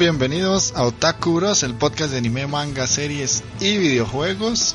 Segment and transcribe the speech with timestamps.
[0.00, 4.74] Bienvenidos a Otaku Bros, el podcast de anime, manga, series y videojuegos.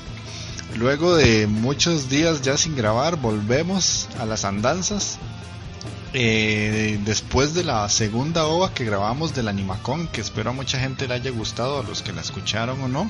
[0.77, 5.17] Luego de muchos días ya sin grabar, volvemos a las andanzas.
[6.13, 11.07] Eh, después de la segunda ova que grabamos del Animacon, que espero a mucha gente
[11.07, 13.09] le haya gustado, a los que la escucharon o no,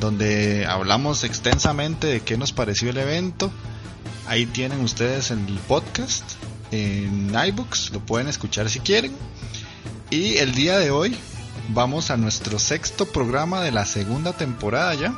[0.00, 3.52] donde hablamos extensamente de qué nos pareció el evento.
[4.26, 6.24] Ahí tienen ustedes el podcast
[6.72, 9.12] en iBooks, lo pueden escuchar si quieren.
[10.12, 11.16] Y el día de hoy
[11.70, 15.14] vamos a nuestro sexto programa de la segunda temporada ya,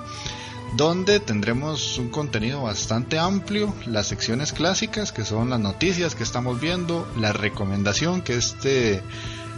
[0.77, 6.61] donde tendremos un contenido bastante amplio, las secciones clásicas que son las noticias que estamos
[6.61, 9.03] viendo, la recomendación que este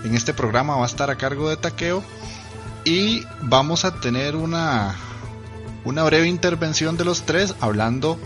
[0.05, 2.03] en este programa va a estar a cargo de Taqueo
[2.87, 4.97] y vamos a tener una
[5.85, 8.19] una breve intervención de los tres hablando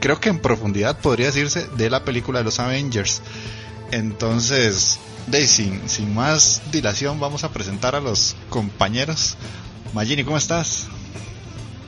[0.00, 3.20] creo que en profundidad podría decirse de la película de los Avengers.
[3.90, 9.36] Entonces, de sin, sin más dilación, vamos a presentar a los compañeros.
[9.92, 10.86] Magini, ¿cómo estás?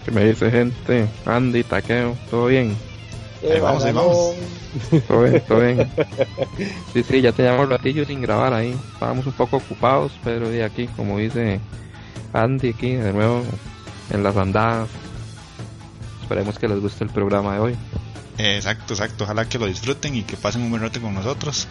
[0.04, 1.08] ¿Qué me dice gente?
[1.24, 2.76] Andy, Taqueo, ¿todo bien?
[3.42, 4.34] Ahí vamos, ahí vamos.
[5.06, 5.90] Todo bien, todo bien.
[6.92, 8.76] Sí, sí, ya teníamos ratillo sin grabar ahí.
[8.92, 11.60] Estábamos un poco ocupados, pero de aquí, como dice
[12.32, 13.42] Andy, aquí de nuevo
[14.10, 14.88] en las andadas.
[16.22, 17.76] Esperemos que les guste el programa de hoy.
[18.38, 19.24] Exacto, exacto.
[19.24, 21.68] Ojalá que lo disfruten y que pasen un buen rato con nosotros.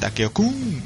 [0.00, 0.82] Takeo-kun.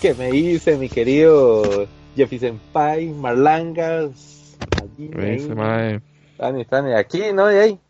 [0.00, 4.56] ¿Qué me dice mi querido Jeffy Senpai, Marlangas?
[4.82, 6.00] Allí, Me dice, mae,
[6.32, 7.50] Están, están aquí, ¿no?
[7.50, 7.80] Y ahí,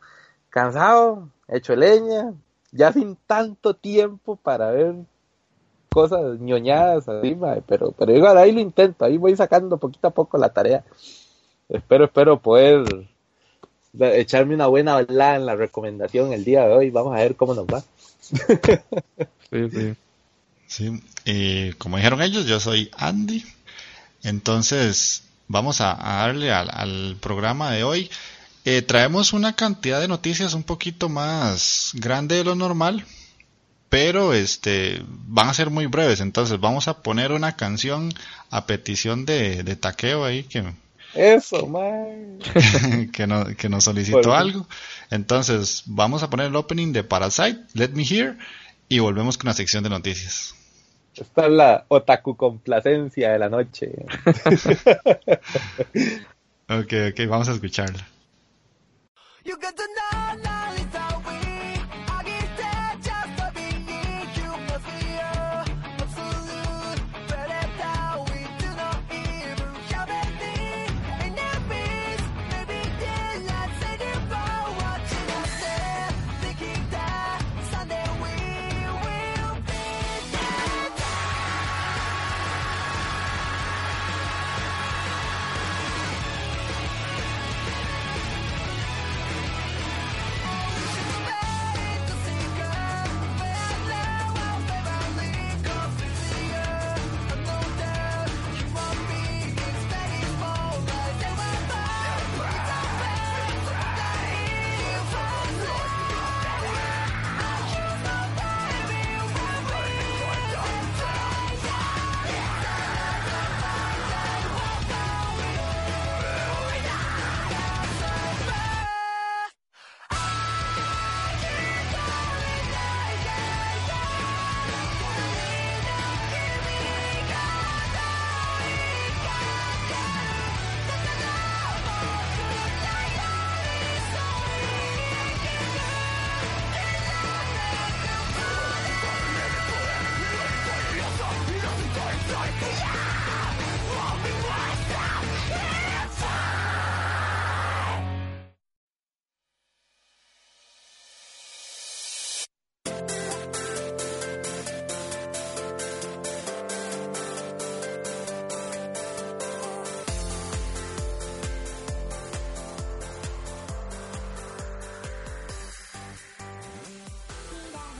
[0.51, 2.33] cansado, hecho leña,
[2.71, 4.95] ya sin tanto tiempo para ver
[5.91, 10.13] cosas ñoñadas así, mae, pero, pero igual ahí lo intento, ahí voy sacando poquito a
[10.13, 10.85] poco la tarea.
[11.69, 12.85] Espero, espero poder
[14.01, 16.91] echarme una buena hablada en la recomendación el día de hoy.
[16.91, 17.83] Vamos a ver cómo nos va.
[19.51, 19.95] sí, sí.
[20.69, 23.45] Sí, y como dijeron ellos, yo soy Andy.
[24.23, 28.11] Entonces, vamos a, a darle al, al programa de hoy.
[28.65, 33.07] Eh, traemos una cantidad de noticias un poquito más grande de lo normal,
[33.89, 36.21] pero este van a ser muy breves.
[36.21, 38.13] Entonces, vamos a poner una canción
[38.51, 40.65] a petición de, de Taqueo ahí que,
[41.17, 42.39] Eso, man.
[43.13, 44.35] que, no- que nos solicitó Bueno.
[44.35, 44.67] algo.
[45.11, 48.37] Entonces, vamos a poner el opening de Parasite, Let Me Hear,
[48.89, 50.55] y volvemos con la sección de noticias.
[51.15, 53.91] Esta es la otaku complacencia de la noche.
[56.69, 58.05] Ok, ok, vamos a escucharla.
[59.45, 60.75] You got to know now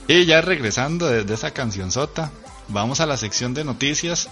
[0.07, 2.31] Y ya regresando desde esa cancionzota,
[2.69, 4.29] vamos a la sección de noticias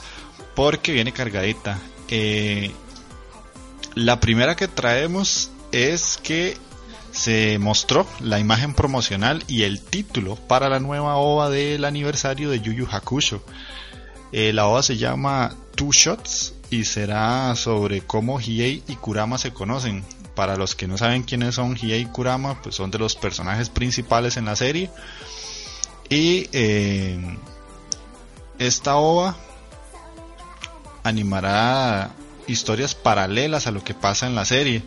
[0.55, 1.79] porque viene cargadita.
[2.07, 2.71] Eh,
[3.93, 6.57] la primera que traemos es que
[7.11, 12.61] se mostró la imagen promocional y el título para la nueva OVA del aniversario de
[12.61, 13.43] Yu Yu Hakusho.
[14.31, 19.51] Eh, la OVA se llama Two Shots y será sobre cómo Hiei y Kurama se
[19.51, 20.03] conocen.
[20.35, 23.69] Para los que no saben quiénes son Hiei y Kurama, pues son de los personajes
[23.69, 24.89] principales en la serie.
[26.09, 27.37] Y eh,
[28.59, 29.35] esta OVA
[31.03, 32.11] animará
[32.47, 34.83] historias paralelas a lo que pasa en la serie.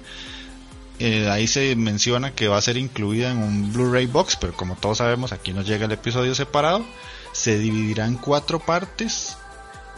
[1.00, 4.76] Eh, ahí se menciona que va a ser incluida en un Blu-ray box, pero como
[4.76, 6.84] todos sabemos, aquí nos llega el episodio separado.
[7.32, 9.36] Se dividirá en cuatro partes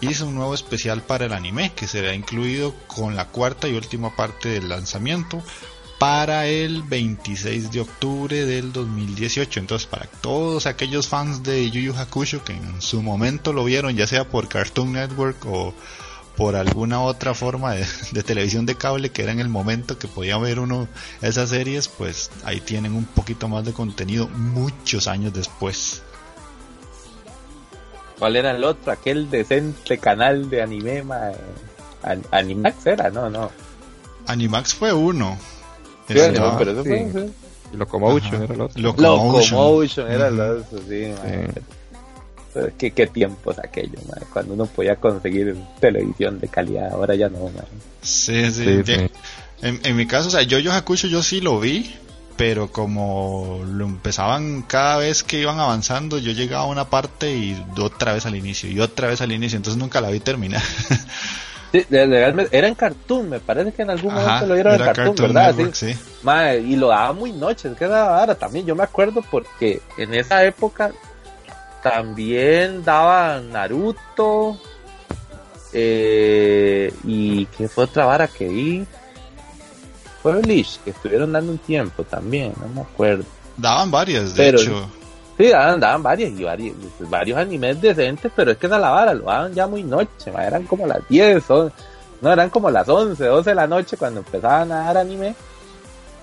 [0.00, 3.74] y es un nuevo especial para el anime que será incluido con la cuarta y
[3.74, 5.42] última parte del lanzamiento
[6.00, 9.60] para el 26 de octubre del 2018.
[9.60, 13.94] Entonces, para todos aquellos fans de Yu Yu Hakusho que en su momento lo vieron,
[13.94, 15.74] ya sea por Cartoon Network o
[16.38, 20.08] por alguna otra forma de, de televisión de cable que era en el momento que
[20.08, 20.88] podía ver uno
[21.20, 26.00] esas series, pues ahí tienen un poquito más de contenido muchos años después.
[28.18, 28.90] ¿Cuál era el otro?
[28.92, 31.30] Aquel decente canal de anime, ma,
[32.02, 33.50] An- Animax era, no, no.
[34.26, 35.38] Animax fue uno.
[36.18, 36.88] Ese no, pero eso sí.
[36.88, 37.32] fue, sí.
[37.76, 38.82] Locomotion era el otro.
[38.82, 39.50] Locomotion.
[39.58, 41.12] Locomotion era el otro, sí.
[42.52, 44.02] Pero qué, qué tiempos aquellos,
[44.32, 47.62] cuando uno podía conseguir televisión de calidad, ahora ya no, ma.
[48.02, 48.52] Sí, sí.
[48.52, 49.10] Sí, de- sí.
[49.62, 51.94] En, en mi caso, o sea, yo Yu Hakusho yo sí lo vi,
[52.36, 57.62] pero como lo empezaban cada vez que iban avanzando, yo llegaba a una parte y
[57.78, 60.62] otra vez al inicio, y otra vez al inicio, entonces nunca la vi terminar.
[61.72, 65.06] Sí, era en Cartoon, me parece que en algún Ajá, momento lo vieron en Cartoon,
[65.06, 65.54] Cartoon ¿verdad?
[65.54, 65.96] Network, Sí.
[66.66, 68.66] y lo daba muy noches, que era ahora también.
[68.66, 70.90] Yo me acuerdo porque en esa época
[71.82, 74.58] también daban Naruto.
[75.72, 78.86] Eh, y que fue otra vara que vi.
[80.22, 83.24] Fue Bleach, que estuvieron dando un tiempo también, no me acuerdo.
[83.56, 84.90] Daban varias, de Pero- hecho.
[85.40, 86.76] Sí, daban, daban varias y varios,
[87.08, 90.44] varios animes decentes, pero es que esa la vara lo daban ya muy noche, ma,
[90.44, 91.72] eran como las 10, o-
[92.20, 95.34] no, eran como las 11, 12 de la noche cuando empezaban a dar anime.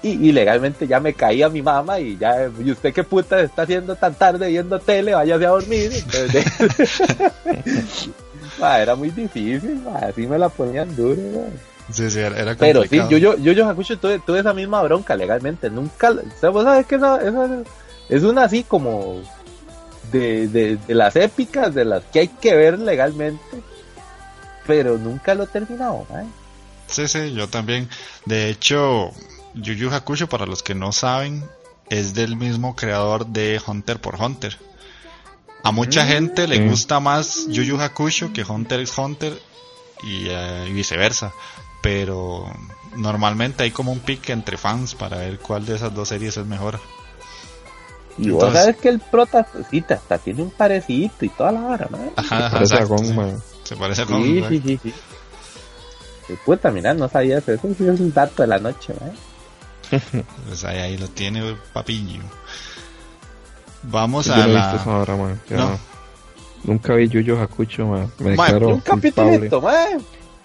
[0.04, 3.64] Y, y legalmente ya me caía mi mamá y ya, ¿y usted qué puta está
[3.64, 5.16] haciendo tan tarde viendo tele?
[5.16, 5.92] Váyase a dormir.
[5.92, 7.02] Entonces,
[8.60, 11.20] ma, era muy difícil, ma, así me la ponían duro.
[11.22, 11.94] ma.
[11.94, 14.84] Sí, sí, era, era Pero sí, yo, yo, yo, yo Hakusho tuve, tuve esa misma
[14.84, 15.70] bronca legalmente.
[15.70, 16.12] Nunca,
[16.52, 17.64] vos sabes que eso, eso
[18.10, 19.22] es una así como
[20.12, 23.62] de, de, de las épicas, de las que hay que ver legalmente.
[24.66, 26.26] Pero nunca lo he terminado, ¿eh?
[26.88, 27.90] Sí, sí, yo también.
[28.26, 29.12] De hecho,
[29.54, 31.44] Yu Yu Hakusho, para los que no saben,
[31.90, 34.58] es del mismo creador de Hunter por Hunter.
[35.64, 36.08] A mucha Mm.
[36.08, 39.34] gente le gusta más Yu Yu Hakusho que Hunter x Hunter
[40.04, 41.34] y, eh, y viceversa.
[41.82, 42.46] Pero
[42.96, 46.46] normalmente hay como un pique entre fans para ver cuál de esas dos series es
[46.46, 46.80] mejor.
[48.18, 51.88] Y vos sabes que el prota, sí, hasta tiene un parecito y toda la vara,
[51.92, 51.98] ¿no?
[52.16, 53.14] Ajá, ajá, Parece exacto, Dragon, sí.
[53.14, 53.44] man.
[53.64, 54.94] Se parece a Gon, Sí, sí, sí, sí.
[56.30, 58.94] Y puta, mira, no sabías eso, sí es un dato de la noche,
[59.92, 60.00] ¿eh?
[60.48, 62.22] Pues ahí, ahí lo tiene papillo.
[63.84, 64.76] Vamos Yo a no he visto la...
[64.82, 65.42] esa hora, man.
[65.50, 65.80] Yo No.
[66.64, 68.12] Nunca vi Yu Yu Hakucho, man.
[68.20, 69.98] Me Man, declaro Un capitulito, ¿eh?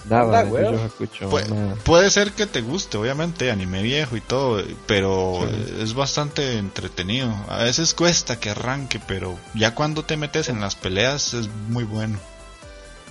[0.09, 0.65] Nada Anda, de güey.
[0.65, 1.75] Yu Yu Hakucho, Pu- nada.
[1.85, 5.75] puede ser que te guste, obviamente, anime viejo y todo, pero Sí.
[5.83, 7.33] es bastante entretenido.
[7.49, 11.85] A veces cuesta que arranque, pero ya cuando te metes en las peleas es muy
[11.85, 12.19] bueno.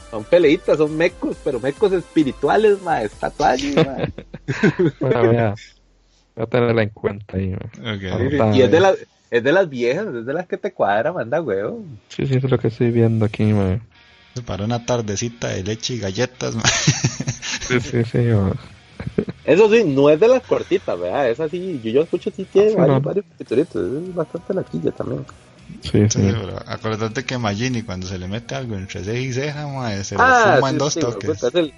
[0.09, 3.97] Son peleitas, son mecos, pero mecos espirituales, ma, tatuajes, ma.
[4.99, 5.55] Bueno, voy a,
[6.35, 7.95] voy a tenerla en cuenta ahí, man.
[7.95, 8.03] Ok.
[8.11, 8.97] Ahora- y es de, las
[9.29, 11.81] es de las viejas, es de las que te cuadra, manda huevo.
[12.09, 13.81] Sí, sí, eso es lo que estoy viendo aquí, man.
[14.45, 16.55] Para una tardecita de leche y galletas.
[16.55, 16.63] ma.
[17.67, 18.53] Sí, sí, sí, man.
[19.43, 21.29] Eso sí, no es de las cortitas, ¿verdad?
[21.29, 25.25] Es así, yo, yo escucho sí tiene Sí, varios, varios capitulitos, es bastante laquilla también.
[25.83, 26.21] Sí, Sí, sí.
[26.21, 30.15] pero acuérdate que Magini cuando se le mete algo entre ceja y ceja, ma, se
[30.15, 31.43] lo Ah, fuma en dos sí, toques.
[31.43, 31.73] es el,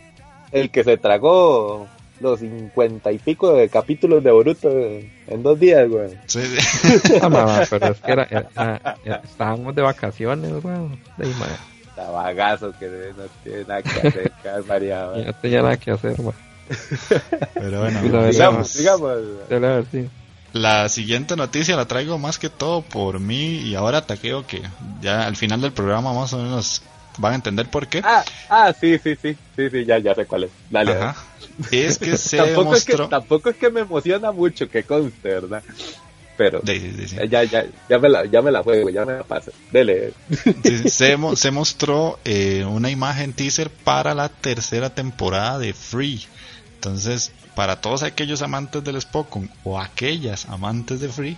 [0.51, 1.87] el que se tragó
[2.19, 6.09] los cincuenta y pico de capítulos de Boruto en dos días, güey.
[6.27, 6.57] Sí, sí.
[7.21, 10.99] Ah, mamá, pero es que era, era- era- estábamos de vacaciones, weón.
[11.17, 11.33] De ahí.
[11.95, 14.31] Tabagazo que no tiene nada que hacer.
[14.43, 16.33] Ya no tenía nada que hacer, man.
[17.53, 18.01] Pero bueno.
[18.29, 19.19] Digamos, digamos.
[19.91, 20.09] Sí.
[20.53, 24.61] La siguiente noticia la traigo más que todo por mí y ahora taqueo que
[25.01, 26.83] ya al final del programa más o menos
[27.17, 28.01] van a entender por qué.
[28.03, 30.51] Ah, ah, sí, sí, sí, sí, sí, ya, ya sé cuál es.
[30.69, 30.93] Dale.
[30.93, 31.15] Ajá.
[31.71, 35.63] Es que se tampoco, es que, tampoco es que me emociona mucho que conste, ¿verdad?
[36.37, 37.15] Pero Sí, sí, sí, sí.
[37.29, 39.51] ya, ya, ya me la, ya me la juego, ya me la paso.
[39.71, 40.13] Dele.
[40.85, 46.25] Se, se mostró eh, una imagen teaser para la tercera temporada de Free.
[46.75, 51.37] Entonces, para todos aquellos amantes del Spokon o aquellas amantes de Free,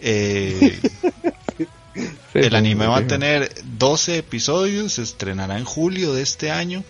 [0.00, 0.80] eh,
[2.34, 6.82] el anime va a tener 12 episodios, se estrenará en julio de este año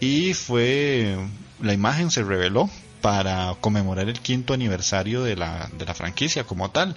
[0.00, 1.16] y fue
[1.62, 2.68] la imagen se reveló
[3.04, 6.96] para conmemorar el quinto aniversario de la, de la franquicia como tal.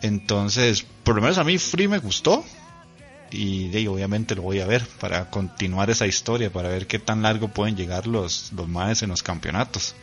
[0.00, 2.42] Entonces, por lo menos a mí Free me gustó
[3.30, 7.48] y obviamente lo voy a ver para continuar esa historia, para ver qué tan largo
[7.48, 9.94] pueden llegar los, los en los campeonatos.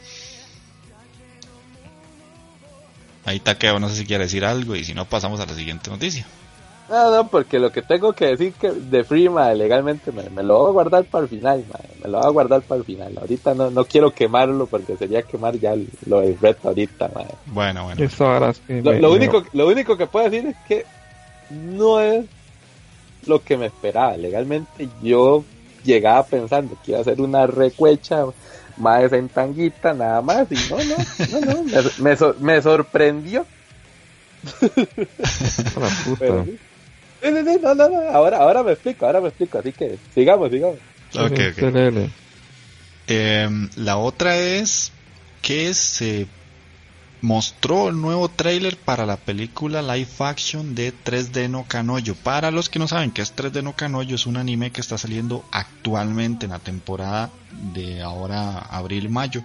[3.26, 5.90] Ahí Takeo no sé si quiere decir algo y si no pasamos a la siguiente
[5.90, 6.28] noticia.
[6.92, 10.44] No, no, porque lo que tengo que decir que de Free, mae, legalmente me, me
[10.44, 12.86] lo voy a guardar para el final, mae, me lo voy a guardar para el
[12.86, 13.18] final.
[13.18, 15.74] Ahorita no, no quiero quemarlo porque sería quemar ya
[16.06, 17.28] lo del reto ahorita, mae.
[17.46, 18.04] Bueno, bueno.
[18.04, 20.86] Eso ahora sí Lo, me- lo me- único, lo único que puedo decir es que
[21.50, 22.26] no es
[23.26, 24.18] lo que me esperaba.
[24.18, 25.46] Legalmente yo
[25.86, 28.26] llegaba pensando que iba a ser una recuecha
[28.78, 30.96] más en tanguita, nada más, y no, no,
[31.40, 33.46] no, no, me, me me sorprendió.
[34.66, 36.18] la puta.
[36.20, 36.46] Pero,
[37.24, 40.78] no, no, no, ahora, ahora me explico, ahora me explico, así que sigamos, sigamos.
[41.16, 42.10] Ok, ok.
[43.08, 44.92] Em, la otra es
[45.42, 46.28] que se
[47.22, 52.16] mostró el nuevo tráiler para la película live action de 3D no Kanoyo.
[52.16, 54.98] Para los que no saben qué es 3D no Kanoyo, es un anime que está
[54.98, 57.30] saliendo actualmente en la temporada
[57.74, 59.44] de ahora abril-mayo.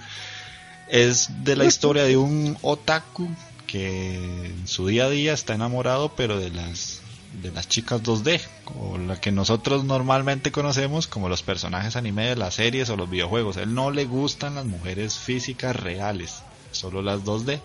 [0.89, 3.29] Es de la historia de un otaku
[3.67, 4.15] que
[4.47, 7.01] en su día a día está enamorado, pero de las
[7.43, 8.41] de las chicas 2D,
[8.79, 13.11] o la que nosotros normalmente conocemos como los personajes anime de las series o los
[13.11, 13.57] videojuegos.
[13.57, 16.43] A él no le gustan las mujeres físicas reales,
[16.73, 17.61] solo las 2D.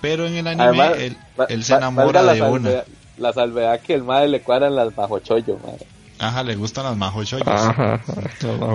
[0.00, 2.70] Pero en el anime Además, él, va- él se enamora de una.
[3.16, 5.84] La salvedad que el madre le cuadran las bajo chollo, madre.
[6.20, 7.22] Ajá, le gustan las majo.
[7.46, 8.00] Ajá,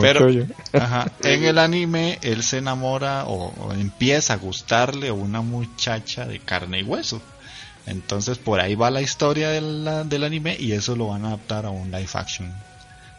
[0.02, 0.28] Pero-.
[0.74, 1.12] Ajá.
[1.24, 6.40] En el anime él se enamora o, o empieza a gustarle a una muchacha de
[6.40, 7.22] carne y hueso.
[7.86, 11.30] Entonces por ahí va la historia de la- del anime y eso lo van a
[11.30, 12.52] adaptar a un live action.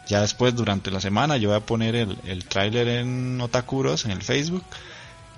[0.07, 4.11] Ya después durante la semana yo voy a poner el, el tráiler en Otakuros en
[4.11, 4.63] el Facebook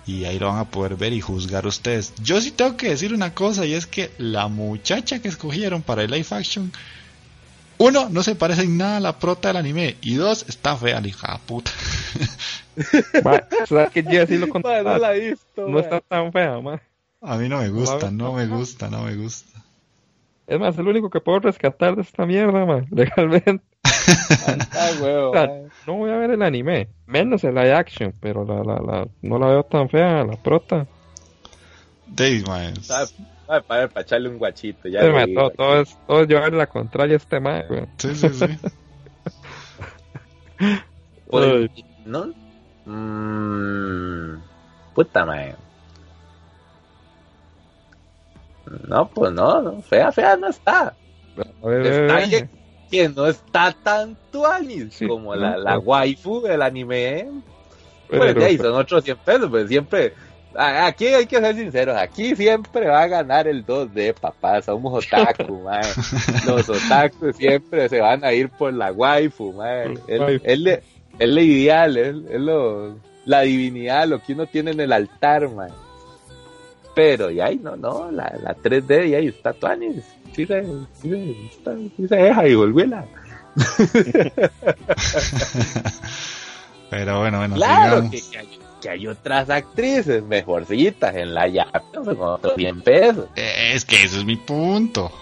[0.05, 2.13] y ahí lo van a poder ver y juzgar ustedes.
[2.23, 6.03] Yo sí tengo que decir una cosa y es que la muchacha que escogieron para
[6.03, 6.71] el live action
[7.79, 9.97] uno, no se parece en nada a la prota del anime.
[10.01, 11.69] Y dos, está fea la hija puta.
[13.23, 14.47] Ma, ¿Sabes que ya sí lo?
[14.63, 16.81] Madre, no la he visto, No está tan fea, ma.
[17.21, 19.61] A mí no me gusta, No, me gusta, no me gusta.
[20.45, 22.85] Es más, es lo único que puedo rescatar de esta mierda, ma.
[22.91, 23.63] Legalmente.
[24.73, 25.67] Ah, huevo, O sea, madre.
[25.85, 29.39] no voy a ver el anime, menos el live action, pero la, la, la, no
[29.39, 30.87] la veo tan fea, la prota.
[32.07, 32.73] Dave, man.
[33.45, 35.41] Para, para echarle un guachito, ya Sí, digo.
[35.41, 37.85] todo, todo es, todo es llevarle la contraria a este ma, güey.
[37.97, 38.45] Sí, sí, sí.
[41.29, 41.71] Por el-.
[42.05, 42.33] ¿No?
[42.85, 44.41] Mmm.
[44.93, 45.55] Puta madre.
[48.87, 50.93] No, pues no, no, fea, fea no está.
[51.63, 52.49] A ver, Está a ver, que,
[52.89, 57.19] que no está tan tuanis Sí, como no, la, waifu del anime.
[57.19, 57.31] ¿eh?
[58.09, 60.13] Pues de ahí son otros 100 pesos, pues siempre.
[60.55, 65.59] Aquí hay que ser sinceros, aquí siempre va a ganar el 2D, papá, somos otaku,
[65.63, 65.83] mae.
[66.47, 69.53] Los otaku siempre se van a ir por la waifu.
[69.53, 70.01] Por
[71.19, 72.95] Es, lo ideal, es, lo,
[73.25, 75.69] la divinidad, lo que uno tiene en el altar, mae.
[76.97, 80.03] Pero, y ahí no, no, la, la 3D y ahí está Tuanis.
[80.35, 80.63] Sí se,
[80.99, 83.05] sí se, está- sí se deja y volviela.
[86.89, 88.49] Pero bueno, bueno, Claro que, que hay,
[88.81, 93.25] que hay otras actrices mejorcitas en la llave con otros 100 pesos.
[93.35, 95.11] Eh, Es que eso es mi punto.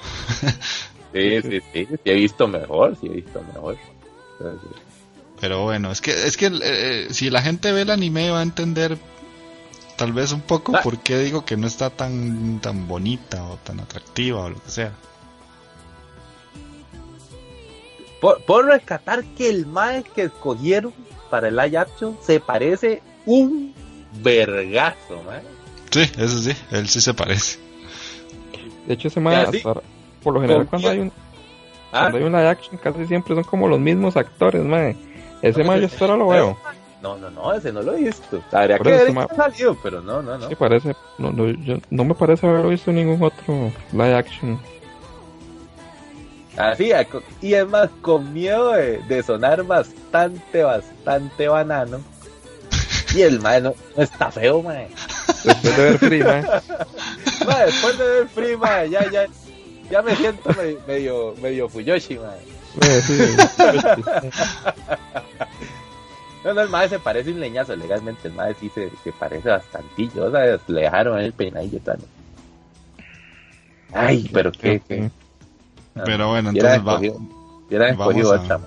[1.14, 3.78] Sí, sí, sí, sí he visto mejor, sí he visto mejor.
[4.38, 4.70] Entonces,
[5.40, 8.44] Pero bueno, es que es que eh, si la gente ve el anime va a
[8.44, 8.98] entender
[9.98, 10.82] tal vez un poco Ah.
[10.84, 14.70] por qué digo que no está tan tan bonita o tan atractiva o lo que
[14.70, 14.92] sea.
[18.22, 20.94] Por, por rescatar que el mae que escogieron
[21.30, 23.74] para el live action se parece un
[24.24, 25.42] vergazo, mae.
[25.92, 27.60] Sí, eso sí, él sí se parece.
[28.88, 29.60] De hecho, ese ma, Ya, sí.
[30.24, 31.12] por lo general, ¿Con cuando hay, un,
[31.92, 32.02] ¿Ah?
[32.02, 34.62] cuando hay un live action, casi siempre son como los mismos actores.
[35.42, 36.58] Ese ma, yo hasta ahora lo veo.
[37.02, 38.42] No, no, no, ese no lo he visto.
[38.52, 40.48] Habría que ver ha salido, pero no, no, no.
[40.50, 40.96] Sí, parece.
[41.18, 44.60] No, no, yo- no me parece haber visto ningún otro live action.
[46.58, 47.06] Así, a-
[47.42, 52.00] y es más, con miedo de, de sonar bastante, bastante banano.
[53.14, 54.88] Y el mae no, no está feo, mae.
[55.44, 56.42] Después de ver Free, ma.
[57.46, 59.26] Mae, después de ver Free, mae, ya, ya,
[59.92, 63.02] ya me siento me- medio, medio Fuyoshi, mae.
[63.02, 63.14] Sí,
[66.46, 69.50] No, no, el mae se parece un leñazo, legalmente el mae sí se, se parece
[69.50, 72.10] bastantillo, o sea, le dejaron el peinadillo también.
[73.94, 75.10] Ay, pero qué, qué.
[76.06, 77.00] Pero bueno, entonces va-
[77.68, 78.60] hubieran vamos escogido a- otra.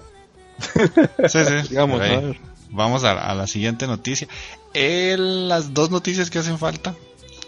[1.29, 1.69] Sí, sí.
[1.71, 2.41] Digamos, a ver.
[2.71, 4.29] Vamos a, a la siguiente noticia.
[4.75, 6.95] Eh, las dos noticias que hacen falta.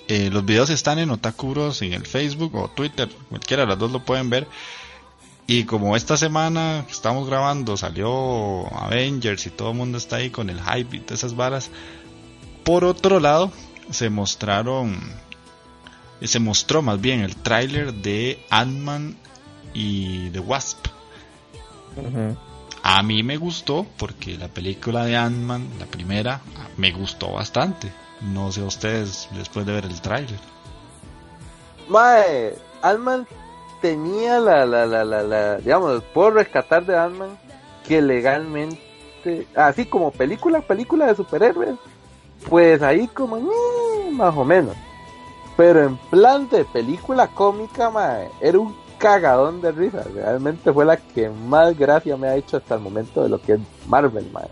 [0.08, 3.08] eh, los videos están en Otaku Bros en el Facebook o Twitter.
[3.28, 4.46] Cualquiera de las dos lo pueden ver.
[5.50, 10.30] Y como esta semana que estamos grabando salió Avengers y todo el mundo está ahí
[10.30, 11.70] con el hype y todas esas varas.
[12.62, 13.50] Por otro lado,
[13.90, 14.96] se mostraron.
[16.22, 19.16] Se mostró más bien el tráiler de Ant-Man
[19.74, 20.86] y The Wasp.
[22.84, 26.42] A mí me gustó porque la película de Ant-Man, la primera,
[26.76, 27.92] me gustó bastante.
[28.20, 30.38] No sé a ustedes después de ver el tráiler.
[31.88, 33.26] Mae, Ant-Man
[33.80, 37.38] tenía la, la, la, la, la, digamos, puedo rescatar de Ant-Man
[37.86, 41.76] que legalmente, así como película, película de superhéroes,
[42.48, 44.76] pues ahí como, mm, más o menos.
[45.56, 50.04] Pero en plan de película cómica, mae, era un cagadón de risa.
[50.14, 53.54] Realmente fue la que más gracia me ha hecho hasta el momento de lo que
[53.54, 54.48] es Marvel, mae.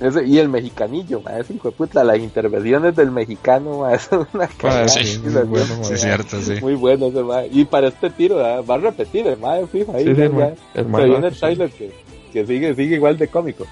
[0.00, 4.26] Ese- y el mexicanillo, mae, ese hijo de puta, las intervenciones del mexicano, mae, son
[4.34, 4.88] una Ah, cagada.
[4.88, 6.54] sí, muy bueno, Sí, es cierto, sí.
[6.60, 7.48] muy bueno ese mae.
[7.52, 8.64] Y para este tiro, ¿verdad?
[8.68, 9.36] va a repetir el
[9.68, 11.92] fijo, ahí Sí, sí, ya- el se viene el trailer que,
[12.32, 13.64] que sigue, sigue igual de cómico.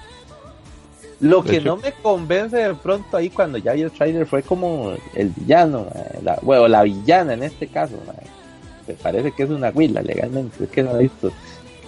[1.19, 4.25] Lo De que hecho- no me convence de pronto ahí cuando ya vi el trailer
[4.25, 5.87] fue como el villano,
[6.21, 7.93] la, bueno, la villana en este caso.
[8.87, 11.31] Me parece que es una huila legalmente, es que no he visto.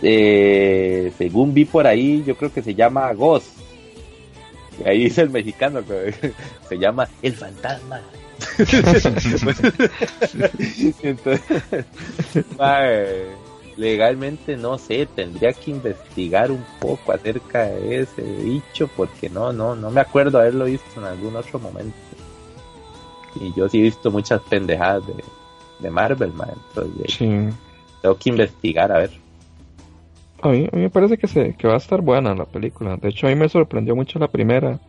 [0.01, 3.47] Eh, según vi por ahí, yo creo que se llama Ghost.
[4.83, 6.13] Y ahí dice el mexicano que
[6.69, 8.01] se llama El Fantasma.
[11.03, 11.63] Entonces,
[13.77, 19.75] legalmente no sé, tendría que investigar un poco acerca de ese bicho porque no, no,
[19.75, 21.95] no me acuerdo haberlo visto en algún otro momento.
[23.39, 25.23] Y yo sí he visto muchas pendejadas de,
[25.79, 27.27] de Marvel, mae, entonces Sí.
[28.01, 29.11] tengo que investigar a ver.
[30.45, 32.97] A mí, a mí me parece que, se, que va a estar buena la película.
[32.97, 34.79] De hecho, a mí me sorprendió mucho la primera.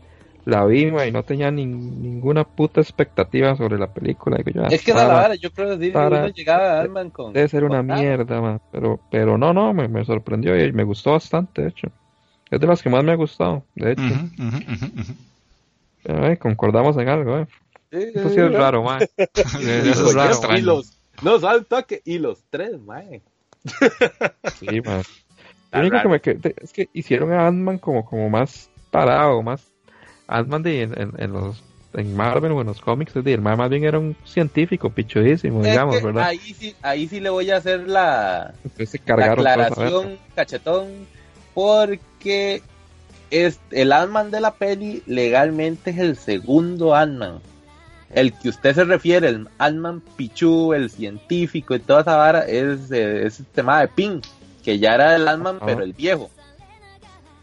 [0.45, 4.37] La vi y no tenía ni- ninguna puta expectativa sobre la película.
[4.37, 6.79] Digo, yo, ah, Es que es la para- vara, yo creo que sí, para- llegaba
[6.79, 7.33] a Ant-Man con...
[7.33, 8.01] Debe ser una nada.
[8.01, 11.89] mierda, pero, pero no, no, me, me sorprendió y me gustó bastante, de hecho.
[12.51, 14.03] Es de las que más me ha gustado, de hecho.
[16.09, 17.47] Ay, concordamos en algo, eh.
[17.91, 18.99] Sí, Eso sí es raro, ma.
[19.35, 20.65] Eso Y es los- raro, y extraño.
[20.65, 20.93] los,
[21.23, 22.03] no, ¿sabes un toque?
[22.05, 23.23] Y los tres, mae.
[24.61, 25.03] Sí, ma.
[25.77, 29.43] Lo único que me que- de- es que hicieron a Ant-Man como, como más parado,
[29.43, 29.71] más
[30.29, 31.63] Ant-Man de, en, en- en los
[31.95, 35.71] en Marvel o en los cómics, es decir, más bien era un científico, pichudísimo, Es
[35.71, 36.25] digamos, ¿verdad?
[36.25, 40.89] Ahí sí, ahí sí le voy a hacer la, Entonces la aclaración, cachetón,
[41.55, 42.63] porque
[43.31, 47.41] es, el Ant-Man de la peli legalmente es el segundo Ant-Man.
[48.11, 52.91] El que usted se refiere, el Ant-Man Pichu, el científico y toda esa vara, es,
[52.91, 54.21] es el tema de Ping,
[54.67, 55.59] que ya era el Ajá.
[55.65, 56.29] pero el viejo.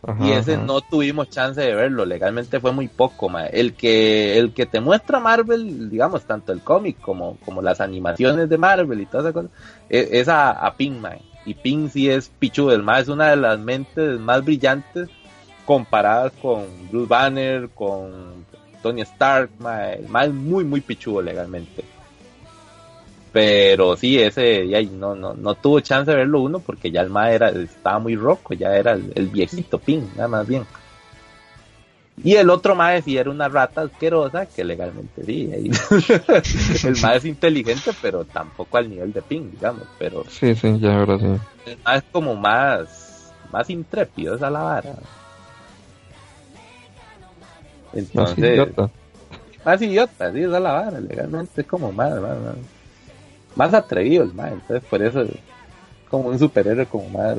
[0.05, 0.63] Ajá, y ese ajá.
[0.63, 3.49] no tuvimos chance de verlo, legalmente fue muy poco, mae.
[3.53, 8.49] El que, el que te muestra Marvel, digamos, tanto el cómic como, como las animaciones
[8.49, 9.51] de Marvel y todas esas cosas,
[9.87, 11.01] es, es a, a Ping.
[11.45, 15.07] Y Ping sí es pichudo, el mae es una de las mentes más brillantes
[15.65, 18.45] comparadas con Bruce Banner, con
[18.81, 19.99] Tony Stark, mae.
[19.99, 21.85] El es muy, muy pichudo legalmente.
[23.33, 27.09] Pero sí, ese ya no, no, no tuvo chance de verlo uno porque ya el
[27.09, 30.63] mae era, estaba muy roco, ya era el, el viejito Ping, nada más bien.
[32.17, 35.51] Y el otro mae sí era una rata asquerosa, que legalmente sí.
[35.51, 35.71] ahí-
[36.87, 39.87] el mae es inteligente, pero tampoco al nivel de Ping, digamos.
[39.97, 41.25] Pero Sí, sí, ya ahora sí.
[41.65, 44.95] el mae es como más, más intrépido, esa es la vara.
[48.15, 48.91] Más Entonces, idiota.
[49.65, 52.57] más idiota, sí, esa es la vara, legalmente es como más, más, más,
[53.55, 55.29] más atrevido el mae, entonces por eso es
[56.09, 57.37] como un superhéroe como más,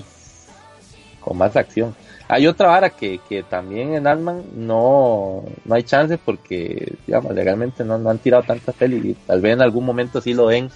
[1.21, 1.95] con más acción.
[2.27, 7.85] Hay otra vara que, que también en Ant-Man no, no hay chance porque, digamos, legalmente
[7.85, 10.71] no, no han tirado tantas pelis y tal vez en algún momento sí lo ven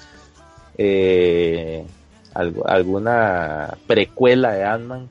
[0.76, 1.84] eh,
[2.34, 5.08] algo- alguna precuela de Ant-Man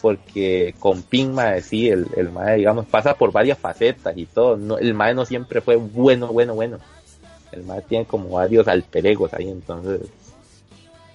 [0.00, 4.56] porque con Ping Mae sí, el, el Mae digamos pasa por varias facetas y todo,
[4.56, 6.78] no, el Mae no siempre fue bueno, bueno, bueno,
[7.52, 10.00] el Mae tiene como varios alter egos ahí, entonces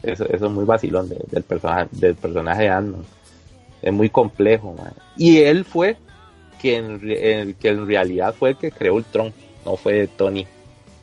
[0.04, 3.04] eso, eso es muy vacilón de- del, personaje, del personaje de Ant-Man,
[3.82, 4.91] es muy complejo, Mae.
[5.17, 5.97] y él fue
[6.62, 9.34] que en, re- el que en realidad fue el que creó Ultron,
[9.65, 10.45] no fue Tony,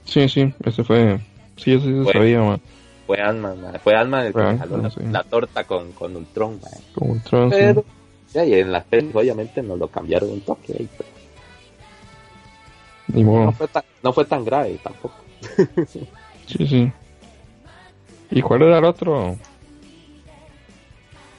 [0.05, 1.19] Sí, sí, ese fue.
[1.57, 2.13] Sí, ese sí se Fue.
[2.13, 2.61] sabía, ma.
[3.07, 3.79] Fue Ant-Man, ma.
[3.79, 5.01] fue Ant-Man el que Fue jaló la, sí.
[5.11, 6.69] la torta con, con Ultron, ma.
[6.95, 7.57] Con Ultron, sí.
[7.59, 7.85] Pero,
[8.35, 11.09] ya, y en las pelis obviamente nos lo cambiaron un toque ahí, pero
[13.09, 13.53] Ni no modo.
[13.53, 15.15] fue tan, no fue tan grave tampoco.
[16.47, 16.93] Sí, sí.
[18.31, 19.39] ¿Y cuál era el otro?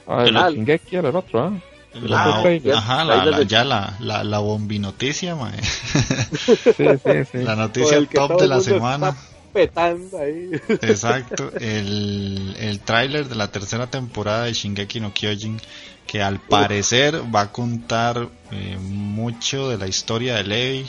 [0.08, 1.52] Ah, el Shingeki era el otro, ¿ah?
[1.94, 2.42] La,
[2.74, 5.62] ajá, la, la- ya la, la, la bombinoticia, mae.
[5.62, 7.38] Sí, sí, sí.
[7.38, 9.16] La noticia el top de la semana.
[9.52, 10.50] petando ahí.
[10.68, 15.58] Exacto, el, el tráiler de la tercera temporada de Shingeki no Kyojin,
[16.06, 20.86] que al parecer va a contar eh, mucho de la historia de Levi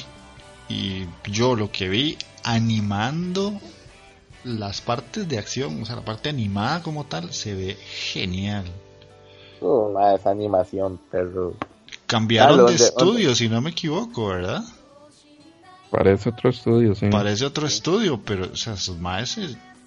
[0.69, 3.59] y yo lo que vi animando
[4.43, 7.77] las partes de acción, o sea, la parte animada como tal, se ve
[8.13, 8.65] genial.
[9.59, 11.55] Oh, ma, esa animación, perro.
[12.05, 14.63] Cambiaron Ah, de ¿dónde- estudio, si no me equivoco, ¿verdad?
[15.91, 17.07] Parece otro estudio, sí.
[17.09, 19.37] Parece otro estudio, pero, o sea, sus maes,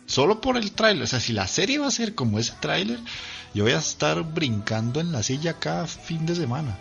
[0.06, 2.98] solo por el tráiler, o sea, si la serie va a ser como ese tráiler,
[3.54, 6.76] yo voy a estar brincando en la silla cada fin de semana.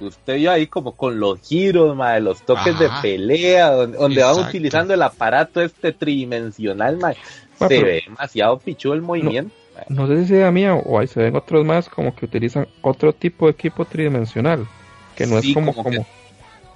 [0.00, 4.22] Usted vio ahí como con los giros, ma, de los toques de pelea, donde, donde
[4.22, 7.12] van utilizando el aparato este tridimensional, ma.
[7.60, 9.54] Ma, Se ve demasiado pichudo el movimiento.
[9.88, 13.12] No sé si sea mía o ahí se ven otros más como que utilizan otro
[13.12, 14.66] tipo de equipo tridimensional.
[15.14, 16.02] Que no Sí, es como, como que-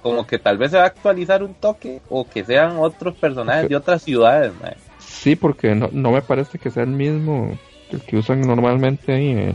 [0.01, 3.67] como, que tal vez se va a actualizar un toque o que sean otros personajes
[3.69, 4.71] de otras ciudades, ma.
[4.99, 7.57] Sí, porque no, no me parece que sea el mismo
[7.91, 9.29] el que usan normalmente ahí.
[9.31, 9.53] eh.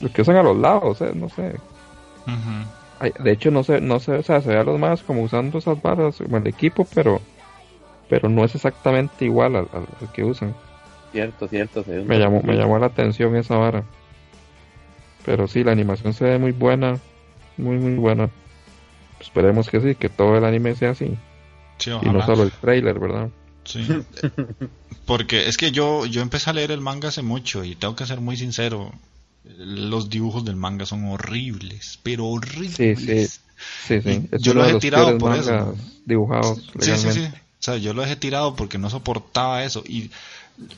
[0.00, 1.54] El que usan a los lados, eh, no sé.
[3.00, 5.22] Ay, de hecho, no sé, no sé, o sea, se ve a los más como
[5.22, 7.20] usando esas barras, como el equipo, pero
[8.08, 10.54] pero no es exactamente igual al, al- al que usan.
[11.12, 11.84] Cierto, cierto.
[11.84, 13.84] se Me llamó, me llamó la atención esa vara.
[15.24, 16.98] Pero sí, la animación se ve muy buena,
[17.56, 18.30] muy, muy buena.
[19.20, 21.16] Esperemos que sí, que todo el anime sea así.
[21.78, 23.28] Sí, Y no solo el trailer, ¿verdad?
[23.64, 23.86] Sí.
[25.06, 28.06] Porque es que yo, yo empecé a leer el manga hace mucho y tengo que
[28.06, 28.92] ser muy sincero.
[29.56, 33.40] Los dibujos del manga son horribles, pero horribles.
[33.86, 34.28] Sí, sí.
[34.38, 35.74] Yo los he los tirado por eso.
[36.04, 37.24] dibujados Sí, sí, sí.
[37.24, 39.82] O sea, yo lo dejé tirado porque no soportaba eso.
[39.86, 40.10] Y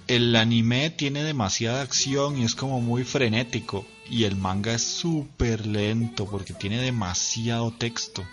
[0.06, 3.86] el anime tiene demasiada acción y es como muy frenético.
[4.08, 8.24] Y el manga es súper lento porque tiene demasiado texto.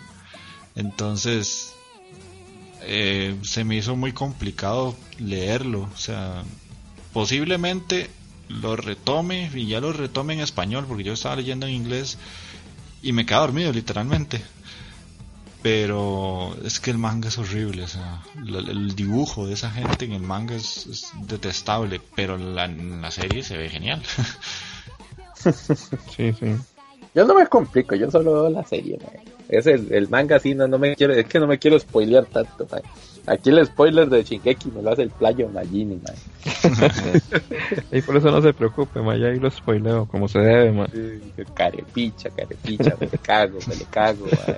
[0.74, 1.74] Entonces,
[2.82, 5.88] eh, se me hizo muy complicado leerlo.
[5.92, 6.42] O sea,
[7.12, 8.08] posiblemente
[8.48, 12.18] lo retome y ya lo retome en español porque yo estaba leyendo en inglés
[13.02, 14.42] y me quedé dormido literalmente.
[15.60, 20.12] Pero es que el manga es horrible, o sea, el, dibujo de esa gente en
[20.12, 24.02] el manga es, es detestable, pero en la, en la serie se ve genial.
[26.16, 26.56] Sí, sí.
[27.14, 29.10] Yo no me complico, yo solo veo la serie, ma.
[29.48, 32.26] Es el, el manga así, no, no me quiero, es que no me quiero spoilear
[32.26, 32.78] tanto, ma.
[33.28, 36.12] Aquí el spoiler de Shingeki me lo hace el playo Magini, ma.
[37.92, 40.86] Y por eso no se preocupe, ma, ya ahí lo spoileo como se debe, ma.
[41.54, 44.54] Carepicha, carepicha, me le cago, me le cago, ma.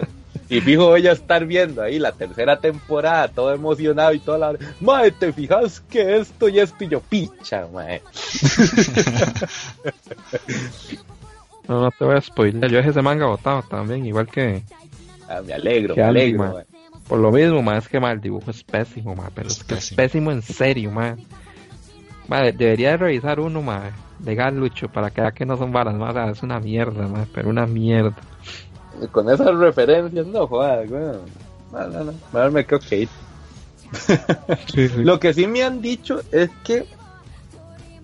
[0.48, 4.58] Y fijo voy a estar viendo ahí la tercera temporada, todo emocionado y toda la...
[4.80, 7.00] Mae, ¿te fijas que esto y esto y yo?
[7.00, 8.02] Picha, mae.
[11.68, 12.68] No, no te voy a spoiler.
[12.68, 14.60] Yo dejé ese manga botado también, igual que
[15.28, 16.52] Ah, me alegro, me alegro, ma.
[16.54, 16.64] mae.
[17.10, 19.64] Por lo mismo, ma, es que ma, el dibujo es pésimo, ma, pero Es es,
[19.64, 19.96] que es pésimo.
[19.96, 21.16] pésimo en serio, ma.
[22.28, 23.90] Ma, de- debería de revisar uno, ma,
[24.24, 27.06] legal Lucho, para que vea que no son balas, ma, o sea, es una mierda,
[27.08, 28.14] ma, pero una mierda.
[29.02, 31.20] Y con esas referencias, no jodas, weón.
[31.72, 32.12] No, no, no.
[32.32, 33.08] Mejor me creo que.
[34.72, 35.02] Sí, sí.
[35.02, 36.84] Lo que sí me han dicho es que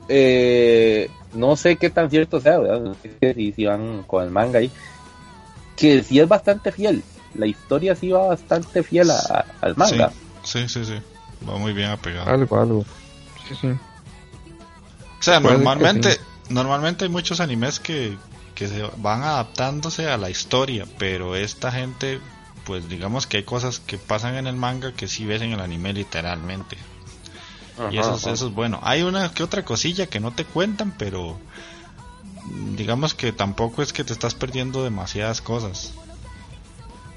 [0.09, 2.81] eh, no sé qué tan cierto sea, ¿verdad?
[2.81, 4.71] No sé si, si van con el manga ahí.
[5.77, 7.03] Que sí es bastante fiel.
[7.39, 10.11] La historia sí va bastante fiel a- a- al manga.
[10.43, 11.03] Sí, sí, sí, sí.
[11.49, 12.31] Va muy bien apegado.
[12.31, 12.85] Algo, algo.
[13.49, 13.67] Sí, sí.
[13.69, 16.19] O sea, Puede normalmente, sí.
[16.51, 18.17] normalmente hay muchos animes que,
[18.55, 22.21] que se van adaptándose a la historia, pero esta gente,
[22.65, 25.61] pues digamos que hay cosas que pasan en el manga que sí ves en el
[25.61, 26.77] anime literalmente.
[27.91, 28.81] y eso, es- eso es bueno.
[28.83, 31.39] Hay una que otra cosilla que no te cuentan, pero
[32.75, 35.93] digamos que tampoco es que te estás perdiendo demasiadas cosas.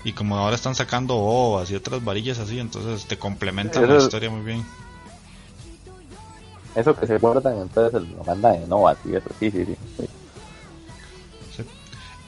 [0.03, 4.05] Y como ahora están sacando ovas y otras varillas así, entonces te complementan la Eso-
[4.05, 4.65] historia muy bien.
[6.75, 9.29] Eso que se guardan, entonces lo mandan en Nova y eso.
[9.39, 9.75] Sí, sí, sí.
[9.97, 11.63] sí.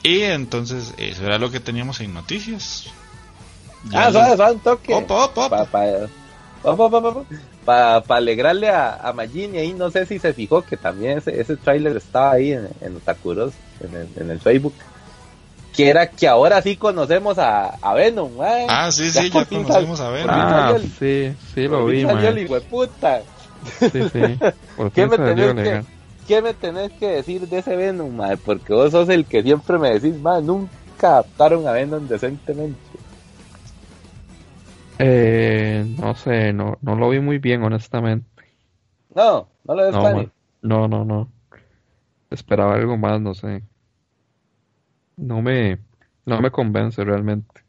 [0.04, 2.88] Y entonces eso era lo que teníamos en noticias.
[3.94, 4.94] Ah, les- suave, suave, un toque.
[4.94, 5.66] Opa, opa, opa.
[5.66, 7.26] Para
[7.66, 11.40] pa, pa, alegrarle a, a Magini ahí, no sé si se fijó que también ese,
[11.40, 14.74] ese tráiler estaba ahí en, en Otakuros, en el, en el Facebook.
[15.74, 18.68] Que era que ahora sí conocemos a, a Venom, mae.
[18.70, 20.30] Ah, sí, sí, ya conocemos sal- a Venom.
[20.32, 22.44] Ah, el- sí, sí lo vi, salió el man.
[22.44, 23.22] hijo de puta.
[23.80, 24.20] Sí, sí.
[24.76, 25.84] Por ¿Qué me, tenés que,
[26.28, 28.38] ¿Qué me tenés que decir de ese Venom, mae?
[28.38, 30.70] Porque vos sos el que siempre me decís, mae, nunca
[31.02, 32.78] adaptaron a Venom decentemente.
[35.00, 38.28] Eh, no sé, no, no lo vi muy bien, honestamente.
[39.16, 40.32] No, no lo ves No, man.
[40.62, 41.28] no, no, no.
[42.30, 43.62] Esperaba algo más, no sé.
[45.22, 45.78] No me,
[46.26, 47.62] no me convence realmente.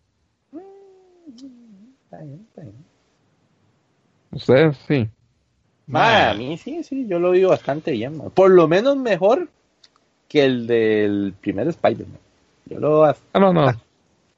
[2.04, 2.74] Está bien, está bien.
[4.30, 5.08] Ustedes sí.
[5.92, 8.18] A mí sí, sí, yo lo vi bastante bien.
[8.30, 9.50] Por lo menos mejor
[10.28, 12.18] que el del primer Spider-Man.
[12.66, 13.68] Yo lo veo Ah, no, no.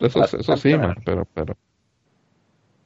[0.01, 0.75] Eso, eso sí,
[1.05, 1.57] pero, pero.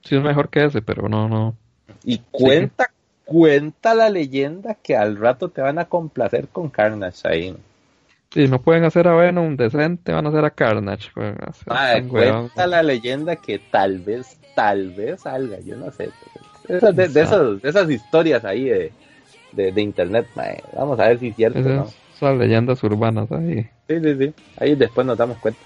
[0.03, 1.57] Sí es mejor que ese, pero no, no.
[2.05, 2.91] Y cuenta,
[3.25, 7.57] cuenta la leyenda que al rato te van a complacer con Carnage ahí.
[8.33, 11.09] Si no pueden hacer a Venom decente, van a hacer a Carnage.
[11.15, 11.35] pues,
[11.67, 12.11] huevón.
[12.11, 16.11] cuenta la leyenda que tal vez, tal vez salga, yo no sé.
[16.69, 18.93] Esas, de, de esos- de esas historias ahí de,
[19.53, 20.63] de, de internet, mae.
[20.77, 21.83] Vamos a ver si es cierto, ¿no?
[21.85, 23.67] Esas, esas leyendas urbanas ahí.
[23.89, 24.35] Sí, sí, sí.
[24.59, 25.61] Ahí después nos damos cuenta.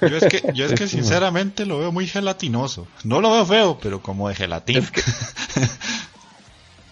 [0.00, 2.88] yo es que, yo es que sinceramente lo veo muy gelatinoso.
[3.04, 4.78] No lo veo feo, pero como de gelatina.
[4.78, 5.02] Es que-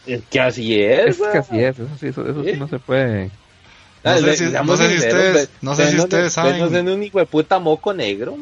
[0.07, 1.19] Es que así es.
[1.19, 2.59] Es que así es, eso sí, eso, eso sí ¿Sí?
[2.59, 3.31] no se puede.
[4.05, 6.89] No sé le- si- no sé si sinceros, ustedes- no sé si ustedes saben- en
[6.91, 8.37] un hijo de puta moco negro.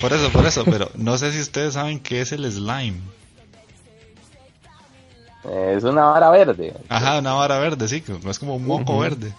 [0.00, 3.00] Por eso, por eso, pero no sé si ustedes saben qué es el slime.
[5.76, 6.74] Es una vara verde.
[6.88, 9.32] Ajá, una vara verde, sí, que es como un moco verde.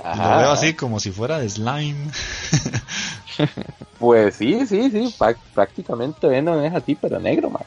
[0.00, 0.32] Y Ajá.
[0.34, 2.10] lo veo así como si fuera de slime.
[4.00, 5.14] Pues sí, sí, sí.
[5.18, 7.64] prá- prácticamente Venom es así, pero negro, mae.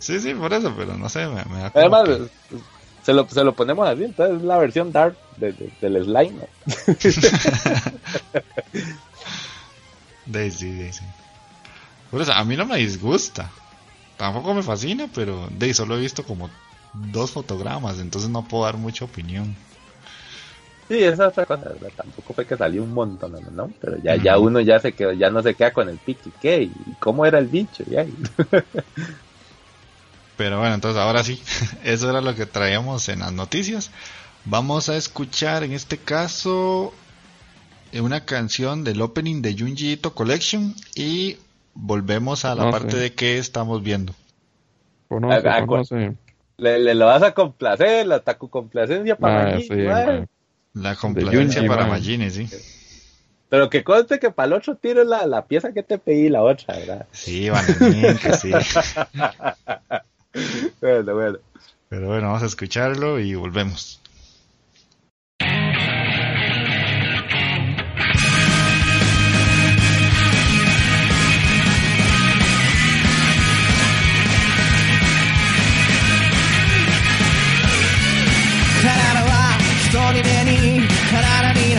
[0.00, 2.28] Sí, sí, por eso, pero no sé, me, me da Además, que-
[3.04, 6.46] se lo, se lo ponemos así, entonces es la versión dark de- de- del slime.
[10.26, 11.04] Daisy, Daisy.
[12.32, 13.50] A mí no me disgusta.
[14.16, 16.48] Tampoco me fascina, pero de solo he visto como
[17.12, 19.54] dos fotogramas, entonces no puedo dar mucha opinión.
[20.88, 21.90] Sí, esa es otra cosa, ¿verdad?
[21.96, 23.40] Tampoco fue que salió un montón, ¿no?
[23.50, 23.72] ¿no?
[23.80, 26.62] Pero ya, ya uno ya se quedó, ya no se queda con el pique, ¿qué?
[26.62, 27.84] ¿Y cómo era el bicho?
[27.86, 28.04] Ya.
[30.36, 31.40] Pero bueno, entonces ahora sí,
[31.84, 33.90] eso era lo que traíamos en las noticias.
[34.46, 36.92] Vamos a escuchar en este caso
[37.92, 41.38] eh, una canción del opening de Junji Ito Collection y
[41.74, 44.14] volvemos a la No parte de qué estamos viendo.
[45.08, 46.14] Conoce, Ah, ah, conoce.
[46.56, 49.68] Le, le lo vas a complacer, la taco complacencia para Ah, sí.
[50.74, 51.90] La complacencia Junji, para man.
[51.90, 52.48] Magine, sí.
[53.48, 56.28] Pero que conste que para el otro tiro es la, la pieza que te pedí,
[56.28, 57.06] la otra, ¿verdad?
[57.12, 58.50] Sí, Valentín, que sí.
[60.80, 61.38] Bueno, bueno.
[61.88, 64.00] Pero bueno, vamos a escucharlo y volvemos.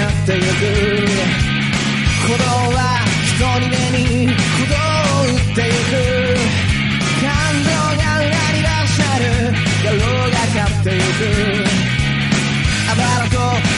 [0.06, 0.46] ってゆく。
[2.26, 2.80] 鼓動は
[3.22, 5.96] 一人目に鼓動を打ってゆく。
[7.22, 7.30] 感
[7.64, 7.70] 情
[8.02, 9.24] が裏に出さる。
[9.84, 11.00] 野郎が勝ってゆ
[11.52, 11.55] く。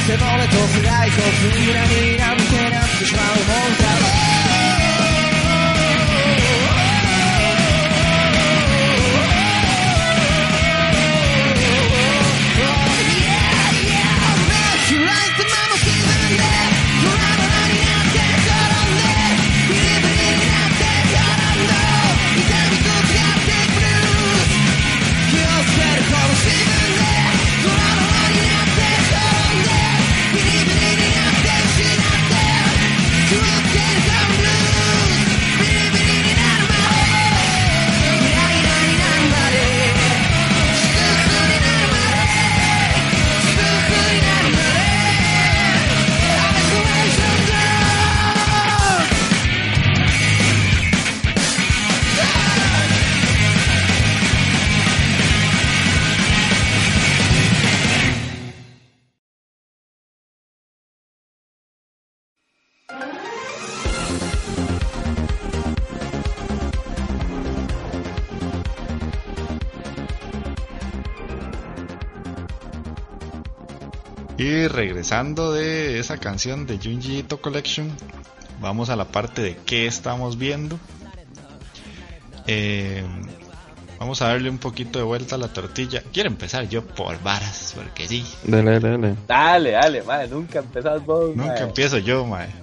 [0.07, 3.86] らと背骨と不甲斐とついらになんてなってしまうもんだ
[74.37, 77.91] Y regresando de esa canción de Junji Ito Collection,
[78.61, 80.79] vamos a la parte de qué estamos viendo.
[82.45, 83.03] Eh,
[83.99, 86.03] vamos a darle un poquito de vuelta a la tortilla.
[86.13, 88.23] Quiero empezar yo por varas, porque sí.
[88.43, 89.15] Dele, dele.
[89.27, 92.53] Dale, dale, madre, nunca empezás vos, Nunca empiezo yo, dale,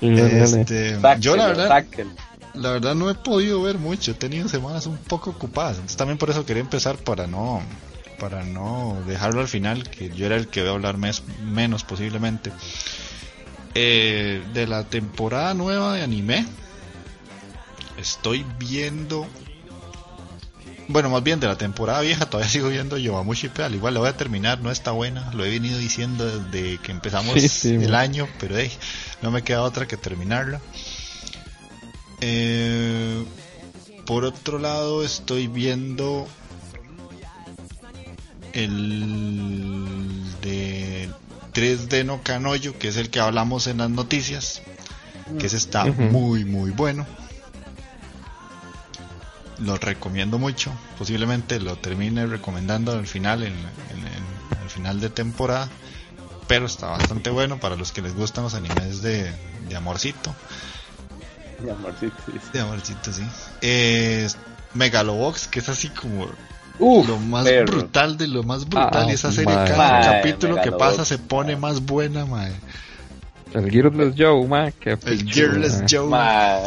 [0.00, 0.60] dale.
[0.60, 2.14] Este, yo la verdad, sáquenlo.
[2.54, 6.16] la verdad no he podido ver mucho, he tenido semanas un poco ocupadas, entonces también
[6.16, 7.60] por eso quería empezar para no
[8.18, 11.84] para no dejarlo al final, que yo era el que voy a hablar mes- menos
[11.84, 12.52] posiblemente.
[13.74, 16.46] Eh, de la temporada nueva de anime,
[17.98, 19.26] estoy viendo
[20.88, 23.64] bueno, más bien de la temporada vieja todavía sigo viendo Yowamushi P.
[23.64, 25.32] Al igual la voy a terminar, no está buena.
[25.32, 27.94] Lo he venido diciendo desde que empezamos Sí, sí, el man.
[27.96, 28.70] año, pero hey,
[29.20, 30.60] no me queda otra que terminarla.
[32.20, 33.24] Eh,
[34.06, 36.28] por otro lado, estoy viendo
[38.64, 41.08] el de
[41.54, 44.62] 3D no Canoyo, que es el que hablamos en las noticias,
[45.38, 47.06] que ese está muy, muy bueno.
[49.58, 50.70] Lo recomiendo mucho.
[50.98, 55.68] Posiblemente lo termine recomendando al final, en, en- en- al final de temporada.
[56.46, 59.32] Pero está bastante bueno para los que les gustan los animes de,
[59.68, 60.34] de amorcito.
[61.60, 62.32] Mi amorcito, sí.
[62.52, 63.22] De amorcito, sí.
[63.62, 64.28] Eh,
[64.74, 66.28] Megalobox, que es así como
[66.78, 67.66] Uf, lo más perro.
[67.72, 69.04] brutal de lo más brutal.
[69.06, 69.68] Ah, y esa serie, mae.
[69.68, 72.52] cada Mae, capítulo que pasa se pone más buena, mae.
[73.54, 75.82] El Gearless Joe, ma, que El pichu, Gearless.
[75.88, 76.06] Joe.
[76.08, 76.58] Ma.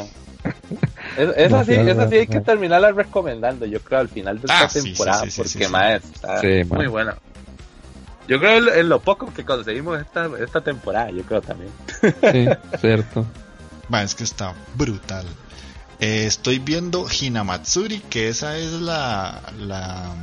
[1.18, 4.66] Es- esa, sí, esa sí hay que terminarla recomendando, yo creo, al final de esta
[4.66, 5.72] Ah, sí, temporada, sí, sí, porque sí, sí.
[5.72, 7.16] ma, está muy buena.
[8.28, 11.72] Yo creo en, en lo poco que conseguimos esta, esta temporada, yo creo también.
[12.32, 12.48] Sí,
[12.80, 13.26] cierto.
[13.90, 15.26] Ma, es que está brutal.
[16.00, 20.14] Eh, estoy viendo Hinamatsuri, que esa es la, la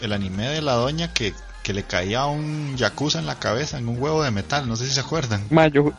[0.00, 3.88] el anime de la doña que, que le caía un yakuza en la cabeza en
[3.88, 5.44] un huevo de metal, no sé si se acuerdan.
[5.50, 5.92] Ma, yo, yo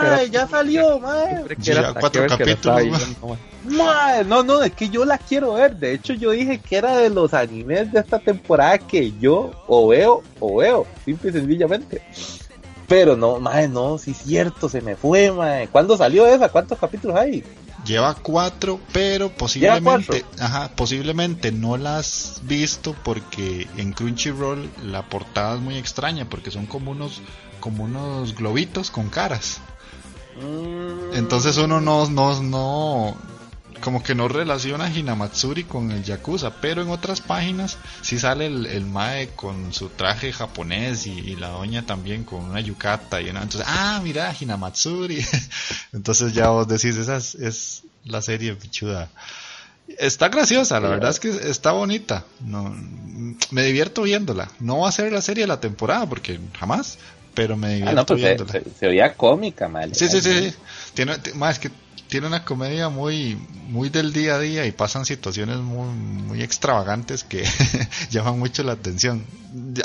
[0.00, 1.00] que era, ya salió,
[1.48, 2.98] que Ya, cuatro capítulos, ma.
[2.98, 4.22] viendo, ma.
[4.24, 5.76] No, no, es que yo la quiero ver.
[5.76, 9.88] De hecho, yo dije que era de los animes de esta temporada que yo o
[9.88, 12.02] veo o veo, simple y sencillamente.
[12.86, 15.68] Pero no, mae, no, sí es cierto, se me fue, mae.
[15.68, 16.50] ¿Cuándo salió esa?
[16.50, 17.42] ¿Cuántos capítulos hay?
[17.84, 25.56] Lleva cuatro, pero posiblemente, ajá, posiblemente no la has visto porque en Crunchyroll la portada
[25.56, 27.20] es muy extraña porque son como unos
[27.60, 29.60] como unos globitos con caras.
[30.36, 33.16] Mm, Entonces uno no, no, no,
[33.80, 38.46] como que no relaciona a Hinamatsuri con el Yakuza, pero en otras páginas sí sale
[38.46, 43.20] el, el Mae con su traje japonés y, y la doña también con una yukata
[43.20, 45.24] y una, entonces, ah, mira, Hinamatsuri.
[45.92, 49.10] entonces ya vos decís, esa es, es la serie pichuda.
[49.98, 52.24] Está graciosa, la verdad es que está bonita.
[52.40, 52.74] No,
[53.50, 54.50] me divierto viéndola.
[54.60, 56.96] No va a ser la serie de la temporada porque jamás,
[57.34, 58.52] pero me Ah, divierto no, pues viéndola.
[58.52, 59.94] se- se oía cómica, mae.
[59.94, 60.50] Sí, sí, sí.
[60.50, 60.54] sí.
[60.94, 61.70] Tiene, más que
[62.14, 67.24] tiene una comedia muy, muy del día a día y pasan situaciones muy, muy extravagantes
[67.24, 67.42] que
[68.10, 69.24] llaman mucho la atención.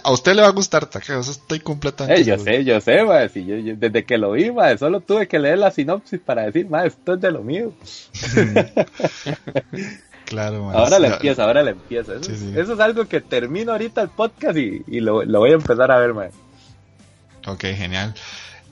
[0.03, 2.51] A usted le va a gustar, Takeo, eso estoy completamente Eh, yo seguro.
[2.53, 5.57] sé, yo sé, si yo, yo- desde que lo vi, mae, solo tuve que leer
[5.57, 7.73] la sinopsis para decir, mae, esto es de lo mío.
[10.25, 10.75] Claro, man.
[10.75, 12.13] Ahora le empiezo, ahora le empiezo.
[12.13, 12.53] Eso, Sí, sí.
[12.55, 15.89] eso es algo que termino ahorita el podcast y, y lo, lo voy a empezar
[15.89, 16.29] a ver, mae.
[17.47, 18.13] Ok, genial.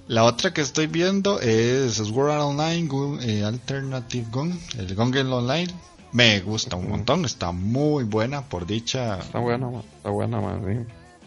[0.08, 5.74] La otra que estoy viendo es Sword Online Gun- eh, Alternative Gun, el Gungan Online.
[6.14, 9.20] Me gusta un montón, está muy buena, por dicha.
[9.20, 9.70] Está buena.
[9.98, 10.72] Está buena, ma, sí.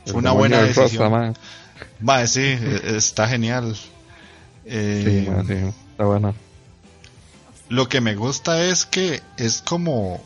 [0.07, 1.11] El Fue una buena rosa, decisión.
[1.13, 1.33] ma.
[2.07, 3.77] Va, sí, eh, está genial.
[4.65, 5.73] Eh, Sí, sí.
[5.91, 6.33] Está buena.
[7.69, 10.21] Lo que me gusta es que es como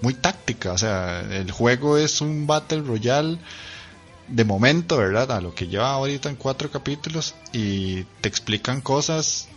[0.00, 3.38] muy táctica, o sea, el juego es un Battle Royale
[4.28, 5.30] de momento, ¿verdad?
[5.32, 9.48] A lo que lleva ahorita en cuatro capítulos y te explican cosas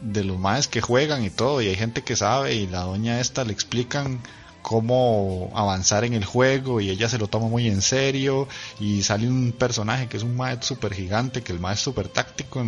[0.00, 3.20] de los maes que juegan y todo, y hay gente que sabe y la doña
[3.20, 4.20] esta le explican
[4.62, 8.46] cómo avanzar en el juego y ella se lo toma muy en serio
[8.78, 12.08] y sale un personaje que es un mae super gigante, que el mae es super
[12.08, 12.64] táctico,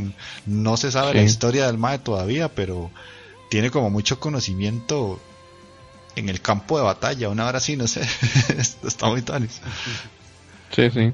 [0.47, 2.91] no se sabe la historia del mae todavía, pero
[3.51, 5.21] tiene como mucho conocimiento
[6.17, 8.03] en el campo de batalla, una hora sí, no sé,
[8.85, 9.61] está muy tanis.
[10.75, 11.13] Sí, sí.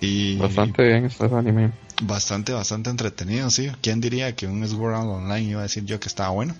[0.00, 1.72] Y Bastante bien este anime.
[2.02, 3.70] bastante, bastante entretenido, sí.
[3.80, 6.54] ¿Quién diría que un Sword Art Online iba a decir yo que estaba bueno?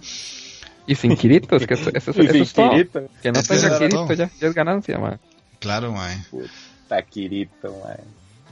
[0.86, 2.70] Y sin Kirito, es que eso, eso, Y eso sin es todo.
[3.22, 4.12] Que no Es que tenga Kirito todo.
[4.14, 5.18] ya, ya es ganancia, ma.
[5.58, 6.24] Claro, mae.
[6.30, 8.00] Puta Kirito, mae.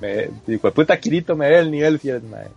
[0.01, 2.49] Me, de puta Kirito me ve el nivel 100, mae.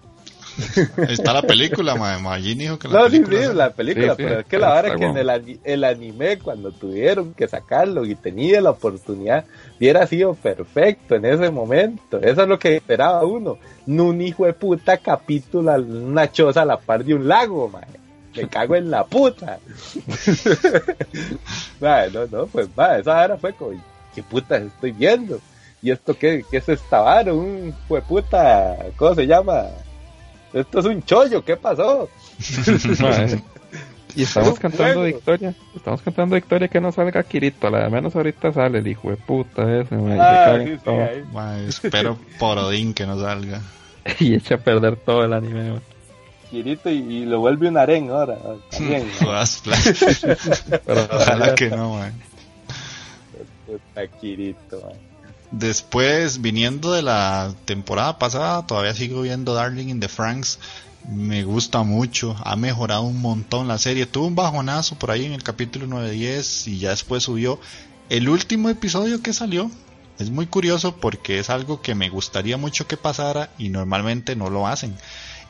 [1.09, 2.17] Está la película, mae.
[2.19, 3.47] Majin dijo que la No, sí, película.
[3.47, 5.59] sí, la película, Sí, sí, pero es que la verdad es que en el, ani-
[5.63, 9.45] el anime, cuando tuvieron que sacarlo y tenía la oportunidad,
[9.77, 12.19] hubiera sido perfecto en ese momento.
[12.21, 13.57] Eso es lo que esperaba uno.
[13.85, 17.83] No un hijo de puta capítulo, una choza a la par de un lago, mae.
[18.35, 19.59] Me cago en la puta.
[21.79, 23.71] Mae, no, no, pues, mae, esa hora fue como,
[24.13, 25.39] ¿qué puta estoy viendo?
[25.81, 27.33] ¿Y esto qué, qué es esta vara?
[27.33, 29.65] Un hijo de puta, ¿cómo se llama?
[30.55, 32.09] Esto es un chollo, ¿qué pasó?
[34.17, 35.03] Y estamos cantando juego.
[35.03, 35.53] victoria.
[35.75, 37.69] Estamos cantando victoria que no salga Kirito.
[37.69, 42.57] La de menos ahorita sale el hijo de puta ese, Ah, sí, sí, espero por
[42.57, 43.61] Odín que no salga.
[44.21, 45.71] y echa a perder todo el anime.
[45.71, 45.79] mae.
[46.49, 48.37] Kirito y, y lo vuelve un harén ahora.
[48.71, 49.05] También.
[49.19, 49.61] Jodas,
[50.85, 52.11] Pero Ojalá que no, mae.
[53.65, 54.93] Puta Kirito, man.
[55.51, 60.59] Después, viniendo de la temporada pasada, todavía sigo viendo Darling in the Franks.
[61.07, 64.05] Me gusta mucho, ha mejorado un montón la serie.
[64.07, 67.59] Tuvo un bajonazo por ahí en el capítulo 9-10 y ya después subió.
[68.09, 69.69] El último episodio que salió
[70.17, 74.49] es muy curioso porque es algo que me gustaría mucho que pasara y normalmente no
[74.49, 74.95] lo hacen.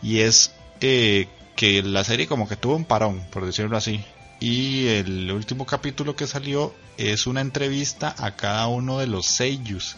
[0.02, 4.04] Y es eh, que la serie como que tuvo un parón, por decirlo así.
[4.40, 9.98] Y el último capítulo que salió es una entrevista a cada uno de los seiyus.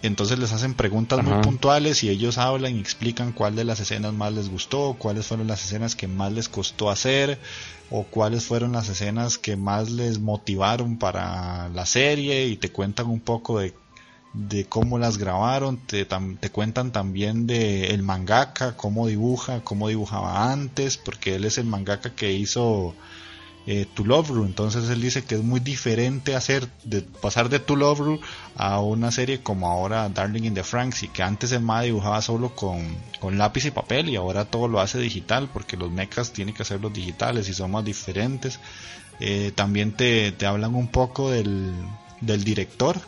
[0.00, 4.12] Entonces les hacen preguntas muy puntuales y ellos hablan y explican cuál de las escenas
[4.12, 7.40] más les gustó, cuáles fueron las escenas que más les costó hacer
[7.90, 13.06] o cuáles fueron las escenas que más les motivaron para la serie y te cuentan
[13.06, 13.74] un poco de,
[14.32, 19.88] de cómo las grabaron, te, tam- te cuentan también de el mangaka, cómo dibuja, cómo
[19.88, 22.94] dibujaba antes, porque él es el mangaka que hizo
[23.70, 24.46] eh, To Love Ru.
[24.46, 28.18] Entonces él dice que es muy diferente hacer de pasar de To Love
[28.56, 32.22] a una serie como ahora Darling in the Franks y que antes el MA dibujaba
[32.22, 36.32] solo con, con lápiz y papel y ahora todo lo hace digital porque los mechas
[36.32, 38.58] tienen que hacerlos digitales y son más diferentes.
[39.20, 41.74] Eh, también te, te hablan un poco del,
[42.22, 42.98] del director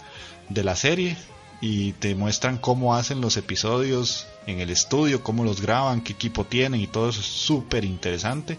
[0.50, 1.16] de la serie
[1.62, 6.44] y te muestran cómo hacen los episodios en el estudio, cómo los graban, qué equipo
[6.44, 8.58] tienen y todo eso es súper interesante.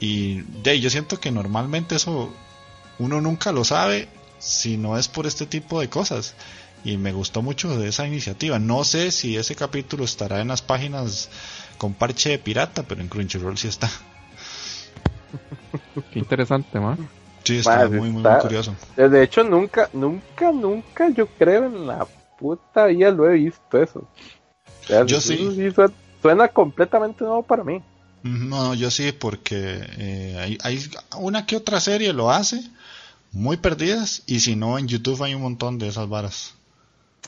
[0.00, 2.30] Y de ahí, yo siento que normalmente eso
[2.98, 6.34] uno nunca lo sabe si no es por este tipo de cosas.
[6.84, 8.58] Y me gustó mucho de esa iniciativa.
[8.58, 11.28] No sé si ese capítulo estará en las páginas
[11.78, 13.90] con parche de pirata, pero en Crunchyroll sí está.
[16.12, 17.08] Qué interesante, man.
[17.44, 18.74] Sí, está muy, muy, está- muy curioso.
[18.96, 22.06] De hecho, nunca, nunca, nunca yo creo en la
[22.38, 24.00] puta vida lo he visto eso.
[24.00, 25.36] O sea, Yo sí.
[25.74, 25.92] suena,
[26.22, 27.82] suena completamente nuevo para mí.
[28.26, 30.80] No, yo sí, porque eh, hay, hay
[31.18, 32.62] una que otra serie lo hace,
[33.32, 36.54] muy perdidas, y si no, en YouTube hay un montón de esas varas.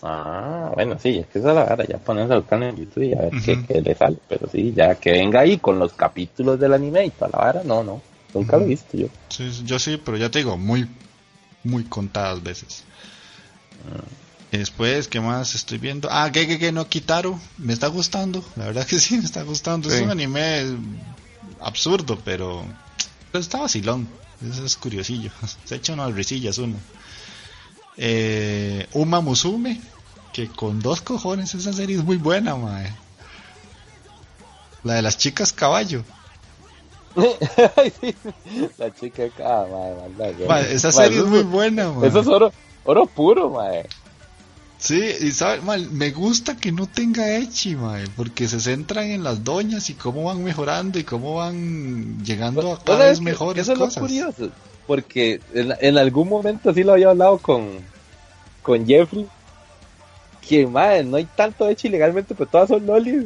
[0.03, 3.03] Ah, bueno, sí, es que esa es la vara, ya pones el canal en YouTube
[3.03, 3.33] y a ver
[3.67, 4.17] qué, le sale.
[4.29, 7.63] Pero sí, ya que venga ahí con los capítulos del anime y toda la vara,
[7.65, 8.01] no, no,
[8.33, 9.09] nunca lo he visto yo.
[9.29, 10.89] Sí, yo sí, pero ya te digo, muy,
[11.65, 12.85] muy contadas veces.
[14.51, 16.09] Después, ¿qué más estoy viendo?
[16.11, 19.91] Ah, Gege no Kitaro, me está gustando, la verdad que sí, me está gustando.
[19.91, 20.65] Es un anime
[21.61, 22.65] absurdo, pero,
[23.31, 24.09] pero está vacilón,
[24.49, 25.31] eso es curiosillo.
[25.65, 26.77] Se echa unas risillas uno.
[27.97, 29.81] Eh, Uma Musume,
[30.33, 32.95] que con dos cojones esa serie es muy buena, mae.
[34.85, 36.05] La de las chicas caballo.
[38.79, 42.09] La chica maldad, Mae, esa serie es muy buena, mae.
[42.09, 42.53] Eso es oro,
[42.85, 43.89] oro puro, mae.
[44.79, 49.24] Sí, y sabe, mal, me gusta que no tenga Echi, mae, porque se centran en
[49.24, 53.62] las doñas y cómo van mejorando y cómo van llegando a ¿No cada vez mejores
[53.62, 54.01] Eso es lo cosas.
[54.01, 54.51] curioso,
[54.87, 57.66] porque en, en algún momento sí lo había hablado con,
[58.62, 59.26] con Jeffrey,
[60.49, 63.24] que madre, no hay tanto hecho ilegalmente, pero todas son lolis.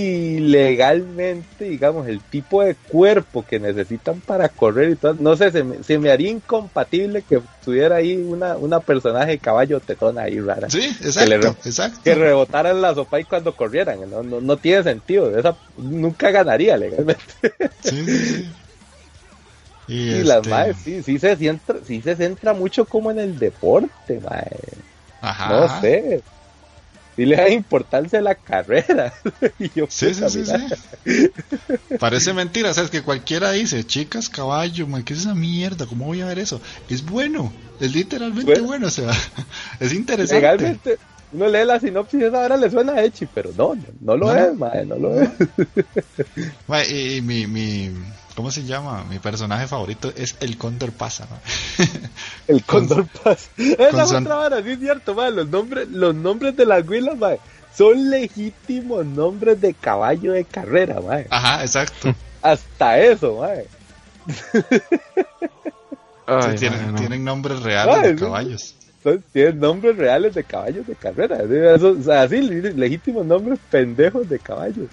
[0.00, 5.50] Y legalmente, digamos, el tipo de cuerpo que necesitan para correr y todo, no sé,
[5.50, 10.22] se me, se me haría incompatible que tuviera ahí una, una personaje de caballo tetona
[10.22, 10.70] ahí rara.
[10.70, 11.98] Sí, Que le exacto.
[12.04, 16.76] Que rebotaran la sopa y cuando corrieran, no, no, no tiene sentido, esa nunca ganaría
[16.76, 17.24] legalmente.
[17.82, 18.48] Sí, sí, sí.
[19.88, 23.38] Y, las este, madres sí, sí se centra, sí se centra mucho como en el
[23.38, 24.58] deporte, mae.
[25.22, 26.22] Ajá, No sé.
[27.18, 29.12] Sí le da importancia a la carrera.
[29.58, 31.30] Y yo, Sí, sí, sí, sí.
[31.98, 35.84] Parece mentira, sabes que cualquiera dice, chicas, caballo, man, ¿qué es esa mierda?
[35.86, 36.60] ¿Cómo voy a ver eso?
[36.88, 38.66] Es bueno, es literalmente Bueno.
[38.68, 39.10] bueno, o sea,
[39.80, 40.42] es interesante.
[40.42, 40.98] Legalmente,
[41.32, 44.16] uno lee la sinopsis y esa hora le suena a Echi, pero no, no, no
[44.16, 44.54] lo No, es, no.
[44.54, 45.28] mae, no lo es.
[46.88, 47.90] Y, y mi, mi,
[48.38, 49.04] ¿cómo se llama?
[49.10, 51.26] Mi personaje favorito es el Cóndor Pasa.
[52.46, 53.50] El Condor Paz.
[53.58, 55.12] Esa es son- otra vara, sí es cierto.
[55.30, 57.40] Los nombres, los nombres de las huilas, mae,
[57.76, 61.26] son legítimos nombres de caballo de carrera, mae.
[61.30, 62.14] Ajá, exacto.
[62.42, 63.42] Hasta eso.
[66.26, 66.98] Ay, Sí, tienen, mae, no.
[66.98, 68.24] tienen nombres reales de sí.
[68.24, 68.74] caballos.
[69.02, 71.38] Son- tienen nombres reales de caballos de carrera.
[71.38, 71.54] ¿sí?
[71.74, 74.86] Eso, o sea, así, le- legítimos nombres pendejos de caballos.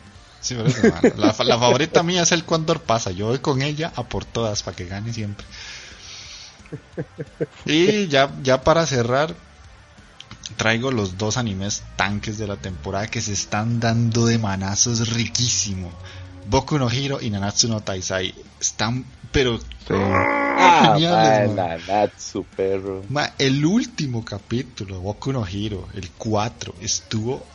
[0.46, 1.02] Sí, por eso, ma.
[1.18, 3.10] La, fa- la favorita mía es el Cóndor Pasa.
[3.12, 5.46] Yo voy con ella a por todas para que gane siempre.
[7.66, 9.36] Y ya, ya para cerrar,
[10.58, 15.92] traigo los dos animes tanques de la temporada que se están dando de manazos riquísimo.
[16.48, 19.94] Boku no Hiro y Nanatsu no Taisai están, pero Sí.
[20.58, 21.56] Ah, geniales.
[21.56, 23.04] Nanatsu, perro.
[23.10, 27.46] Ma, el último capítulo, Boku no Hiro, el 4, estuvo,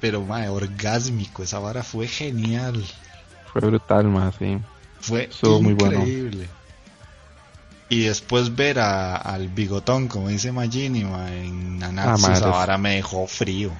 [0.00, 1.42] pero ma, orgásmico.
[1.42, 2.84] Esa vara fue genial.
[3.52, 4.58] Fue brutal, más, sí.
[5.00, 6.00] Fue Estuvo muy bueno.
[6.00, 6.48] increíble.
[7.88, 12.76] Y después ver a- al bigotón, como dice Magini, ma, en Nanatsu, Ah, esa vara
[12.76, 13.70] me dejó frío.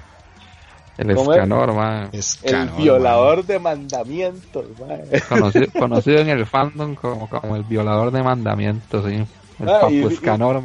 [0.97, 2.09] El escanor, man.
[2.11, 5.21] Es El violador de mandamientos, mae.
[5.29, 9.23] Conocido, conocido en el fandom como, como el violador de mandamientos, sí.
[9.59, 10.61] El Ah, y- papu y- escanor.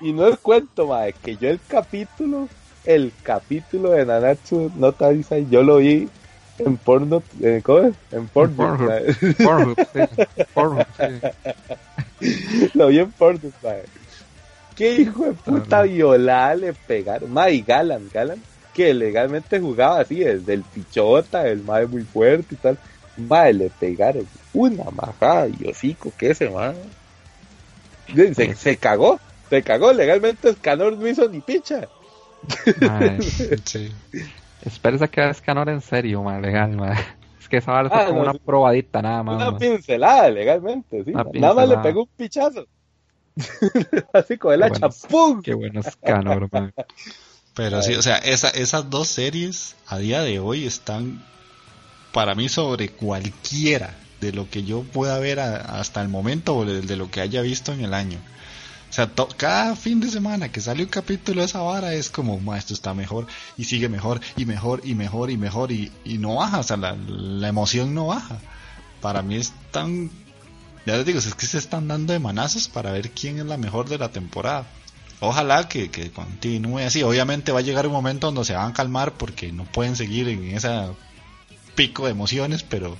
[0.00, 2.48] Y no es cuento, mae, que yo el capítulo,
[2.88, 6.08] el capítulo de Nanatsu no Taisai, yo lo vi
[6.58, 7.94] en porno, eh, ¿cómo es?
[8.10, 9.14] En porno, mae.
[9.44, 10.44] Pornhub, sí.
[10.54, 10.86] Pornhub,
[12.18, 12.70] sí.
[12.72, 13.82] lo vi en porno, mae.
[14.74, 17.30] ¿Qué hijo de puta Ah, violada le pegaron?
[17.30, 22.56] Mae, Galan, Galan, que legalmente jugaba así, desde el pichota, el mae muy fuerte y
[22.56, 22.78] tal.
[23.18, 26.74] Mae, le pegaron una majada y hocico, que ese mae.
[28.34, 29.20] Se, se cagó,
[29.50, 31.86] se cagó, legalmente Escanor no hizo ni picha.
[32.80, 33.18] Man,
[33.64, 33.92] Sí.
[34.62, 36.96] Espérese a que escanor en serio, man, legal, man.
[37.40, 39.58] Es que esa vara fue Ah, como no, una probadita nada más, Una man.
[39.60, 41.12] pincelada legalmente, sí.
[41.12, 42.66] Una Nada más le pegó un pichazo.
[44.12, 44.94] Así con el hacha, bueno.
[45.08, 45.42] ¡pum!
[45.42, 46.72] Qué bueno escanor, man.
[47.54, 51.22] Pero sí, o sea, esa- esas dos series a día de hoy están
[52.12, 56.64] para mí sobre cualquiera de lo que yo pueda ver a- hasta el momento o
[56.64, 58.18] de, de lo que haya visto en el año.
[58.90, 62.08] O sea, to- cada fin de semana que sale un capítulo de esa vara es
[62.10, 63.26] como, "Ma, esto está mejor
[63.58, 66.76] y sigue mejor y mejor y mejor y mejor y, y no baja, o sea,
[66.78, 68.38] la, la emoción no baja.
[69.02, 70.10] Para mí es tan...
[70.86, 73.58] Ya les digo, es que se están dando de manazos para ver quién es la
[73.58, 74.66] mejor de la temporada.
[75.20, 77.02] Ojalá que, que continúe así.
[77.02, 80.28] Obviamente va a llegar un momento donde se van a calmar porque no pueden seguir
[80.28, 80.70] en ese
[81.74, 82.96] pico de emociones, pero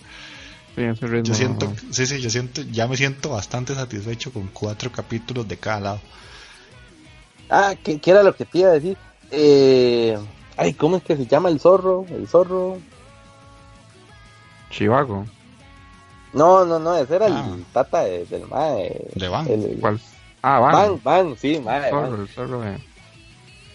[0.76, 5.46] ritmo, yo siento, sí, sí, yo siento, ya me siento bastante satisfecho con cuatro capítulos
[5.48, 6.00] de cada lado.
[7.50, 8.96] Ah, ¿qué, qué era lo que te iba a decir?
[9.30, 10.16] Eh,
[10.56, 12.04] ay, ¿cómo es que se llama el zorro?
[12.10, 12.78] El zorro.
[14.70, 15.24] Chivago.
[16.34, 17.50] No, no, no, ese era Ah.
[17.54, 19.06] el tata de- del mae.
[19.14, 19.46] De Van.
[19.48, 19.98] El- ¿Cuál?
[20.42, 20.72] Ah, Van.
[20.72, 21.90] Van, Van, sí, mae.
[21.90, 22.10] Van.
[22.10, 22.78] Zorro, el zorro, eh.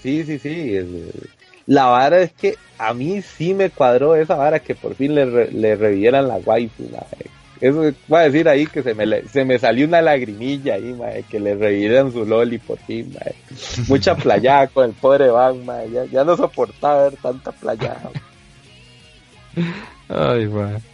[0.01, 0.75] Sí, sí, sí.
[0.75, 1.29] el-
[1.65, 5.25] la vara es que a mí sí me cuadró esa vara que por fin le,
[5.25, 7.31] re- le revivieran la waifu, mae.
[7.61, 11.23] Eso voy a decir ahí que se me, se me salió una lagrimilla ahí, mae,
[11.23, 13.33] que le revivieran su loli por fin, mae.
[13.87, 15.89] Mucha playada con el pobre Van, mae.
[15.89, 18.09] Ya, ya no soportaba ver tanta playada.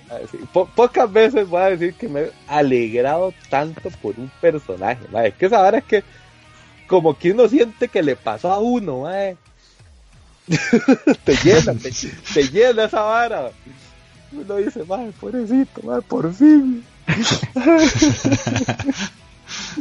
[0.09, 0.37] Ay.
[0.53, 4.99] Po- pocas veces voy a decir que me he alegrado tanto por un personaje.
[5.23, 6.03] Es que esa vara es que
[6.87, 9.37] como que uno siente que le pasó a uno, mae.
[11.23, 11.91] te llena, te,
[12.33, 13.51] te llena esa vara.
[14.31, 16.83] Uno dice, madre, pobrecito, madre, por fin.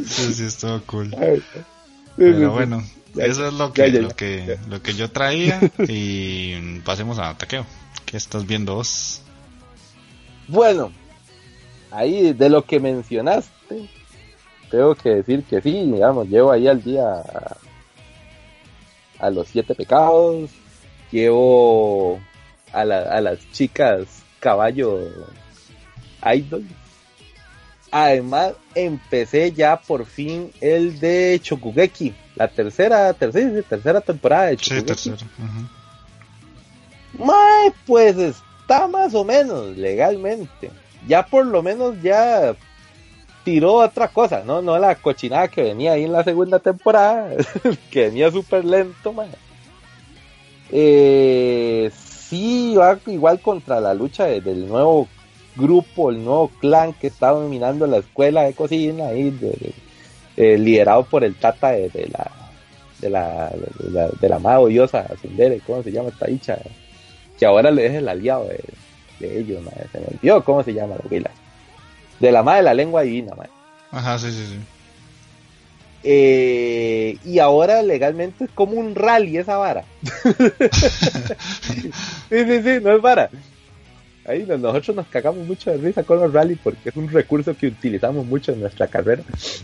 [0.05, 1.15] Sí, sí, estuvo cool.
[1.19, 1.63] Ay, sí, sí,
[2.17, 2.45] Pero sí.
[2.45, 2.83] bueno,
[3.17, 4.15] eso es lo que, ya, lo ya.
[4.15, 7.65] que, lo que yo traía y pasemos a Taqueo.
[8.05, 9.21] ¿Qué estás viendo vos?
[10.47, 10.91] Bueno,
[11.91, 13.87] ahí de lo que mencionaste,
[14.71, 17.23] tengo que decir que sí, digamos, llevo ahí al día
[19.19, 20.49] a, los siete pecados,
[21.11, 22.19] llevo
[22.73, 24.07] a, la- a las chicas
[24.39, 24.99] caballo
[26.23, 26.65] idol.
[27.91, 34.81] Además, empecé ya por fin el de Chokugeki, la tercera, tercera, tercera temporada de Sí,
[34.81, 35.09] Chokugeki.
[35.09, 37.25] ujú.
[37.25, 40.69] Mae, pues está más o menos legalmente.
[41.07, 42.55] Ya por lo menos ya
[43.49, 44.61] tiró otra cosa, ¿no?
[44.61, 47.31] No la cochinada que venía ahí en la segunda temporada,
[47.91, 49.27] que venía súper lento, mae.
[50.71, 51.89] Eh,
[52.29, 52.75] sí,
[53.07, 55.07] igual contra la lucha de- del nuevo
[55.55, 59.35] grupo, el nuevo clan que está dominando la escuela de cocina ahí,
[60.37, 62.31] eh, liderado por el tata de, la
[62.99, 64.39] de la, de la, de la
[65.19, 66.59] Sundere, ¿cómo se llama esta dicha?
[67.39, 68.59] Que ahora le es el aliado de,
[69.39, 71.31] ellos, se me olvidó cómo se llama la.
[72.19, 73.51] De la madre de la lengua divina, madre.
[73.91, 74.59] Ajá, sí, sí, sí.
[76.03, 79.83] Eh, y ahora legalmente es como un rally esa vara.
[81.63, 81.91] sí,
[82.29, 83.29] sí, sí, no es vara.
[84.25, 87.55] Ahí no- nosotros nos cagamos mucho de risa con los rally porque es un recurso
[87.57, 89.23] que utilizamos mucho en nuestra carrera.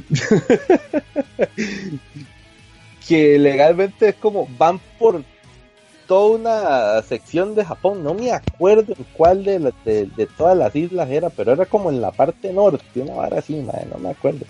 [3.07, 5.23] que legalmente es como van por
[6.07, 10.75] toda una sección de Japón, no me acuerdo en cuál de, de, de todas las
[10.75, 14.09] islas era, pero era como en la parte norte, una vara así, madre, no me
[14.09, 14.45] acuerdo.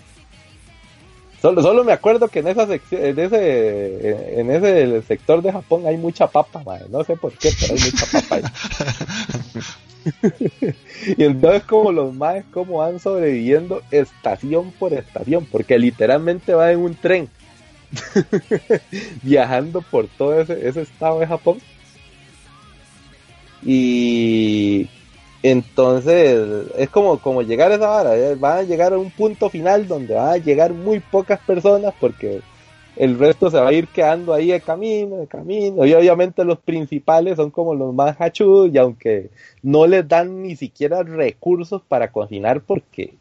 [1.40, 5.86] Solo, solo me acuerdo que en esa sección, en ese, en ese sector de Japón
[5.86, 6.82] hay mucha papa, mae.
[6.88, 8.42] no sé por qué, pero hay mucha papa ahí.
[11.16, 16.80] y entonces como los maes como van sobreviviendo estación por estación, porque literalmente va en
[16.80, 17.28] un tren
[19.22, 21.58] viajando por todo ese, estado de Japón.
[23.62, 24.88] Y
[25.42, 29.50] entonces es como, como llegar a esa vara, eh, van a llegar a un punto
[29.50, 32.42] final donde van a llegar muy pocas personas porque
[32.96, 36.58] el resto se va a ir quedando ahí de camino, de camino, y obviamente los
[36.58, 39.30] principales son como los más hachudos y aunque
[39.62, 43.14] no les dan ni siquiera recursos para cocinar porque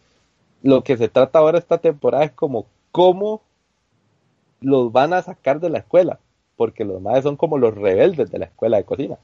[0.64, 3.42] lo que se trata ahora esta temporada es como cómo
[4.66, 6.20] los van a sacar de la escuela,
[6.58, 9.18] porque los más son como los rebeldes de la escuela de cocina.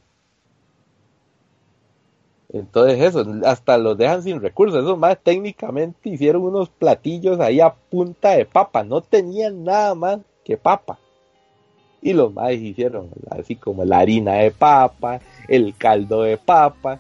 [2.53, 4.83] Entonces eso, hasta los dejan sin recursos.
[4.83, 8.83] Esos más técnicamente hicieron unos platillos ahí a punta de papa.
[8.83, 10.99] No tenían nada más que papa.
[12.01, 16.99] Y los más hicieron así como la harina de papa, el caldo de papa.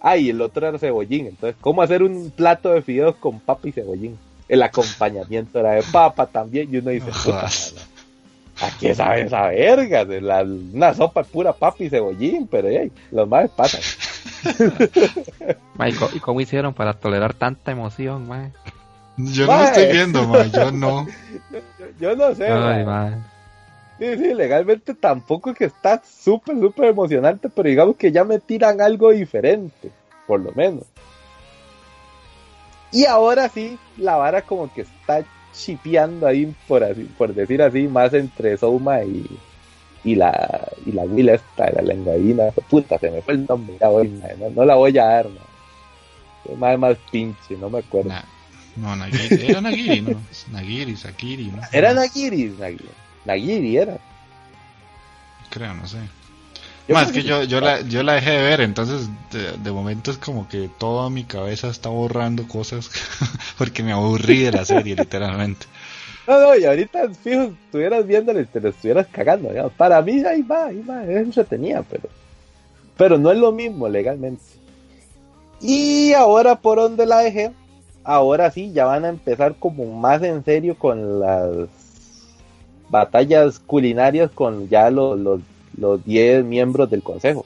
[0.00, 1.28] Ah, y el otro era cebollín.
[1.28, 4.18] Entonces, ¿cómo hacer un plato de fideos con papa y cebollín?
[4.48, 6.72] El acompañamiento era de papa también.
[6.72, 7.46] Y uno dice, puta,
[8.60, 10.04] ¿a qué sabe esa verga?
[10.04, 13.80] De la- una sopa pura papa y cebollín, pero hey, los más pasan.
[15.76, 18.28] Ma, ¿y, cómo hicieron para tolerar tanta emoción?
[19.16, 21.06] Yo no estoy viendo, ma, yo no.
[21.50, 23.10] Yo, yo no sé, Ay, ma.
[23.10, 23.18] ma.
[23.98, 28.40] Sí, sí, legalmente tampoco es que está súper, súper emocionante, pero digamos que ya me
[28.40, 29.90] tiran algo diferente,
[30.26, 30.84] por lo menos.
[32.94, 37.88] Y ahora sí, la vara como que está chipeando ahí, por así, por decir así,
[37.88, 39.26] más entre Souma y,
[40.04, 42.44] y la y la Will esta, la lenguadina.
[42.70, 46.56] Puta, se me fue el nombre no, no la voy a dar, mae.
[46.56, 48.10] Más, más pinche, no me acuerdo.
[48.10, 48.24] Na-
[48.76, 50.22] no, Nagiri, era Nagiri, ¿no?
[50.52, 51.62] Nagiri, Sakiri, ¿no?
[51.72, 52.88] Era Nagiri, Nagiri,
[53.24, 53.98] Nagiri era.
[55.50, 55.98] Creo, no sé.
[56.86, 60.10] Yo Más que yo, yo, la, yo la dejé de ver, entonces de, de momento
[60.10, 62.90] es como que toda mi cabeza está borrando cosas
[63.58, 65.66] porque me aburrí de la serie, literalmente.
[66.26, 69.50] No, no, y ahorita, fijo, estuvieras viéndole y te lo estuvieras cagando.
[69.76, 72.08] Para mí, ahí va, ahí va, es entretenida, pero,
[72.96, 74.42] pero no es lo mismo legalmente.
[75.60, 77.52] Y ahora, por donde la dejé,
[78.04, 81.68] ahora sí, ya van a empezar como más en serio con las
[82.88, 85.40] batallas culinarias con ya los, los,
[85.76, 87.44] los 10 miembros del consejo.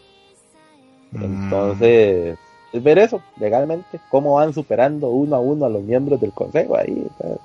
[1.12, 2.38] Mm, Entonces,
[2.72, 6.76] es ver eso, legalmente, cómo van superando uno a uno a los miembros del consejo
[6.76, 7.06] ahí.
[7.18, 7.38] ¿sabes?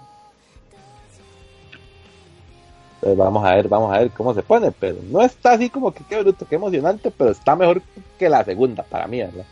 [2.96, 5.94] Entonces, vamos a ver, vamos a ver cómo se pone, pero no está así como
[5.94, 7.82] que qué bruto, qué emocionante, pero está mejor
[8.18, 9.46] que la segunda para mí, ¿verdad?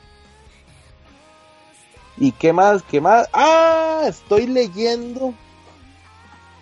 [2.18, 2.84] ¿Y qué más?
[2.84, 3.28] ¿Qué más?
[3.34, 5.34] Ah, estoy leyendo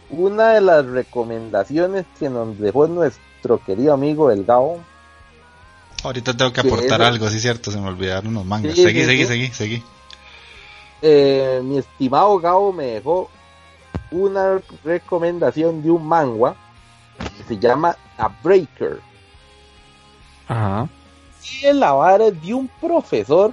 [0.09, 3.28] una de las recomendaciones que nos dejó nuestro
[3.65, 4.79] querido amigo el Gao.
[6.03, 8.75] Ahorita tengo que aportar eso- algo, sí, cierto, se me olvidaron unos mangas.
[8.75, 9.27] Sí, seguí, sí, seguí, sí.
[9.27, 9.83] seguí, seguí.
[11.01, 13.29] Eh, mi estimado Gao me dejó
[14.11, 16.55] una recomendación de un manga
[17.37, 18.99] que se llama A Breaker.
[20.47, 20.87] Ajá.
[21.61, 23.51] Y la vara es de un profesor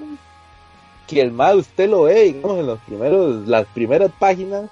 [1.07, 4.69] que el más usted lo ve, digamos, en los primeros, las primeras páginas,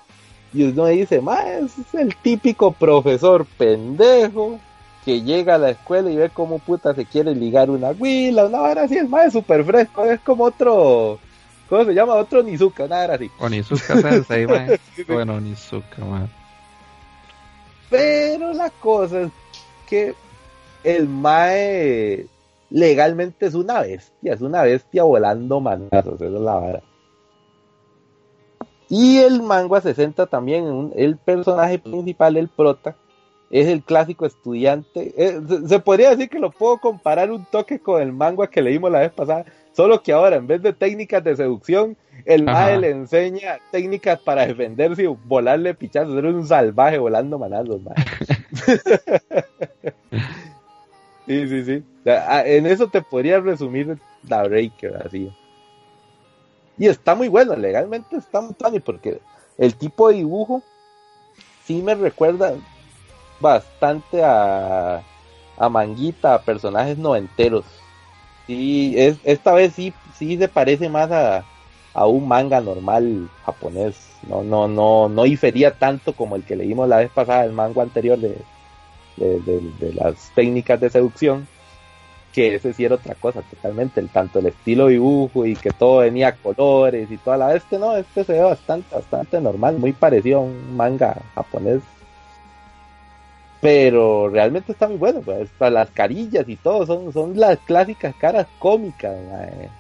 [0.53, 4.59] y uno dice, ma, ese es el típico profesor pendejo
[5.05, 8.61] que llega a la escuela y ve cómo puta se quiere ligar una huila, una
[8.61, 11.19] vara así, es más súper fresco, es como otro,
[11.69, 12.15] ¿cómo se llama?
[12.15, 13.31] Otro Nizuka, una vara así.
[13.39, 14.67] Onizuka Sensei, ma.
[15.09, 16.27] Bueno, Onizuka, ma.
[17.91, 19.31] Pero la cosa es
[19.89, 20.15] que
[20.83, 22.27] el Mae
[22.71, 26.83] legalmente es una bestia, es una bestia volando manazos, esa es la vara.
[28.89, 32.97] Y el manga se centra también en un- el personaje principal, el prota,
[33.61, 35.15] es el clásico estudiante.
[35.17, 38.61] eh, se, se podría decir que lo puedo comparar un toque con el manga que
[38.61, 42.61] leímos la vez pasada, solo que ahora en vez de técnicas de seducción, el Ajá.
[42.63, 47.95] mae le enseña técnicas para defenderse y volarle pichazos, ser un salvaje volando manazos, mae.
[51.27, 51.83] Sí, sí, sí.
[52.01, 53.99] O sea, ah, En eso te podría resumir
[54.29, 55.33] la Breaker, así.
[56.77, 59.21] Y está muy bueno, legalmente está muy funny porque
[59.57, 60.63] el tipo de dibujo
[61.65, 62.53] sí me recuerda
[63.45, 65.07] bastante a,
[65.57, 67.66] a Manguita, a personajes noventeros.
[68.47, 71.47] Sí, es, esta vez sí, sí se parece más a,
[71.95, 73.97] a un manga normal japonés.
[74.22, 77.82] No, no, no, no difería tanto como el que leímos la vez pasada, el manga
[77.82, 78.47] anterior de,
[79.16, 81.49] de, de- las técnicas de seducción.
[82.32, 85.99] que ese sí era otra cosa totalmente, el, tanto el estilo dibujo y que todo
[85.99, 90.40] venía colores y toda la vez no, este se ve bastante, bastante normal, muy parecido
[90.40, 91.82] a un manga japonés.
[93.65, 98.15] Pero realmente está muy bueno, pues, hasta las carillas y todo, son, son las clásicas
[98.17, 99.71] caras cómicas, mae.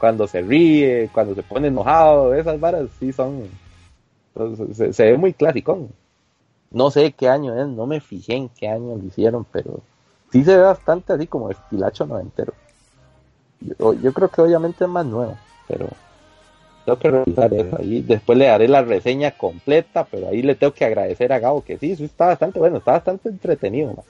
[0.00, 3.42] cuando se ríe, cuando se pone enojado, esas varas sí son,
[4.72, 5.88] se, se ve muy clásico.
[6.70, 9.80] No sé qué año es, no me fijé en qué año lo hicieron, pero
[10.32, 12.54] sí se ve bastante así como estilacho noventero.
[13.60, 15.86] Yo, yo creo que obviamente es más nuevo, pero
[16.96, 18.00] tengo que revisar eso ahí.
[18.02, 21.76] Después le daré la reseña completa, pero ahí le tengo que agradecer a Gabo que
[21.78, 23.88] sí, sí está bastante bueno, está bastante entretenido.
[23.94, 24.04] man.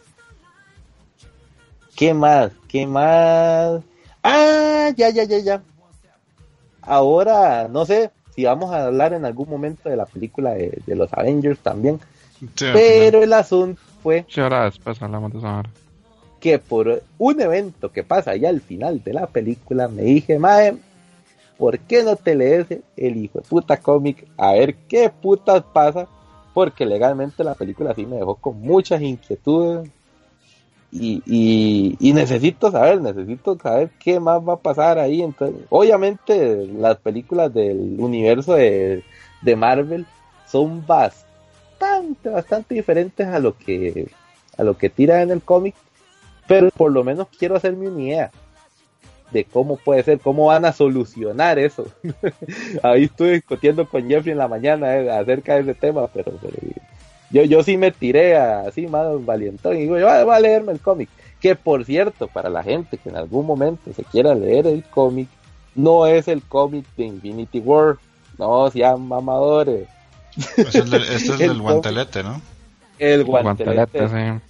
[1.97, 2.53] ¿Qué más?
[2.68, 3.83] ¿Qué más?
[4.22, 5.62] Ah, ya, ya, ya, ya.
[6.83, 10.95] Ahora, no sé si vamos a hablar en algún momento de la película de, de
[10.97, 11.99] los Avengers también,
[12.55, 15.68] Sí, pero el asunto fue Sí, ahora después hablamos de hora.
[16.39, 20.76] que por un evento que pasa ya al final de la película me dije, Mae,
[21.59, 24.27] ¿por qué no te lees el hijo de puta cómic?
[24.37, 26.07] A ver qué putas pasa,
[26.55, 29.91] porque legalmente la película sí me dejó con muchas inquietudes
[30.91, 35.21] y, necesito saber, necesito saber qué más va a pasar ahí.
[35.21, 39.03] Entonces, obviamente las películas del universo de,
[39.57, 40.07] Marvel
[40.47, 44.11] son bastante, bastante diferentes a lo que
[44.57, 45.77] a lo que tira en el cómic,
[46.49, 48.31] pero por lo menos quiero hacerme una idea
[49.31, 51.87] de cómo puede ser, cómo van a solucionar eso.
[52.83, 56.55] Ahí estuve discutiendo con Jeffrey en la mañana eh, acerca de ese tema, pero, pero
[57.31, 60.41] yo, yo sí me tiré a- así más valientón y digo, yo "Ah, voy a
[60.41, 61.09] leerme el cómic.
[61.41, 65.29] Que por cierto, para la gente que en algún momento se quiera leer el cómic,
[65.74, 67.97] no es el cómic de Infinity War,
[68.39, 69.87] no sean mamadores.
[70.57, 72.41] Es el del- este es El guantelete, ¿no?
[72.99, 74.47] El guantelete, Guantelete, sí.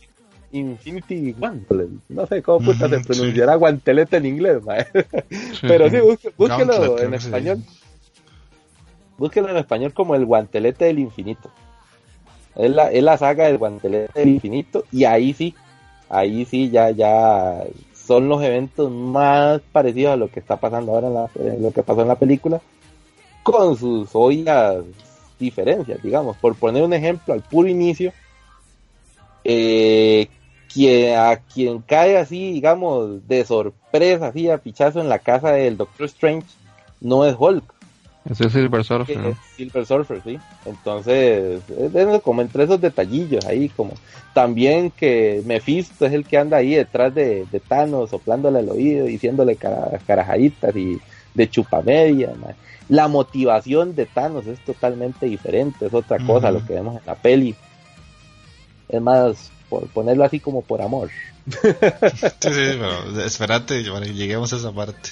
[0.52, 1.88] Infinity Gauntlet.
[2.08, 4.86] No sé cómo puta se pronunciará guantelete en inglés, mae.
[5.30, 5.98] Sí, Pero sí.
[6.36, 7.64] búsquelo Gauntlet, en español.
[9.18, 11.50] Búsquelo en español como el guantelete del infinito.
[12.56, 15.54] Es la, es la saga del guantelete del infinito y ahí sí,
[16.08, 21.08] ahí sí ya, ya son los eventos más parecidos a lo que está pasando ahora
[21.08, 22.60] en, la, en lo que pasó en la película,
[23.42, 24.82] con sus obvias
[25.38, 26.36] diferencias, digamos.
[26.38, 28.12] Por poner un ejemplo, al puro inicio,
[29.44, 30.28] eh,
[30.72, 35.76] quien, a quien cae así, digamos, de sorpresa, así a pichazo en la casa del
[35.76, 36.46] Doctor Strange,
[37.00, 37.64] no es Hulk,
[38.28, 39.16] Ese es Silver Surfer.
[39.26, 40.38] es Silver Surfer, sí.
[40.66, 43.94] Entonces, es como entre esos detallillos ahí, como
[44.34, 49.06] también que Mephisto es el que anda ahí detrás de, de Thanos, soplándole al oído,
[49.06, 50.98] diciéndole cara- carajaditas y
[51.34, 52.32] de chupamedia.
[52.40, 52.54] ma.
[52.88, 57.02] La motivación de Thanos es totalmente diferente, es otra cosa a lo que vemos en
[57.06, 57.54] la peli.
[58.88, 61.10] Es más, por ponerlo así como por amor.
[61.50, 65.10] Sí, sí, pero espérate para que lleguemos a esa parte.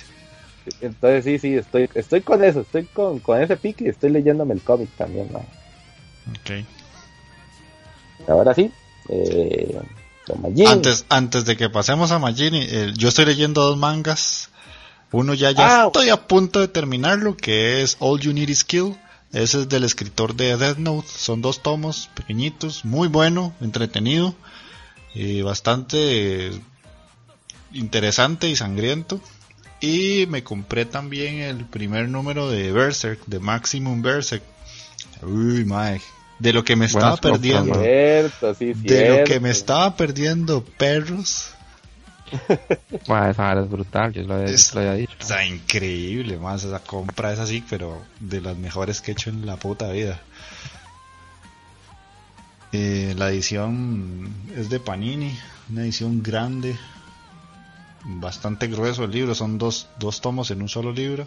[0.81, 4.55] Entonces sí, sí, estoy, estoy con eso, estoy con, con ese pique y estoy leyéndome
[4.55, 5.39] el cómic también, ma.
[5.39, 6.67] Ok.
[8.29, 8.71] Ahora sí,
[9.09, 9.79] eh.
[10.67, 14.51] Antes, antes de que pasemos a Magini, eh, yo estoy leyendo dos mangas.
[15.13, 15.87] Uno ya, ya Ah.
[15.87, 18.97] estoy a punto de terminarlo, que es All You Need Is Kill.
[19.37, 21.09] Ese es del escritor de Death Note.
[21.15, 24.35] Son dos tomos pequeñitos, muy bueno, entretenido
[25.15, 26.53] y bastante
[27.71, 29.21] interesante y sangriento.
[29.79, 34.43] Y me compré también el primer número de Berserk, de Maximum Berserk.
[35.21, 36.01] Uy, mae.
[36.39, 37.75] De lo que me estaba Buenas perdiendo.
[37.75, 37.85] mae.
[37.85, 41.51] Cierto, sí, De lo que me estaba perdiendo, perros.
[43.07, 45.15] Bueno, esa es brutal, yo lo, he- Es- lo había dicho.
[45.19, 49.47] Está increíble, más esa compra es así, pero de las mejores que he hecho en
[49.47, 50.21] la puta vida.
[52.73, 55.37] Eh, la edición es de Panini,
[55.71, 56.77] una edición grande,
[58.05, 61.27] bastante grueso el libro, son dos, dos tomos en un solo libro.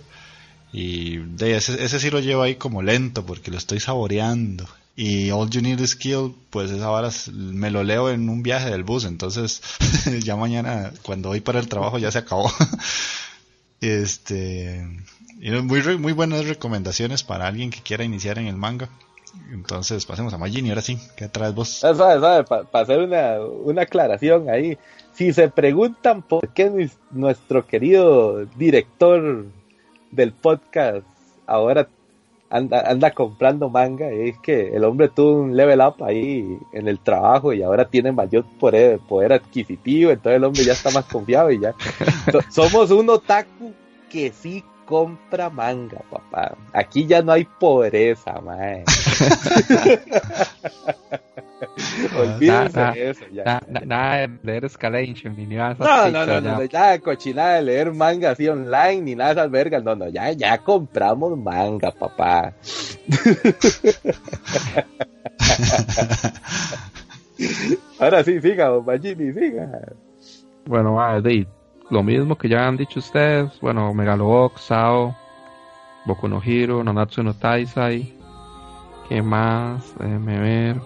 [0.71, 4.67] Y de ese, ese sí lo llevo ahí como lento porque lo estoy saboreando.
[5.01, 8.69] Y All You Need Is Kill, pues esa vara me lo leo en un viaje
[8.69, 9.61] del bus, entonces
[10.25, 12.51] ya mañana cuando voy para el trabajo ya se acabó.
[13.81, 14.85] este,
[15.39, 18.89] y muy, muy buenas recomendaciones para alguien que quiera iniciar en el manga.
[19.53, 21.83] Entonces pasemos a Magini, ahora sí, ¿qué traes vos?
[21.85, 24.77] Ah, Sabe, sabe, para hacer una, una aclaración ahí.
[25.13, 29.45] Si se preguntan por qué nues- nuestro querido director
[30.11, 31.05] del podcast
[31.45, 31.87] ahora
[32.49, 36.99] anda, anda comprando manga, es que el hombre tuvo un level up ahí en el
[36.99, 41.51] trabajo y ahora tiene mayor poder, poder adquisitivo, entonces el hombre ya está más confiado
[41.51, 41.73] y ya.
[42.31, 43.73] So- somos un otaku
[44.09, 46.57] que sí compra manga, papá.
[46.73, 48.83] Aquí ya no hay pobreza, mae.
[52.17, 53.43] Olvídense Nada, de eso ya.
[53.43, 56.41] Na- na- Nada de leer Escalation ni nada de esas No, no, no, ya.
[56.41, 59.83] no, no, de cochinada de leer manga así online ni nada de esas vergas.
[59.83, 62.53] No, no, ya, ya compramos manga, papá.
[67.99, 69.81] Ahora sí, siga, don Magini, siga.
[70.65, 71.47] Bueno, ma, de,
[71.89, 73.59] lo mismo que ya han dicho ustedes.
[73.61, 75.15] Bueno, Megalobox, Sao,
[76.05, 78.13] Boku no Hero, Nanatsu no Taisai.
[79.07, 79.95] ¿Qué más?
[79.97, 80.81] Déjeme ver.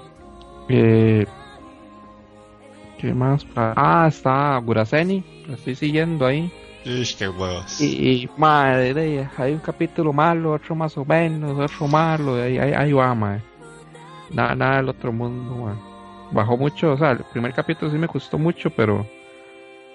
[0.70, 1.26] Eh,
[2.98, 3.46] ¿Qué más?
[3.56, 5.24] Ah, está Buraseni.
[5.48, 6.52] Lo estoy siguiendo ahí.
[6.86, 7.80] Ish, qué huevos.
[7.80, 12.58] Y, y madre, de, hay un capítulo malo, otro más o menos, otro malo, ahí,
[12.58, 13.42] ahí, ahí va, madre.
[14.32, 15.80] Nada, nada del otro mundo, madre.
[16.32, 19.06] Bajó mucho, o sea, el primer capítulo sí me gustó mucho, pero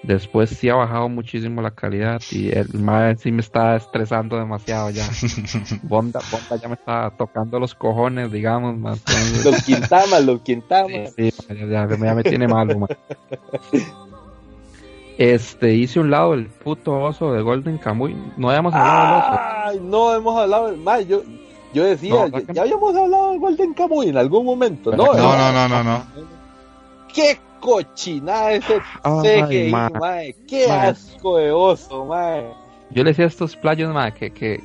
[0.03, 4.89] después sí ha bajado muchísimo la calidad y el madre sí me está estresando demasiado
[4.89, 5.07] ya.
[5.83, 8.75] Bonda, Bonda ya me está tocando los cojones, digamos.
[8.75, 11.13] Entonces, Los Quintamas, los Quintamas.
[11.15, 12.89] Sí, ya, ya- ya me tiene malo, man.
[15.17, 18.15] Este, hice un lado el puto oso de Golden Kamuy.
[18.37, 19.39] No habíamos hablado del oso.
[19.65, 20.77] Ay, no hemos hablado.
[20.77, 21.23] Más, yo,
[21.73, 24.91] yo decía, No, ya, ¿verdad que ya habíamos hablado de Golden Kamuy en algún momento.
[24.91, 26.03] ¿Verdad No, No, no, no, no, no.
[27.13, 28.81] Qué cochinada ese
[29.69, 29.89] ma.
[29.89, 30.35] mae.
[30.47, 30.83] Qué Ma.
[30.89, 32.43] asco de oso, mae.
[32.91, 34.59] Yo le decía a estos playos, ma, que, que,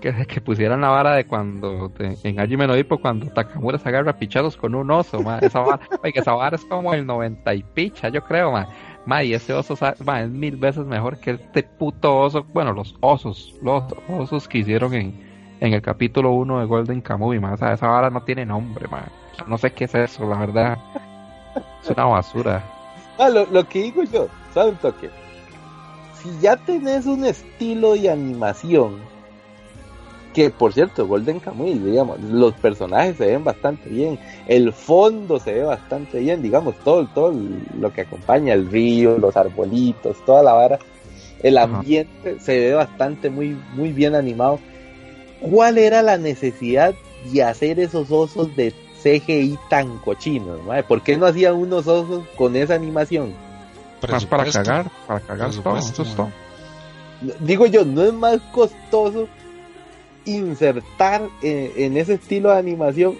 [0.00, 4.18] que, que pusieran la vara de cuando, en Hajime no Ippo, cuando Takamura se agarra
[4.18, 5.38] pichados con un oso, ma.
[5.38, 8.68] Esa vara, oiga, esa vara es como el 90 y picha, yo creo, ma.
[9.06, 12.72] Ma, y ese oso, sa- ma, es mil veces mejor que este puto oso, bueno,
[12.72, 15.12] los osos, los osos que hicieron en,
[15.60, 17.54] en el capítulo 1 de Golden Kamuy, ma.
[17.54, 19.04] O sea, esa vara no tiene nombre, ma.
[19.32, 20.78] O sea, no sé qué es eso, la verdad.
[21.82, 22.62] Es una basura.
[23.18, 25.10] Ah, lo, lo que digo yo, ¿sabe un toque?
[26.20, 29.00] Si ya tenés un estilo de animación,
[30.32, 35.52] que por cierto, Golden Kamuy, digamos, los personajes se ven bastante bien, el fondo se
[35.52, 37.34] ve bastante bien, digamos, todo, todo
[37.78, 40.78] lo que acompaña el río, los arbolitos, toda la vara,
[41.42, 41.76] el Ajá.
[41.78, 44.58] ambiente se ve bastante muy, muy bien animado.
[45.40, 46.94] ¿Cuál era la necesidad
[47.32, 48.72] de hacer esos osos de
[49.02, 50.64] CGI tan cochinos?
[50.64, 50.82] mae?
[50.82, 53.34] ¿Por qué no hacían unos osos con esa animación?
[54.08, 56.30] Más para cagar, para cagar todo, eso es todo.
[57.40, 59.28] Digo yo, ¿no es más costoso
[60.24, 63.16] insertar en, en ese estilo de animación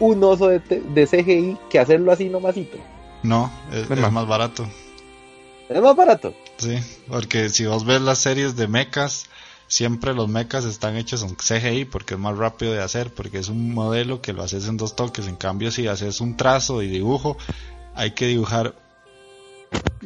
[0.00, 2.78] un oso de, CGI que hacerlo así nomasito?
[3.22, 4.08] No, es, ¿Verdad?
[4.08, 4.66] es más barato.
[5.68, 6.34] Es más barato.
[6.58, 6.78] Sí,
[7.08, 9.26] porque si vos ves las series de mechas,
[9.66, 13.48] siempre los mechas están hechos en CGI porque es más rápido de hacer, porque es
[13.48, 15.26] un modelo que lo haces en dos toques.
[15.26, 17.36] En cambio, si haces un trazo y dibujo,
[17.94, 18.74] hay que dibujar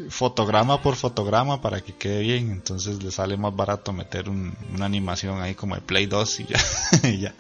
[0.09, 2.51] fotograma por fotograma para que quede bien.
[2.53, 6.45] Entonces le sale más barato meter un- una animación ahí como el Play 2 y
[6.47, 6.59] ya.
[7.09, 7.35] y ya.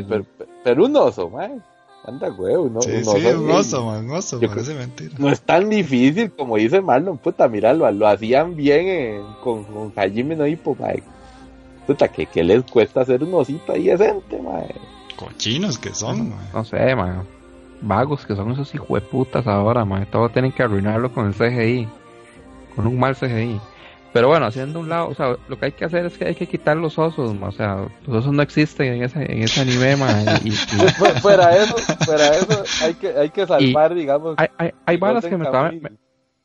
[0.00, 0.26] Sí, pero,
[0.64, 1.60] pero un oso, mae.
[2.04, 2.82] Anda huevo, ¿no?
[2.82, 5.14] Sí, un sí, un oso, man, un oso, Yo parece mentira.
[5.18, 9.92] No es tan difícil como dice Marlon, puta, miralo, lo hacían bien en- con, con
[9.94, 11.02] Hajime no Ippo, mae.
[11.86, 14.74] Puta, que, que les cuesta hacer un osito ahí decente, mae.
[15.16, 16.48] Cochinos que son, man.
[16.52, 17.22] No sé, man.
[17.80, 20.06] Vagos que son esos hijueputas ahora, man.
[20.10, 21.88] Todo tienen que arruinarlo con el CGI.
[22.74, 23.60] Con un mal CGI.
[24.12, 26.34] Pero bueno, haciendo un lado, o sea, lo que hay que hacer es que hay
[26.34, 27.34] que quitar los osos.
[27.40, 30.24] O sea, los osos no existen en ese, en ese anime, man.
[30.44, 30.52] Y, y-
[30.96, 34.34] Fu- fuera eso, fuera eso, hay que, hay que salvar, digamos.
[34.36, 35.90] hay, hay, hay Golden que me,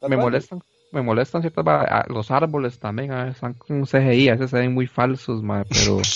[0.07, 0.61] me, molestan.
[0.93, 1.87] Me molestan ciertas varas.
[1.91, 5.43] Ah, Los árboles también, a veces están con CGI, a veces se ven muy falsos,
[5.43, 5.65] man.
[5.69, 5.97] Pero.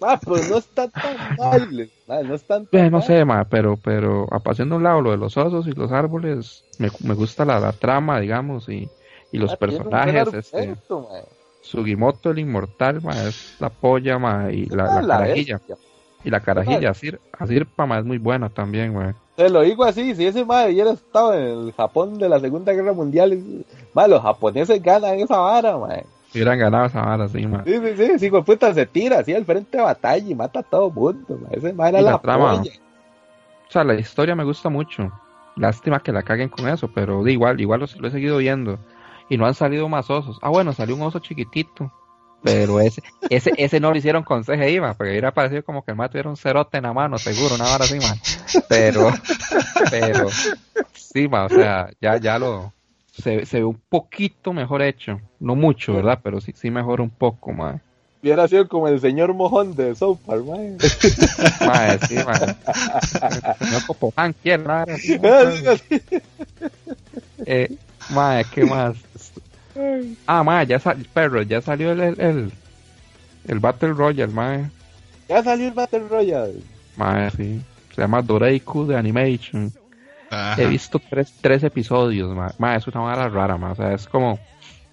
[0.00, 1.90] Ah, pues no está tan mal.
[2.08, 5.16] ah, no están tan Eh, no sé, ma, pero, pero haciendo un lado lo de
[5.16, 8.88] los osos y los árboles, me, me gusta la, la trama, digamos, y,
[9.32, 10.76] y los Ah, personajes, este.
[11.60, 15.76] Sugimoto el inmortal, ma, es la polla, ma, y la, la la carajilla, bestia.
[16.24, 16.90] y la carajilla,
[17.32, 19.14] Asirpa, ma, es muy buena también, ma.
[19.36, 22.72] Te lo digo así, si ese madre hubiera estado en el Japón de la Segunda
[22.72, 23.64] Guerra Mundial,
[23.94, 26.06] mae, los japoneses ganan esa vara, mae.
[26.34, 27.64] hubieran ganado esa vara, sí, ma.
[27.64, 30.60] Sí, sí, sí, sí, de puta se tira así al frente de batalla y mata
[30.60, 31.56] a todo mundo, mae.
[31.58, 32.72] Ese Y era la la, trama, polla.
[33.68, 35.12] O sea, la historia me gusta mucho,
[35.56, 38.78] lástima que la caguen con eso, pero de igual, igual lo, lo he seguido viendo,
[39.28, 40.38] y no han salido más osos.
[40.42, 41.92] Ah, bueno, salió un oso chiquitito,
[42.42, 45.90] pero ese, ese, ese no lo hicieron con CGI, ma, porque hubiera parecido como que
[45.90, 48.14] el mato tuviera un cerote en la mano, seguro, una vara así, ma.
[48.68, 49.12] Pero,
[49.90, 50.28] pero,
[50.94, 52.72] sí, ma, o sea, ya, ya lo,
[53.12, 56.20] se, se ve un poquito mejor hecho, no mucho, ¿verdad?
[56.22, 57.80] Pero sí, sí mejora un poco, ma.
[58.20, 60.76] Hubiera sido como el señor mojón de South Park, mae.
[61.66, 62.56] Ma, sí, ma.
[63.60, 65.38] No como Han quiere, una vara así, ma.
[65.38, 66.02] Así, así.
[67.46, 67.76] Eh,
[68.10, 68.96] ma, ¿qué más?
[70.26, 72.52] Ah, ma, ya salió, perro, ya salió el, el, el,
[73.46, 74.68] el Battle Royale, ma.
[75.28, 76.60] Ya salió el Battle Royale.
[76.96, 77.60] Ma, sí.
[77.94, 79.72] Se llama Doreiku de Animation.
[80.30, 80.60] Ajá.
[80.60, 82.50] He visto tres, tres episodios, ma.
[82.58, 83.70] Ma, es una vara rara, ma.
[83.70, 84.40] O sea, es como...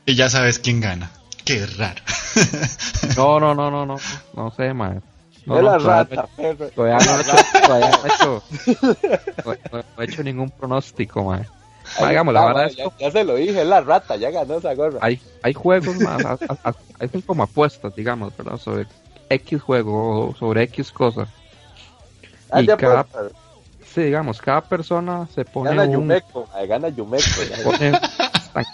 [0.06, 1.10] Y ya sabes quién gana.
[1.44, 2.02] Qué raro.
[3.18, 3.98] No, no, no, no, no.
[4.36, 4.90] No sé, ma.
[5.48, 6.70] No, es no, la no- rata, perro.
[6.70, 8.44] Todavía no he hecho, todavía no he hecho,
[9.46, 11.42] no- no- no he hecho ningún pronóstico, ma.
[12.08, 14.58] Digamos, la Ah, ma, es ya, ya se lo dije, es la rata, ya ganó
[14.58, 15.00] esa gorra.
[15.02, 18.58] hay, hay juegos más, a- a- a- son como apuestas, digamos, ¿verdad?
[18.58, 18.88] Sobre
[19.30, 21.28] X juego o sobre X cosa.
[22.52, 23.32] Ah, y cada- pues,
[23.94, 25.92] Sí, digamos, cada persona se pone gana un...
[25.92, 27.24] Yumeco, gana Yumeco.
[27.50, 27.64] ya.
[27.64, 27.94] pone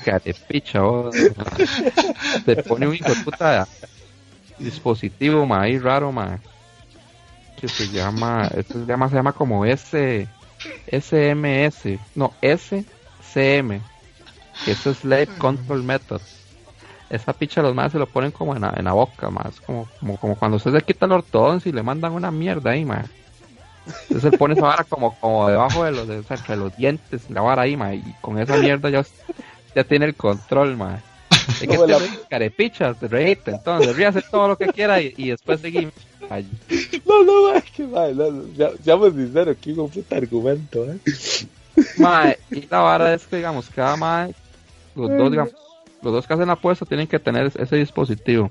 [0.05, 1.11] carepicha, oh,
[2.45, 3.67] se pone un hijo de puta
[4.57, 6.39] dispositivo, ma, ahí raro, ma,
[7.59, 10.27] que se llama, esto se llama, se llama como S,
[10.87, 12.31] SMS, no,
[13.31, 13.81] SCM,
[14.65, 16.21] que es Slave Control Method.
[17.09, 19.87] Esa picha los más se lo ponen como en la, en la boca, más como,
[19.99, 23.03] como, como cuando usted se quita el ortodoncia y le mandan una mierda ahí, ma.
[23.85, 26.75] Entonces él pone esa vara como, como debajo de los, de, o sea, entre los
[26.77, 29.03] dientes, la vara ahí, ma, y con esa mierda ya,
[29.75, 30.99] ya tiene el control, ma.
[31.59, 35.59] Es que la- carepichas, te reíste, entonces ríase todo lo que quiera y, y después
[35.59, 35.93] seguimos.
[37.05, 40.97] No, no, ma, es que, ma, no, no, ya- seamos sinceros, qué puta argumento, eh.
[41.97, 44.33] Mae, y la vara es que, digamos, cada mae,
[44.95, 45.53] los dos, digamos,
[46.01, 48.49] los dos que hacen la apuesta tienen que tener ese dispositivo.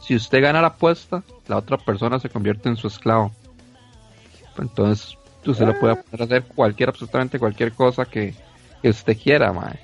[0.00, 3.30] Si usted gana la apuesta, la otra persona se convierte en su esclavo.
[4.58, 5.16] Entonces,
[5.46, 8.34] usted lo puede poner a hacer cualquier, absolutamente cualquier cosa que,
[8.82, 9.78] que usted quiera, mae.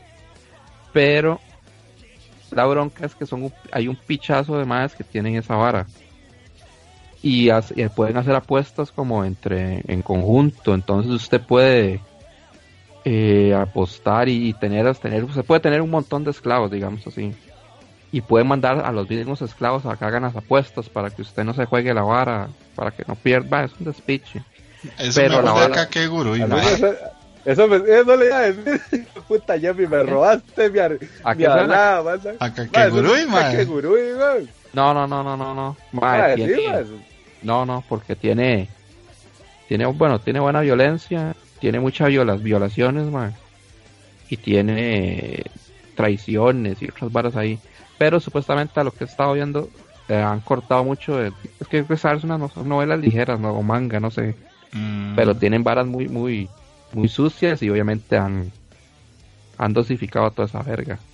[0.92, 1.40] Pero,
[2.50, 5.86] la bronca es que son un- hay un pichazo de maes que tienen esa vara.
[7.22, 10.74] Y, hace- y pueden hacer apuestas como entre en conjunto.
[10.74, 12.00] Entonces usted puede
[13.08, 17.32] eh, apostar y, y tener, tener, usted puede tener un montón de esclavos, digamos así.
[18.10, 21.44] Y puede mandar a los mismos esclavos a que hagan las apuestas para que usted
[21.44, 23.62] no se juegue la vara, para que no pierda.
[23.64, 24.42] Es un despiche.
[24.98, 26.62] Eso Pero me la vara- Kakegurui, A mí ma.
[26.62, 26.94] Eso,
[27.44, 28.80] eso, me, eso le iba a decir,
[29.28, 31.60] puta Jeffy, me robaste mi, ¿A mi qué suena?
[31.60, 33.26] hablada, ma, esa- A Kakegurui.
[33.26, 34.00] Kakegurui.
[34.72, 35.76] No, no, no, no, no, no.
[36.34, 36.82] Tiene- ma.
[37.42, 38.68] No, no, porque tiene,
[39.68, 43.40] tiene, bueno, tiene buena violencia, tiene muchas violas, violaciones, man,
[44.28, 45.44] y tiene
[45.94, 47.62] traiciones y otras varas ahí.
[47.96, 49.72] Pero supuestamente a lo que he estado viendo,
[50.08, 53.52] eh, han cortado mucho, de- es que es una no- novelas ligeras, ¿no?
[53.54, 54.38] o manga, no sé,
[54.74, 56.54] Mm, pero tienen varas muy, muy,
[56.92, 58.54] muy sucias y obviamente han,
[59.58, 61.04] han dosificado toda esa verga.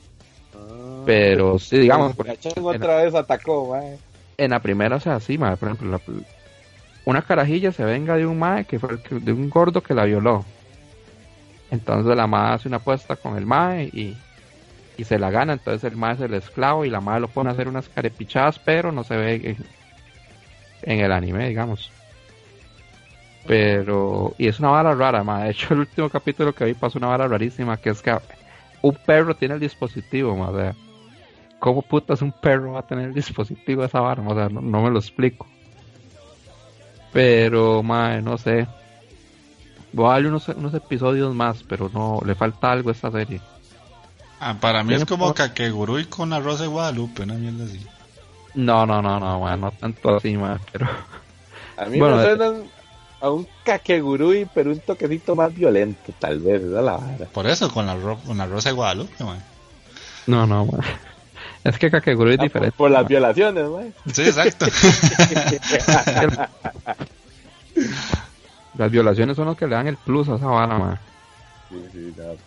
[1.04, 3.80] Pero sí, digamos, Gachán otra vez atacó, ma.
[4.36, 6.02] en la primera, o sea, sí, mae, por ejemplo, la-
[7.04, 10.44] una carajilla se venga de un mae que fue de un gordo que la violó.
[11.70, 14.16] Entonces la mae hace una apuesta con el mae y,
[14.96, 17.50] y se la gana, entonces el mae es el esclavo y la mae lo pone
[17.50, 19.56] a hacer unas carepichadas, pero no se ve
[20.82, 21.90] en, el anime, digamos.
[23.46, 25.24] Pero, y es una vara rara.
[25.42, 28.16] De hecho, el último capítulo que vi pasó una vara rarísima, que es que
[28.82, 30.74] un perro tiene el dispositivo, mae, o sea,
[31.62, 34.20] ¿Cómo putas un perro va a tener el dispositivo de esa vara?
[34.26, 35.46] O sea, no, no me lo explico.
[37.12, 38.66] Pero, madre, no sé.
[39.92, 43.40] Voy a darle unos, unos episodios más, pero no, le falta algo a esta serie.
[44.40, 47.84] ah, para mí es como Kakegurui con arroz de Guadalupe, una mierda así.
[48.54, 50.86] No, no, no, no, man, no tanto así, man, pero...
[51.76, 52.36] A mí Bueno, me eh.
[52.36, 52.64] suenan
[53.20, 57.26] a un Kakegurui, pero un toquecito más violento, tal vez, es la vara.
[57.32, 59.42] Por eso, con la, ro- con la rosa de Guadalupe, man.
[60.26, 60.80] No, no, man.
[61.64, 62.72] Es que Kakegurui es Ah, diferente.
[62.76, 63.82] Por, por las violaciones, ma.
[64.12, 64.66] Sí, exacto.
[68.78, 70.98] Las violaciones son los que le dan el plus a esa vara, man.
[71.68, 72.38] Sí, sí, no, pues,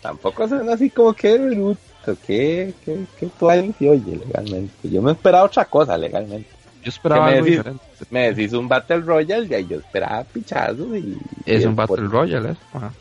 [0.00, 4.88] tampoco suena así como que bruto, que, que, que tuanis se oye legalmente.
[4.88, 6.48] Yo me esperaba otra cosa legalmente.
[6.82, 7.58] Yo esperaba ¿Qué me algo decís?
[7.58, 7.84] diferente.
[8.10, 11.16] Me decís un Battle Royale y ahí yo esperaba pichazos y...
[11.46, 12.56] Es y un Battle pot- Royale, ¿eh?
[12.72, 12.92] Ajá.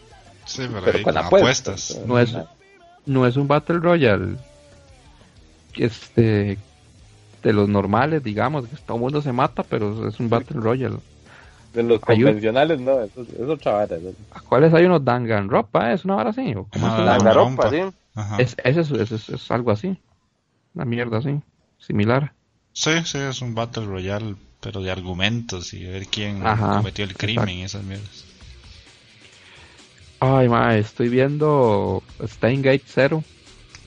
[0.45, 1.91] Sí, pero, Pero ahí con con apuestas.
[1.91, 2.07] apuestas.
[2.07, 2.35] No es,
[3.05, 4.35] no es un Battle Royale
[5.77, 6.57] este
[7.43, 10.97] de los normales, digamos, que todo el mundo se mata, pero es un Battle Royale.
[11.73, 13.97] De los Hay un- convencionales, no, eso es otra vara.
[13.97, 15.91] eso- ¿A cuáles hay unos Danganronpa?
[15.91, 16.53] ¿Es una vara así?
[16.55, 17.81] ¿O cómo Ah, es garopa, sí.
[18.37, 19.97] Es, es, es- es algo así.
[20.73, 21.39] Una mierda así,
[21.79, 22.31] similar.
[22.73, 27.15] Sí, sí, es un Battle Royale, pero de argumentos y ver quién Ajá, cometió el
[27.15, 28.25] crimen y esas mierdas.
[30.19, 33.23] Ay, ma, estoy viendo Steingate Zero.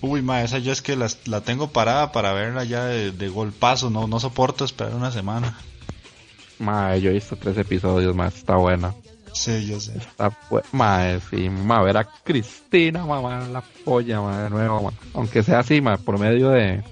[0.01, 3.28] Uy, ma, esa yo es que la, la tengo parada para verla ya de, de
[3.28, 5.59] golpazo, no, no soporto esperar una semana.
[6.59, 8.94] Ma, yo he visto tres episodios, ma, está buena.
[9.32, 9.99] Sí, yo sé.
[9.99, 10.36] Está
[10.72, 14.92] ma, sí, ma, ver a Cristina, mamá, la polla, ma, de nuevo, ma.
[15.14, 16.82] Aunque sea así, ma, por medio de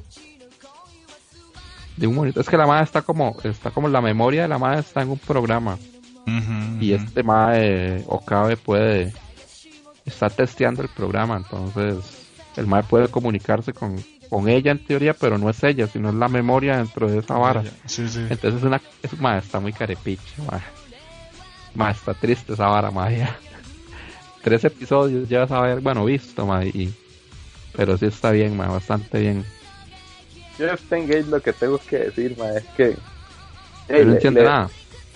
[1.96, 2.42] de un monitor.
[2.42, 5.10] Es que la madre está como, está como la memoria de la madre está en
[5.10, 5.78] un programa.
[6.80, 9.12] Y este mae Okabe puede
[10.06, 11.98] está testeando el programa, entonces
[12.56, 16.14] el mae puede comunicarse con, con ella en teoría, pero no es ella, sino es
[16.14, 17.62] la memoria dentro de esa vara.
[17.86, 18.26] Sí, sí.
[18.28, 20.60] Entonces es una, es, mae, está muy carepiche, mae.
[21.74, 23.18] Mae, está triste esa vara, mae.
[23.18, 23.36] ya.
[24.42, 26.94] Tres episodios ya vas a ver, bueno, visto, mae, y-
[27.76, 29.44] pero sí está bien, mae, bastante bien.
[30.58, 32.90] Yo Gate lo que tengo que decir, ma, es que.
[33.88, 34.70] Yo Ey, no le- entiendo le- nada.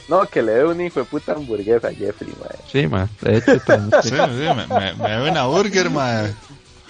[0.09, 2.47] No, que le dé un hijo de puta hamburguesa a Jeffrey, ma.
[2.67, 6.35] Sí, mae, de hecho, también, Sí, sí, me, me, una burger, mae.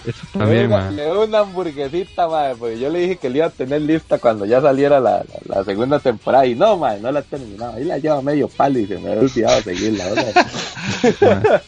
[0.09, 3.47] Eso Le una- le doy una hamburguesita, ma, porque yo le dije que le iba
[3.47, 6.45] a tener lista cuando ya saliera la, la, la segunda temporada.
[6.45, 7.73] Y no, ma, no la he terminado.
[7.77, 10.05] Ahí la lleva medio palo y se me había olvidado seguirla.
[10.07, 11.61] o sea.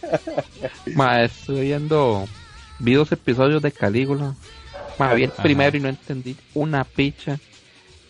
[0.96, 2.26] Ma, estoy viendo.
[2.80, 4.36] Vi dos episodios de Calígula.
[4.98, 5.44] Ma, vi el Ajá.
[5.44, 7.39] primero y no entendí una picha.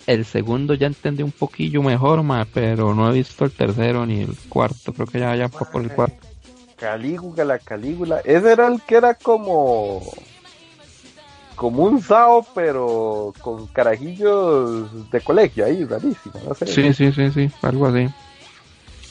[0.07, 4.21] El segundo ya entendí un poquillo mejor, ma, pero no he visto el tercero ni
[4.21, 4.93] el cuarto.
[4.93, 6.27] Creo que ya ya fue por el cuarto.
[6.81, 8.21] Calígula, la Calígula.
[8.25, 10.01] Ese era el que era como.
[11.55, 16.41] Como un sao, pero con carajillos de colegio ahí, rarísimo.
[16.43, 16.65] No sé.
[16.65, 18.09] Sí, sí, sí, sí, algo así.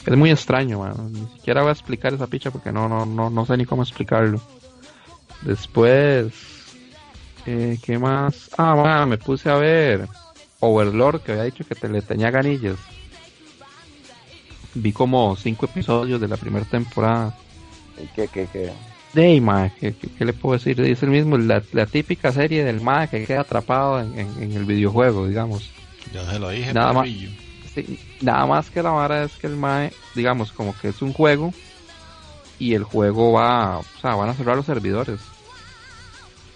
[0.05, 0.93] Es muy extraño, ma.
[1.11, 3.83] Ni siquiera voy a explicar esa picha porque no, no, no, no sé ni cómo
[3.83, 4.41] explicarlo.
[5.43, 6.33] Después,
[7.45, 8.49] eh, ¿qué más?
[8.57, 10.09] Ah, ma, me puse a ver
[10.59, 12.75] Overlord, que había dicho que te le tenía ganillas.
[14.73, 17.33] Vi como cinco episodios de la primera temporada.
[18.03, 19.41] ¿Y qué, qué, qué?
[19.41, 20.79] Ma, ¿qué, qué, qué le puedo decir?
[20.81, 24.55] Es el mismo, la, la típica serie del ma que queda atrapado en, en- en
[24.55, 25.69] el videojuego, digamos.
[26.13, 27.07] Yo se lo dije, Nada más.
[27.73, 31.13] Sí, nada más que la vara es que el MAE, digamos, como que es un
[31.13, 31.53] juego
[32.59, 35.19] y el juego va, o sea, van a cerrar los servidores.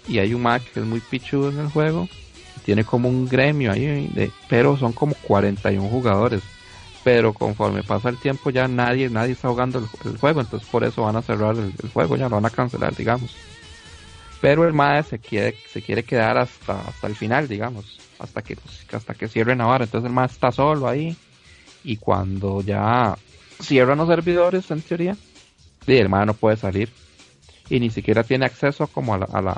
[0.06, 2.08] Y hay un MAE que es muy pichudo en el juego,
[2.64, 6.42] tiene como un gremio ahí, de, pero son como 41 jugadores.
[7.06, 11.02] Pero conforme pasa el tiempo ya nadie, nadie está jugando el, juego, entonces por eso
[11.02, 13.32] van a cerrar el, juego, ya lo van a cancelar, digamos.
[14.40, 18.58] Pero el MAE se quiere, se quiere quedar hasta, hasta el final, digamos, hasta que,
[18.90, 19.84] hasta que cierren ahora.
[19.84, 21.16] Entonces el MAE está solo ahí.
[21.84, 23.16] Y cuando ya
[23.62, 25.16] cierran los servidores, en teoría,
[25.86, 26.90] sí, el MAE no puede salir.
[27.70, 29.56] Y ni siquiera tiene acceso como a la, a la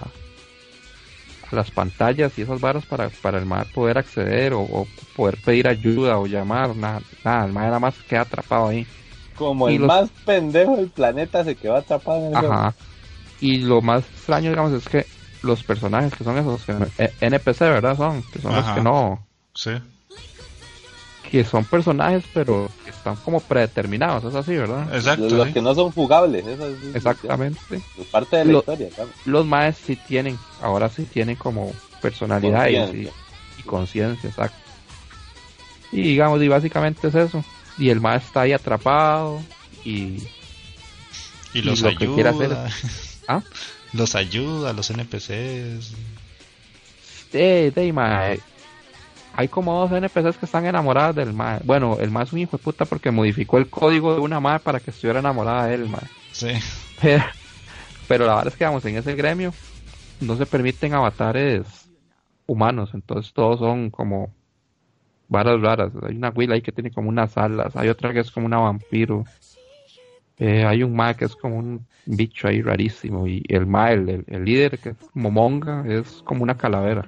[1.51, 4.87] las pantallas y esas varas para, para el MAE poder acceder o, o
[5.17, 8.87] poder pedir ayuda o llamar, nada, nada, el MAE nada más queda atrapado ahí.
[9.35, 12.55] Como Y el los- más pendejo del planeta se quedó atrapado en el juego.
[12.55, 12.75] Ajá.
[13.41, 15.07] Y lo más extraño, digamos, es que
[15.43, 17.97] los personajes que son esos, que, eh, NPC, ¿verdad?
[17.97, 18.69] Son, que son Ajá.
[18.69, 19.71] los que no, Sí.
[21.31, 24.95] Que son personajes, pero que están como predeterminados, es así, ¿verdad?
[24.95, 25.25] Exacto.
[25.25, 25.53] Los, los sí.
[25.55, 27.61] que no son jugables, eso es, Exactamente.
[27.99, 28.89] es parte de la Lo- historia.
[28.95, 29.11] claro.
[29.27, 33.13] Los maes sí tienen, ahora sí tienen como personalidad y- Conciencia.
[33.57, 34.57] y, y conciencia, exacto.
[35.93, 37.45] Y digamos, y básicamente es eso.
[37.79, 39.41] Y el mae está ahí atrapado
[39.85, 40.23] y
[41.55, 42.69] Y los y lo que quiere ayuda.
[43.29, 43.43] ¿Ah?
[43.93, 45.93] Los ayuda, los NPCs.
[47.33, 48.41] Eh, de, mae,
[49.39, 51.61] Hay como dos NPCs que están enamoradas del mae.
[51.65, 54.59] Bueno, el mae es un hijo de puta porque modificó el código de una mae
[54.59, 56.01] para que estuviera enamorada de él, mae.
[56.33, 56.49] Sí.
[57.01, 57.23] Pero,
[58.09, 59.53] pero la verdad es que vamos en ese gremio
[60.21, 61.89] no se permiten avatares
[62.49, 64.29] humanos, entonces todos son como
[65.29, 65.93] varas raras.
[66.03, 68.59] Hay una Will ahí que tiene como unas alas, hay otra que es como una
[68.59, 69.23] vampiro.
[70.39, 74.09] Eh, hay un ma que es como un bicho ahí rarísimo y el ma, el,
[74.09, 77.07] el- el líder que es Momonga, es como una calavera.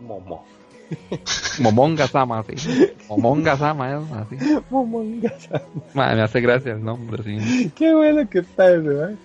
[0.00, 0.44] Momo.
[1.60, 2.54] Momonga Sama, así.
[3.08, 4.36] Momonga Sama, es así.
[4.70, 5.32] Momonga.
[5.94, 7.70] Ma, me hace gracia el nombre, sí.
[7.74, 9.16] Qué bueno que está eso, ¿eh?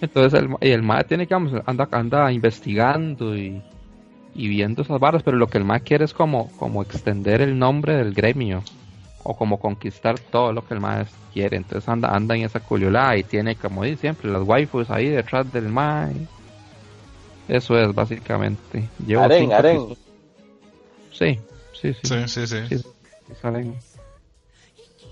[0.00, 3.62] Entonces el, y el MAE tiene que, vamos, anda, anda investigando y,
[4.34, 7.58] y viendo esas barras, pero lo que el MAE quiere es como, como extender el
[7.58, 8.62] nombre del gremio
[9.22, 11.56] o como conquistar todo lo que el MAE quiere.
[11.56, 15.52] Entonces anda, anda en esa culiolada y tiene, como dice siempre, las waifus ahí detrás
[15.52, 16.14] del MAE.
[17.48, 18.88] Eso es básicamente.
[19.06, 19.76] Llevo Aren, aren.
[19.76, 20.05] episodios.
[21.18, 21.38] Sí,
[21.72, 22.00] sí, sí.
[22.02, 22.56] Sí, sí, sí.
[22.68, 23.76] Sí, sí salen.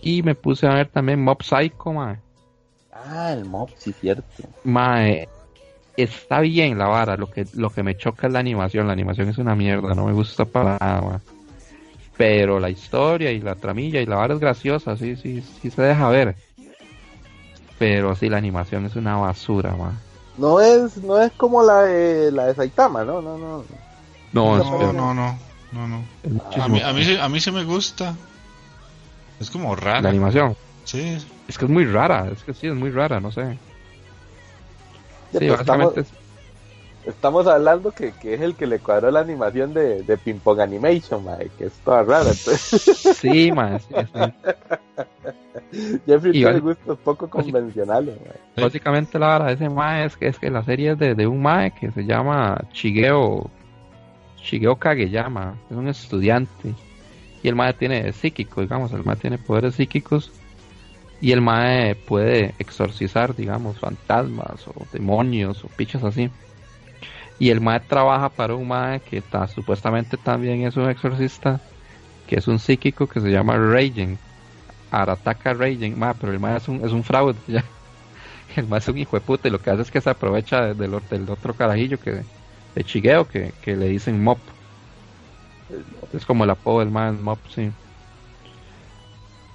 [0.02, 2.18] Y me puse a ver también Mob Psycho, mae.
[2.92, 4.44] Ah, el mob, sí, cierto.
[4.64, 5.28] Mae,
[5.96, 9.28] está bien la vara, lo que, lo que me choca es la animación, la animación
[9.28, 11.18] es una mierda, no me gusta para nada, mae.
[12.16, 15.82] Pero la historia y la tramilla y la vara es graciosa, sí, sí, sí se
[15.82, 16.36] deja ver.
[17.78, 19.92] Pero sí, la animación es una basura, mae.
[20.36, 23.22] No es, no es como la de, la de Saitama, ¿no?
[23.22, 23.64] No, no.
[24.32, 25.38] No, No, no, no,
[25.74, 26.04] no, no.
[26.62, 28.14] A mí, a mí, a mí sí me gusta.
[29.40, 30.02] Es como raro.
[30.02, 30.56] la animación.
[30.84, 31.18] Sí,
[31.48, 33.58] Es que es muy rara, es que sí, es muy rara, no sé.
[35.32, 36.12] Sí, Sí, básicamente es-
[37.06, 40.58] Estamos hablando que, que es el que le cuadró la animación de, de Ping Pong
[40.60, 42.30] Animation, mae, que es toda rara.
[42.30, 45.92] Entonces, Sí, mae, sí, sí.
[46.06, 48.16] Jeffrey tiene gustos poco convencionales.
[48.56, 51.26] Básicamente la vara de ese mae es que, es que la serie es de, de
[51.26, 53.50] un mae que se llama Shigeo,
[54.44, 56.74] Shigeo Kageyama, es un estudiante.
[57.42, 60.30] Y el mae tiene psíquico, digamos, el mae tiene poderes psíquicos.
[61.20, 66.30] Y el mae puede exorcizar, digamos, fantasmas o demonios o pichas así.
[67.38, 71.60] Y el mae trabaja para un mae que está, supuestamente también es un exorcista,
[72.26, 74.18] que es un psíquico que se llama Raiden.
[74.90, 77.64] Arataka Raiden, mae, pero el mae es un, es un fraude ya.
[78.56, 80.60] El mae es un hijo de puta y lo que hace es que se aprovecha
[80.62, 82.22] de- del, del otro carajillo que
[82.74, 84.38] de Chigueo que, que le dicen Mop.
[86.12, 87.70] Es como el apodo del mae Mop, sí.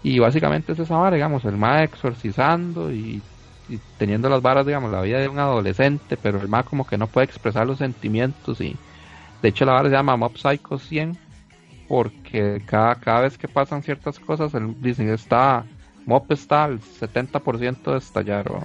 [0.02, 3.22] Y básicamente es esa vara, digamos, el mae exorcizando y,
[3.68, 6.98] y teniendo las varas, digamos, la vida de un adolescente, pero el mae como que
[6.98, 8.76] no puede expresar los sentimientos y
[9.42, 11.18] de hecho la vara se llama Mob Psycho 100
[11.88, 15.66] porque cada, cada vez que pasan ciertas cosas, él dicen está
[16.06, 18.64] Mop está al 70% de estallar o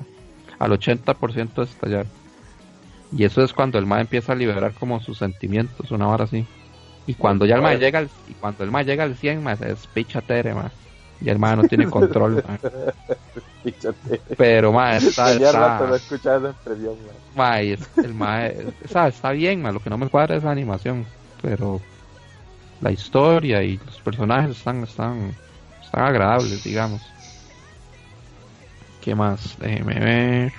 [0.59, 2.07] al 80% de estallar.
[3.15, 6.51] Y eso es cuando el mae empieza a liberar como sus sentimientos, una hora así.
[7.07, 9.57] Y cuando ya el mae llega al, y cuando el mae llega al 100, mae,
[9.61, 10.73] es picha tere, mae.
[11.21, 12.61] Y el mae no tiene control, mae.
[14.37, 17.19] Pero mae, está, está- no esa mae.
[17.35, 18.75] mae, el mae,
[19.09, 21.87] está bien, mae, lo que no me cuadra es la animación, pero
[22.81, 25.39] la historia y los personajes están, están,
[25.83, 27.17] están agradables, digamos.
[29.01, 29.57] ¿Qué más?
[29.59, 30.53] Déjeme ver.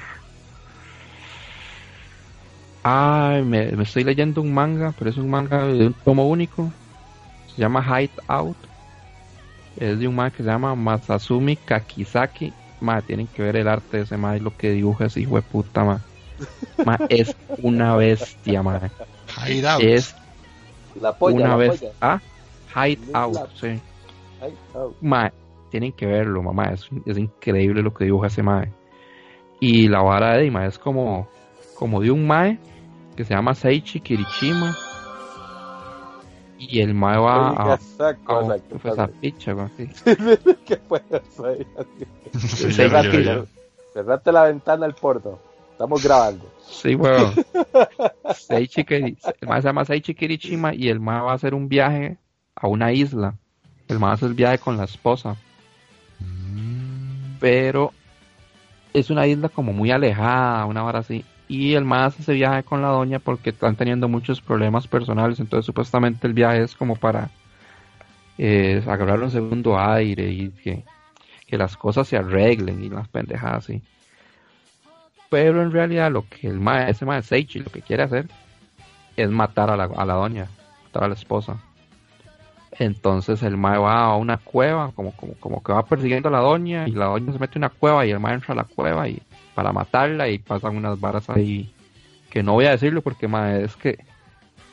[2.88, 6.72] Ay, me, me estoy leyendo un manga, pero es un manga de un tomo único.
[7.48, 8.58] Se llama Hide Out.
[9.78, 12.54] Es de un manga que se llama Masazumi Kakizaki.
[12.82, 15.36] Ma, tienen que ver el arte de ese ma y lo que dibuja ese hijo
[15.36, 16.00] de puta, ma.
[16.86, 18.80] Ma, es una bestia, ma.
[19.48, 19.82] Hide out.
[19.82, 20.16] Es
[21.02, 21.90] La polla, una polla.
[22.02, 22.22] Ah,
[22.76, 23.82] Hide Es Out, la- sí.
[25.02, 25.34] Ma,
[25.72, 26.66] tienen que verlo, mamá.
[26.66, 28.72] Es, es increíble lo que dibuja ese mae.
[29.60, 31.28] Y la vara de ma es como,
[31.74, 32.60] como de un mae
[33.16, 34.76] que se llama Seichi Kirishima.
[36.58, 39.20] Y el mae va a, esa a, cosa que pues, a pasa.
[39.22, 39.90] picha, güey, sí.
[40.66, 41.04] ¿Qué puede
[41.36, 41.66] ser?
[42.40, 43.46] Sí, Cerrate, yo- yo-
[43.94, 45.40] cerrate la ventana al porno.
[45.72, 46.46] Estamos grabando.
[46.68, 47.34] Sí, weón.
[48.36, 49.18] Seichi el
[49.48, 52.18] mae se llama Seichi Kirishima y el mae va a hacer un viaje
[52.56, 53.36] a una isla.
[53.88, 55.36] El mae hace el viaje con la esposa.
[56.20, 57.92] Mm, pero
[58.94, 61.24] es una isla como muy alejada, una hora así.
[61.48, 65.40] Y el más hace ese viaje con la doña porque están teniendo muchos problemas personales,
[65.40, 67.30] entonces supuestamente el viaje es como para
[68.38, 70.84] eh, agarrar un segundo aire y que,
[71.46, 73.82] que las cosas se arreglen y las pendejadas así.
[75.30, 78.28] Pero en realidad lo que el ma, ese ma Seichi lo que quiere hacer
[79.16, 80.48] es matar a la, a la doña,
[80.86, 81.58] matar a la esposa.
[82.78, 86.40] Entonces el mae va a una cueva, como, como, como que va persiguiendo a la
[86.40, 88.64] doña, y la doña se mete en una cueva y el mae entra a la
[88.66, 89.22] cueva y
[89.56, 91.72] para matarla y pasan unas varas ahí
[92.30, 93.98] que no voy a decirlo porque mae, es que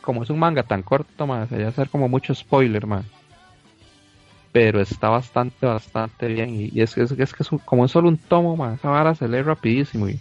[0.01, 3.05] como es un manga tan corto, mae, sería hacer como mucho spoiler, mae.
[4.51, 6.51] Pero está bastante, bastante bien.
[6.51, 8.57] Y, y es, que- es, que- es que es un- como es solo un tomo,
[8.57, 10.19] mae, esa vara se lee rapidísimo y,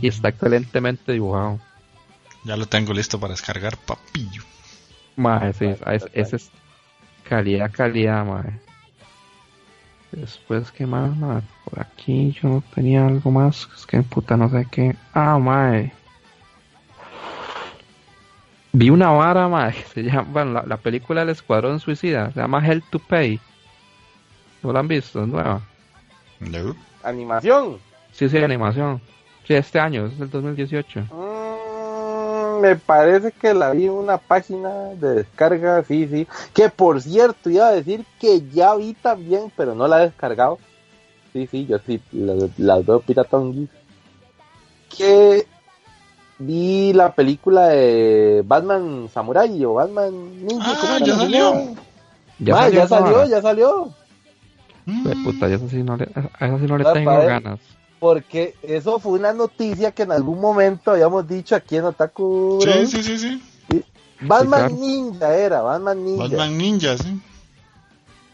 [0.00, 1.58] y está excelentemente dibujado.
[2.44, 4.42] Ya lo tengo listo para descargar, papillo.
[5.16, 6.50] Mae, sí, es, es
[7.28, 8.60] calidad, calidad, mae.
[10.16, 11.42] Después, ¿qué más, mae?
[11.64, 14.96] Por aquí yo tenía algo más, es que puta no sé qué.
[15.12, 15.92] Ah, mae.
[18.72, 22.40] Vi una vara, mae, que se llama, bueno, la, la película del Escuadrón Suicida, se
[22.40, 23.38] llama Hell to Pay.
[24.62, 25.22] ¿No la han visto?
[25.22, 25.60] Es nueva.
[26.40, 26.74] No.
[27.02, 27.78] Animación.
[28.12, 29.02] Sí, sí, animación.
[29.46, 31.00] Sí, este año, es el 2018.
[31.00, 31.45] Mm,
[32.66, 36.26] me parece que la vi en una página de descarga, sí, sí.
[36.52, 40.58] Que por cierto, iba a decir que ya vi también, pero no la he descargado.
[41.32, 43.68] Sí, sí, yo sí, las la veo piratón.
[44.96, 45.46] Que
[46.38, 50.12] vi la película de Batman Samurai o Batman
[50.46, 50.64] Ninja.
[50.66, 51.52] Ah, ¿cómo era ya salió.
[51.52, 51.86] película?
[52.38, 53.94] Ma, ya salió, ya salió.
[55.24, 57.58] Puta, yo esa sí no le, a esa sí no le tengo ganas.
[57.98, 62.60] Porque eso fue una noticia que en algún momento habíamos dicho aquí en Otaku.
[62.62, 63.42] Sí, sí, sí, sí.
[64.20, 64.86] Batman Sí, claro.
[64.86, 66.22] Ninja era, Batman Ninja.
[66.24, 67.20] Batman Ninja, sí.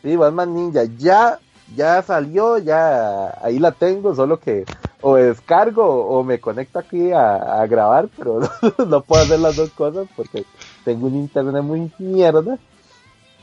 [0.02, 0.84] Sí, Batman Ninja.
[0.98, 1.38] Ya,
[1.76, 4.64] ya salió, ya ahí la tengo, solo que
[5.00, 8.40] o descargo o me conecto aquí a, a grabar, pero
[8.78, 10.44] no, no puedo hacer las dos cosas porque
[10.84, 12.58] tengo un internet muy mierda.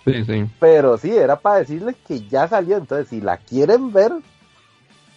[0.05, 0.45] Sí, sí.
[0.59, 2.77] Pero sí, era para decirles que ya salió.
[2.77, 4.13] Entonces, si la quieren ver,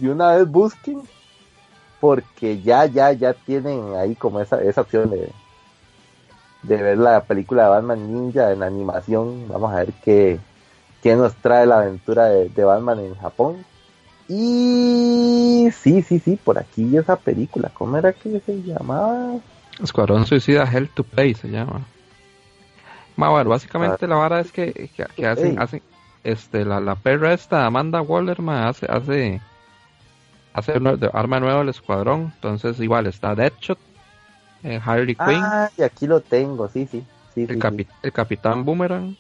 [0.07, 1.03] de una vez busquen.
[2.01, 5.31] Porque ya, ya, ya tienen ahí como esa, esa opción de,
[6.65, 9.47] de ver la película de Batman Ninja en animación.
[9.49, 10.41] Vamos a ver qué,
[11.01, 13.65] qué nos trae la aventura de, de Batman en Japón.
[14.29, 17.71] Y sí, sí, sí, por aquí esa película.
[17.73, 19.37] ¿Cómo era que se llamaba?
[19.81, 21.83] Escuadrón Suicida Hell to Pay se llama.
[23.15, 25.83] Ma, bueno, básicamente la vara es que, que, que hacen, hacen,
[26.25, 29.41] este, la, la perra esta, Amanda Waller, ma, hace, hace,
[30.55, 30.73] hace
[31.13, 32.33] arma nueva del escuadrón.
[32.35, 33.79] Entonces, igual está Deadshot,
[34.65, 37.05] eh, Harley Quinn, Ah, y aquí lo tengo, sí, sí.
[37.37, 37.55] el, sí.
[37.55, 39.17] capi- el Capitán Boomerang.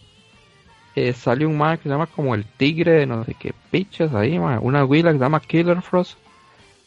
[0.94, 4.12] Eh, sale un ma que se llama como el tigre, de no sé qué pichas
[4.14, 4.38] ahí.
[4.38, 6.18] Una huila que se llama Killer Frost.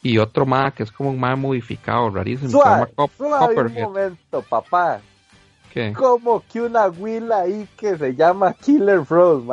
[0.03, 3.61] Y otro ma que es como un ma modificado, rarísimo, que se llama Suave, suave
[3.61, 5.01] un momento, papá.
[5.73, 5.91] ¿Qué?
[5.93, 9.47] Como que una huila ahí que se llama Killer Frost.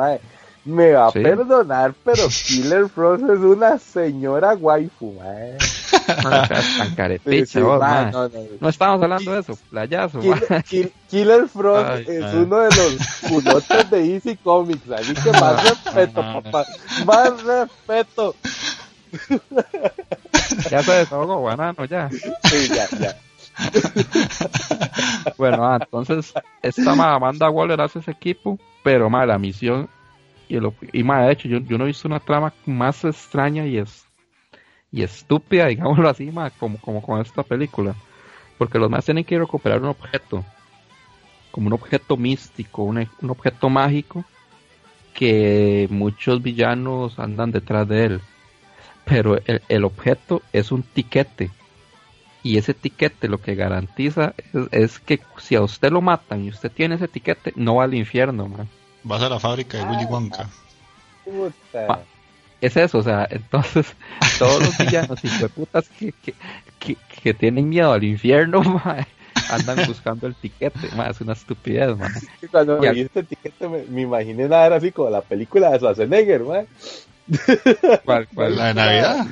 [0.65, 1.19] Me va Sí.
[1.19, 5.57] a perdonar, pero Killer Frost es una señora waifu, mae.
[6.23, 8.11] Ma, tan Sí, vos, mae, ma.
[8.11, 8.45] no, no, no.
[8.61, 10.19] No estábamos hablando de eso, playazo.
[10.21, 12.97] Kill- Kill- Killer Frost Ay, es uno de los
[13.29, 16.65] culotes de Easy Comics, así que más respeto, papá.
[17.05, 18.35] Más respeto.
[20.71, 22.09] Ya se desahogó, banano, ya.
[22.09, 23.15] Sí, ya, ya.
[25.37, 29.89] Bueno, ah, entonces, esta ma, Amanda Waller hace ese equipo, pero ma, la misión
[30.49, 30.57] y,
[30.91, 34.05] y ma, de hecho, yo, yo no he visto una trama más extraña y es
[34.93, 37.95] y estúpida, digámoslo así, ma, como, como con esta película.
[38.57, 40.45] Porque los más tienen que recuperar un objeto,
[41.51, 44.23] como un objeto místico, un, un objeto mágico,
[45.13, 48.21] que muchos villanos andan detrás de él.
[49.05, 51.49] Pero el, el objeto es un tiquete.
[52.43, 54.33] Y ese tiquete lo que garantiza
[54.71, 57.93] es, que si a usted lo matan y usted tiene ese tiquete, no va al
[57.93, 58.67] infierno, man.
[59.03, 60.49] Vas a la fábrica de Willy Wonka.
[61.23, 61.85] Puta.
[61.85, 62.07] Pa-
[62.61, 63.97] Es eso, o sea, entonces
[64.37, 66.37] todos los villanos y putas que, que,
[66.79, 69.05] que, que tienen miedo al infierno, man,
[69.47, 72.13] andan buscando el tiquete, man, es una estupidez, man.
[72.51, 72.87] Cuando Ya.
[72.87, 76.67] me dijiste etiqueta me, me imaginé nada así como la película de Schwarzenegger, mae.
[78.03, 78.55] ¿Cuál, cuál?
[78.55, 79.25] La de Navidad.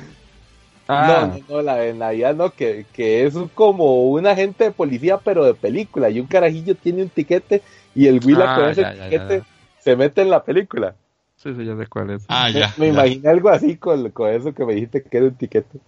[0.88, 4.72] Ah, No, no, no, la de Navidad no, que, que es como un agente de
[4.72, 6.10] policía, pero de película.
[6.10, 7.62] Y un carajillo tiene un tiquete
[7.94, 9.46] y el Willa Ah, con ese ya, ya, tiquete ya.
[9.82, 10.94] Se mete en la película.
[11.36, 12.24] sí, sí, ya sé cuál es.
[12.28, 12.74] Ah, Me- ya.
[12.78, 12.92] me ya.
[12.92, 15.78] imaginé algo así con, con eso que me dijiste que era un tiquete.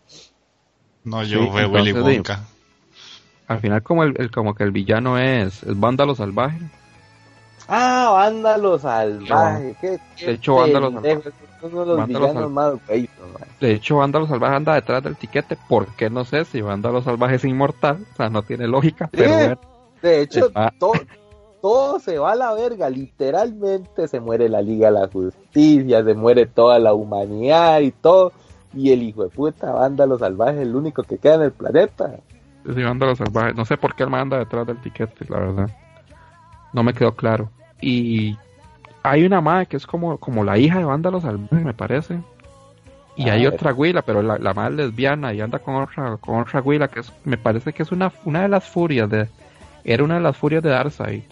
[1.05, 2.41] No, yo Sí, fue Willy Wonka.
[3.47, 6.59] Al final como el, el- como que el villano es, es vándalo salvaje.
[7.69, 9.75] Ah, Vándalo Salvaje.
[9.81, 11.19] Qué, qué De hecho, Vándalo es
[11.63, 13.49] uno de los Vándalo villanos Sal- más feos, mae.
[13.61, 15.57] De hecho, Vándalo Salvaje anda detrás del tiquete.
[15.69, 16.11] ¿Por qué?
[16.11, 18.05] No sé si Vándalo Salvaje es inmortal.
[18.13, 19.09] O sea, no tiene lógica.
[19.11, 19.59] Pero bueno,
[20.03, 20.71] De hecho, Ah.
[20.79, 20.93] todo,
[21.65, 22.91] todo se va a la verga.
[22.91, 28.33] Literalmente se muere la Liga de la Justicia, se muere toda la humanidad y todo.
[28.75, 32.17] Y el hijo de puta, Vándalo Salvaje, es el único que queda en el planeta.
[32.67, 33.55] sí, Vándalo Salvaje.
[33.55, 35.71] No sé por qué él me anda detrás del tiquete, la verdad.
[36.75, 37.49] No me quedó claro.
[37.81, 38.37] Y
[39.03, 42.21] hay una madre que es como, como la hija de Vándalo Salvaje, me parece.
[43.17, 46.41] Y hay otra güila, pero la, la madre es lesbiana y anda con otra, con
[46.41, 49.29] otra güila que es, me parece que es una, una de las furias de,
[49.83, 51.23] era una de las furias de Darkseid.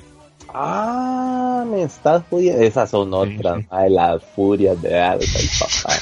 [0.55, 2.63] Ah, me estás jodiendo.
[2.63, 3.67] Esas son otras, sí.
[3.71, 5.95] mae, las furias de Darkseid, papá.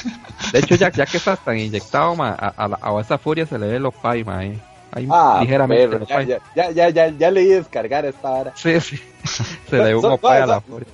[0.51, 3.57] De hecho, ya, ya que estás tan inyectado, ma, a, a, a esa furia se
[3.57, 4.59] le ve lo pay, ma, eh.
[4.93, 6.27] Ahí Ah, ligeramente perro, ya, pay.
[6.27, 8.53] ya, ya, ya, ya, ya leí descargar esta hora.
[8.55, 8.99] Sí, sí.
[9.69, 10.87] Se le ve un opay a la furia.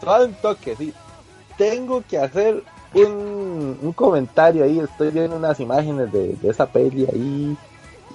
[0.00, 0.92] Solo un toque, sí.
[1.58, 2.62] Tengo que hacer
[2.94, 4.78] un, un comentario ahí.
[4.78, 7.56] Estoy viendo unas imágenes de, de esa peli ahí.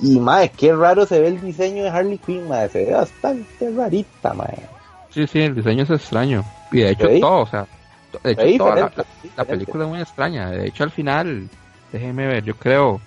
[0.02, 2.70] Y, madre, qué raro se ve el diseño de Harley Quinn, madre.
[2.70, 4.60] Se ve bastante rarita, madre.
[5.18, 6.44] Sí, sí, el diseño es extraño.
[6.72, 7.20] Y de hecho ¿Sí?
[7.20, 7.66] todo, o sea,
[8.24, 8.76] de hecho toda
[9.36, 10.52] la, película es muy extraña.
[10.52, 11.50] De hecho al final,
[11.92, 13.02] déjeme ver, yo creo,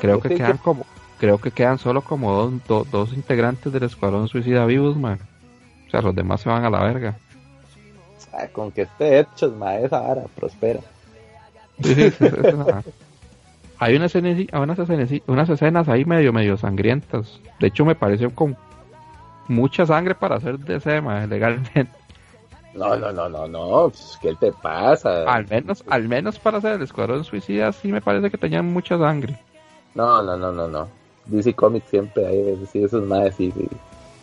[0.00, 0.84] creo que quedan como,
[1.18, 5.20] creo que quedan solo como dos, do- dos integrantes del escuadrón suicida vivos, man.
[5.86, 7.16] O sea, los demás se van a la verga.
[8.32, 10.80] Ah, con que esté hecho, madre, esa vara prospera.
[11.80, 12.90] Sí, sí, sí, sí, sí, sí.
[13.78, 17.38] Hay unas escenas, unas, escenas, unas escenas ahí medio medio sangrientas.
[17.60, 18.56] De hecho me pareció con
[19.48, 21.88] mucha sangre para hacer de ese ma, legalmente.
[22.74, 23.88] No, no, no, no, no.
[23.90, 25.22] pues, ¿Qué te pasa?
[25.32, 28.98] Al menos, al menos para hacer el escuadrón suicida sí me parece que tenían mucha
[28.98, 29.38] sangre.
[29.94, 30.88] No, no, no, no, no.
[31.26, 33.68] DC Comics siempre hay, sí, esos madres sí, sí.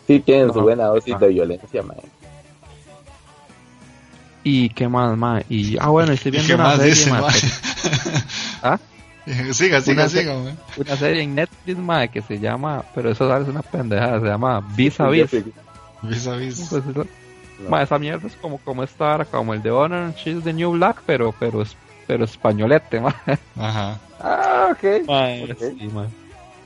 [0.05, 1.19] Sí tienen su buena dosis no.
[1.19, 2.03] de violencia, madre.
[4.43, 5.41] Y qué más, ma.
[5.49, 7.31] Y ah bueno, estoy ¿Y viendo qué una más serie, dice, mae?
[8.63, 8.79] ¿Ah?
[9.53, 10.33] Siga, siga, Una siga,
[10.77, 14.61] una serie en Netflix, ma, que se llama, pero eso es una pendejada, se llama
[14.75, 15.31] Vis a Vis.
[16.01, 16.67] Vis a vis.
[16.69, 17.05] Pues eso-
[17.59, 17.69] no.
[17.69, 20.71] Ma, esa mierda es como, como esta ahora, como el de Honor She's the New
[20.71, 21.63] Black, pero, pero,
[22.07, 23.15] pero españolete, ma.
[23.55, 23.99] Ajá.
[24.19, 25.07] Ah, ok.
[25.07, 25.57] Ma, Ok.
[25.77, 26.07] sí, ma.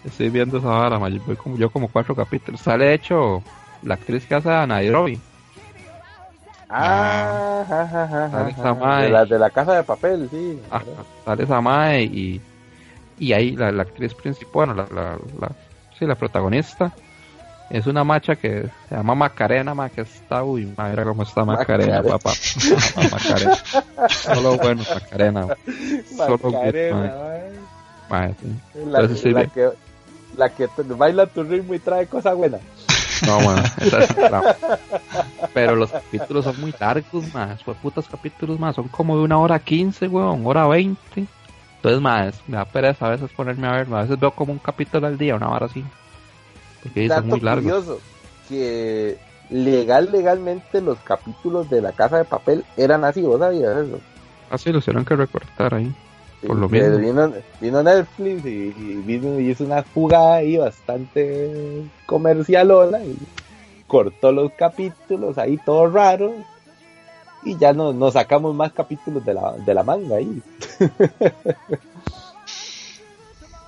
[0.06, 1.10] Estoy viendo esa vara, ma.
[1.10, 2.62] Yo voy como, yo como cuatro capítulos.
[2.62, 3.44] Sale, de hecho,
[3.82, 5.20] la actriz que hace a Nairobi.
[6.70, 9.04] Ah, ajá, Sale esa mae.
[9.06, 10.60] de la de la casa de papel, sí.
[10.72, 10.82] Ah,
[11.24, 12.42] sale esa mae y,
[13.20, 15.52] y ahí la, la actriz principal, bueno, la, la, la,
[15.98, 16.92] sí, la protagonista,
[17.70, 22.02] es una macha que se llama Macarena, ma, que está, uy, madre, cómo está Macarena,
[22.02, 22.18] Macarena.
[22.20, 22.34] papá.
[23.12, 23.56] Macarena.
[24.10, 25.48] Solo bueno, Macarena.
[26.16, 27.14] Solo good, Macarena,
[28.10, 28.82] sí.
[28.86, 29.70] La, Entonces, sí, la que,
[30.38, 32.62] la que baila tu ritmo y trae cosas buenas.
[33.26, 34.58] No, bueno, esa es otra.
[35.54, 37.64] Pero los capítulos son muy largos, más.
[37.64, 38.76] Fue putas capítulos más.
[38.76, 41.26] Son como de una hora quince, weón, hora veinte.
[41.78, 43.88] Entonces, más, me da pereza a veces ponerme a ver.
[43.94, 45.84] A veces veo como un capítulo al día, una hora así.
[46.84, 47.64] Porque son Dato muy largos.
[47.64, 48.02] curioso,
[48.50, 49.18] que
[49.50, 54.00] legal, legalmente los capítulos de la casa de papel eran así, ¿vos sabías eso?
[54.50, 55.94] Así lo hicieron que recortar ahí.
[56.48, 56.98] Por lo Que mismo.
[56.98, 63.18] Vino, vino Netflix y, y vino y hizo una jugada ahí bastante comercialona y
[63.88, 66.34] cortó los capítulos ahí todo raro
[67.44, 70.42] y ya no, nos sacamos más capítulos de la, de la manga ahí.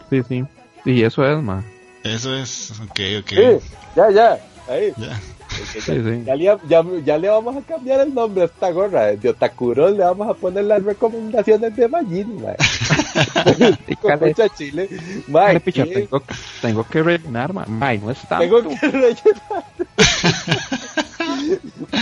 [0.10, 0.46] Sí, sí.
[0.86, 1.66] Y eso es, más.
[2.04, 3.30] Eso es, ok, ok.
[3.30, 3.60] Sí,
[3.96, 4.40] ya, ya,
[4.70, 4.94] ahí.
[4.96, 5.20] Ya.
[5.58, 6.24] Porque Sí, sí.
[6.26, 9.08] Ya, le, ya, ya le vamos a cambiar el nombre a esta gorra.
[9.16, 12.56] De Otakuros le vamos a poner las recomendaciones de Majin, mae.
[14.02, 14.90] Con mucha chile.
[15.28, 16.22] Mae, tengo,
[16.62, 17.66] tengo que rellenar, ma.
[17.68, 18.40] Mae, no está.
[18.40, 19.64] Tengo que rellenar.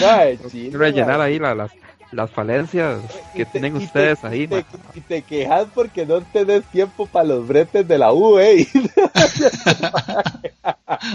[0.01, 1.71] Mae, chile, rellenar ahí la- las,
[2.15, 3.01] las falencias
[3.35, 4.65] que te- tienen te- ustedes ahí, y te,
[4.95, 8.67] y te quejas porque no tenés tiempo para los bretes de la U, eh.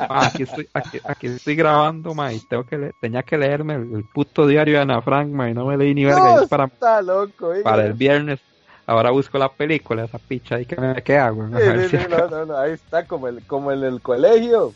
[0.08, 4.04] Aquí estoy, aquí, aquí estoy grabando, ma, y tengo que tenía que leerme el, el
[4.04, 7.02] puto diario de Ana Frank, ma, y no me leí ni verga, No, para, está
[7.02, 7.62] loco, oiga.
[7.64, 8.38] para el viernes.
[8.86, 11.48] Ahora busco la película, esa picha ahí que me queda, güey.
[11.48, 14.72] Sí, sí, si no, no, no, ahí está, como, el, como en el colegio.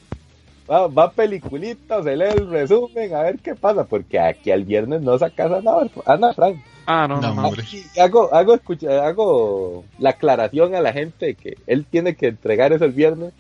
[0.71, 5.03] Va, va peliculita, se lee el resumen, a ver qué pasa, porque aquí al viernes
[5.03, 5.73] no sacas a Ana,
[6.07, 6.57] Ana Frank.
[6.87, 7.51] Ah, no, no, No,
[7.99, 12.73] hago, hago, escucha, hago la aclaración a la gente de que él tiene que entregar
[12.73, 13.33] eso el viernes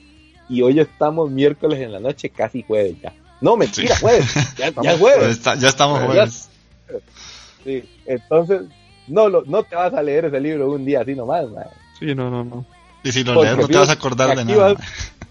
[0.48, 3.12] y hoy estamos miércoles en la noche, casi jueves ya.
[3.40, 4.26] No, mentira, jueves,
[4.58, 5.28] ya, ya es Ya, jueves.
[5.30, 6.48] está- ya estamos Ya- jueves.
[7.64, 8.62] Sí, entonces,
[9.08, 11.64] no, lo, no te vas a leer ese libro un día así nomás, man.
[11.98, 12.66] Sí, no, no, no.
[13.02, 14.74] Y si lo Porque lees no te vas a acordar de nada.
[14.74, 14.76] vas-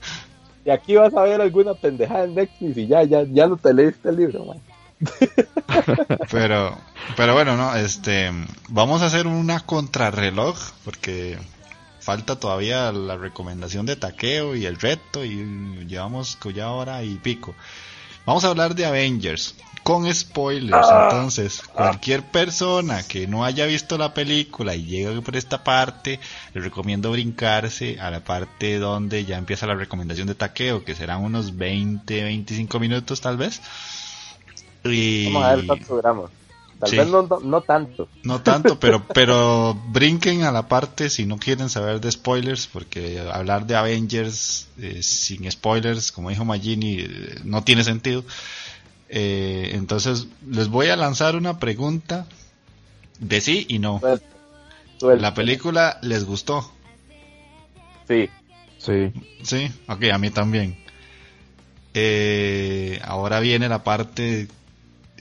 [0.65, 3.73] Y aquí vas a ver alguna pendejada en Netflix y ya, ya, ya no te
[3.73, 4.59] leíste el libro, man.
[6.31, 6.77] Pero,
[7.17, 8.31] pero bueno, no, este,
[8.69, 11.37] vamos a hacer una contrarreloj porque
[11.99, 17.55] falta todavía la recomendación de taqueo y el reto y llevamos ya hora y pico.
[18.25, 24.13] Vamos a hablar de Avengers con spoilers, entonces cualquier persona que no haya visto la
[24.13, 26.21] película y llegue por esta parte,
[26.53, 31.21] le recomiendo brincarse a la parte donde ya empieza la recomendación de taqueo, que serán
[31.21, 33.61] unos 20, 25 minutos tal vez.
[34.85, 35.25] Y...
[35.25, 36.31] Vamos a ver cuántos gramos.
[36.79, 36.97] Tal Sí.
[36.97, 38.09] vez no, no, no tanto.
[38.23, 43.19] No tanto, pero, pero brinquen a la parte si no quieren saber de spoilers, porque
[43.31, 48.23] hablar de Avengers eh, sin spoilers, como dijo Magini, eh, no tiene sentido.
[49.09, 52.25] Eh, entonces, les voy a lanzar una pregunta
[53.19, 53.99] de sí y no.
[53.99, 54.25] Suelta,
[54.99, 55.21] suelta.
[55.21, 56.69] ¿La película les gustó?
[58.07, 58.29] Sí.
[58.79, 59.13] Sí.
[59.43, 60.77] Sí, ok, a mí también.
[61.93, 64.47] Eh, ahora viene la parte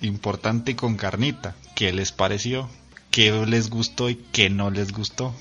[0.02, 1.54] importante y con carnita.
[1.74, 2.68] ¿Qué les pareció?
[3.10, 5.32] ¿Qué les gustó y qué no les gustó?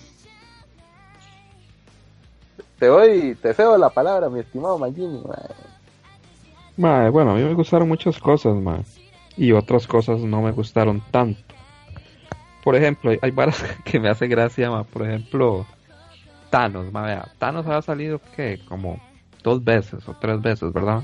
[2.80, 5.38] Te doy, te cedo la palabra, mi estimado Magini, man.
[6.78, 8.80] Ma, bueno, a mí me gustaron muchas cosas, ma.
[9.38, 11.42] Y otras cosas no me gustaron tanto.
[12.64, 14.84] Por ejemplo, hay, hay varas que me hace gracia, ma.
[14.84, 15.66] Por ejemplo,
[16.50, 17.04] Thanos, ma.
[17.04, 18.60] Vea, Thanos ha salido, ¿qué?
[18.68, 19.00] Como
[19.44, 21.04] dos veces o tres veces, ¿verdad?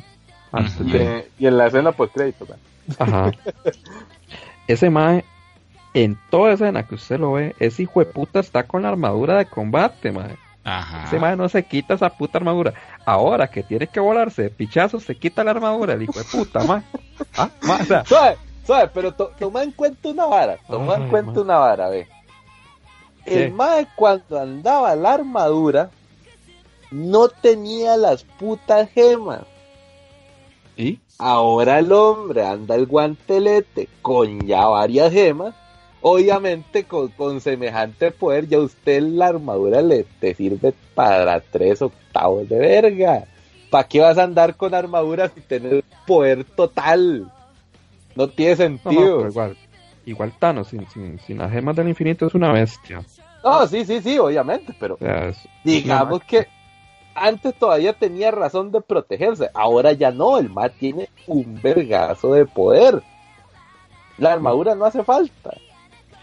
[0.52, 0.80] Antes.
[0.82, 1.18] Y, de...
[1.18, 2.58] en- y en la escena post crédito, man.
[3.00, 3.32] Ajá.
[4.68, 5.24] Ese mae,
[5.94, 9.38] en toda escena que usted lo ve, ese hijo de puta está con la armadura
[9.38, 10.36] de combate, mae.
[10.64, 11.06] Ajá.
[11.06, 12.74] Ese mae no se quita esa puta armadura.
[13.06, 16.64] Ahora que tiene que volarse de pichazo, se quita la armadura, el hijo de puta,
[16.66, 16.82] mae.
[17.38, 21.04] Ah, mae, o sea, Suave, suave, pero to- toma en cuenta una vara, toma en
[21.04, 21.40] Ay, cuenta man.
[21.40, 22.08] una vara, ve.
[23.26, 25.90] El mae cuando andaba la armadura
[26.92, 29.42] no tenía las putas gemas.
[30.78, 31.00] ¿y?
[31.20, 35.56] Ahora el hombre anda el guantelete con ya varias gemas.
[36.02, 42.48] Obviamente con, con semejante poder ya usted la armadura le te sirve para tres octavos
[42.48, 43.24] de verga.
[43.72, 47.30] ¿Para qué vas a andar con armadura si tener poder total?
[48.16, 49.18] No tiene No, no, sentido.
[49.18, 49.58] pero igual.
[50.06, 53.02] Igual Thanos, sin, sin, sin las gemas del infinito, es una bestia.
[53.44, 56.48] No, sí, sí, sí, obviamente, pero O sea, es- digamos que
[57.18, 62.46] antes todavía tenía razón de protegerse, ahora ya no, el ma tiene un vergazo de
[62.46, 63.02] poder.
[64.18, 65.56] La armadura no hace falta.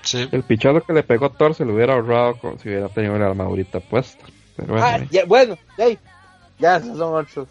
[0.02, 0.28] Sí.
[0.32, 3.28] El pichazo que le pegó Thor se lo hubiera ahorrado con- si hubiera tenido la
[3.28, 4.24] armadurita puesta.
[4.56, 5.86] Pero bueno, Ah, ya, bueno, ya,
[6.58, 7.48] ya esos son otros.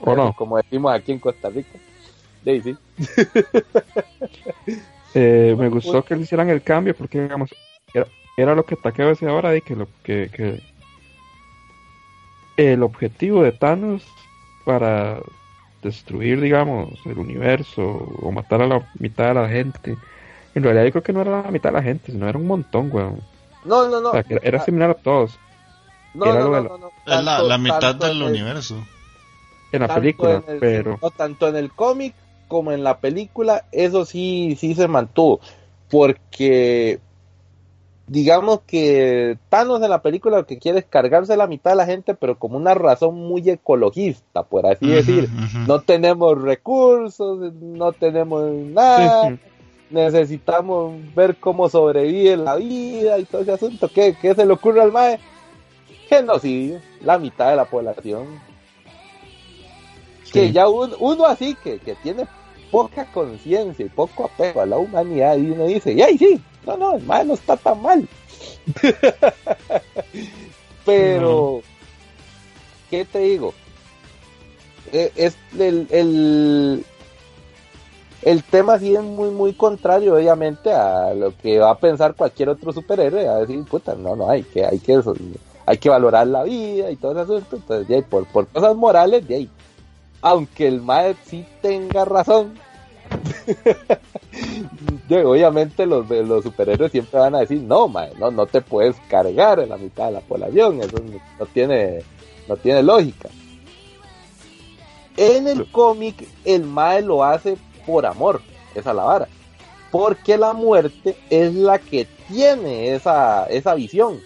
[0.00, 0.32] ¿O no?
[0.32, 1.78] como decimos aquí en Costa Rica.
[2.44, 2.76] Sí.
[5.14, 7.50] Eh, me gustó que le hicieran el cambio porque, digamos,
[7.94, 8.06] era,
[8.36, 10.62] era lo que Takeo decía ahora de que, lo, que, que
[12.58, 14.02] el objetivo de Thanos
[14.64, 15.20] para
[15.82, 17.82] destruir, digamos, el universo
[18.20, 19.96] o matar a la mitad de la gente,
[20.54, 22.46] en realidad yo creo que no era la mitad de la gente, sino era un
[22.46, 23.20] montón, weón.
[23.64, 24.08] No, no, no.
[24.08, 25.38] O sea, que era, era similar a todos.
[26.14, 26.88] no, era no, lo no, de no, no.
[27.06, 28.84] Es la, mitad del el- universo.
[29.70, 30.98] En la película, en el- pero...
[31.00, 32.14] no, tanto en el cómic
[32.48, 35.40] como en la película, eso sí, sí se mantuvo.
[35.90, 36.98] Porque
[38.08, 41.86] digamos que Thanos en la película lo que quiere es cargarse la mitad de la
[41.86, 45.28] gente, pero como una razón muy ecologista, por así decir.
[45.66, 49.40] No tenemos recursos, no tenemos nada, Sí, sí.
[49.90, 53.88] necesitamos ver cómo sobrevive la vida y todo ese asunto.
[53.94, 55.18] ¿Qué, qué se le ocurre al MAE?
[56.08, 58.26] Genocidio, la mitad de la población.
[60.32, 62.26] Que ya un- uno así que, que tiene
[62.70, 66.40] poca conciencia y poco apego a la humanidad y uno dice, ¡ay sí!
[66.66, 68.08] No, no, el MAE no está tan mal.
[70.84, 71.62] Pero,
[72.90, 73.54] ¿qué te digo?
[74.92, 76.84] Eh, es el, el,
[78.22, 82.48] el tema sí es muy muy contrario obviamente a lo que va a pensar cualquier
[82.48, 85.14] otro superhéroe a decir puta no no hay que hay que eso,
[85.66, 88.74] hay que valorar la vida y todo ese asunto entonces de ahí, por, por cosas
[88.76, 89.50] morales de ahí
[90.22, 92.54] aunque el mae sí tenga razón
[95.24, 99.58] obviamente los, los superhéroes siempre van a decir no mae no no te puedes cargar
[99.60, 100.96] en la mitad de la población eso
[101.38, 102.02] no, tiene
[102.46, 103.28] no tiene lógica
[105.18, 108.40] en el cómic, el Mae lo hace por amor,
[108.74, 109.28] esa es la vara.
[109.90, 114.20] Porque la muerte es la que tiene esa, esa visión.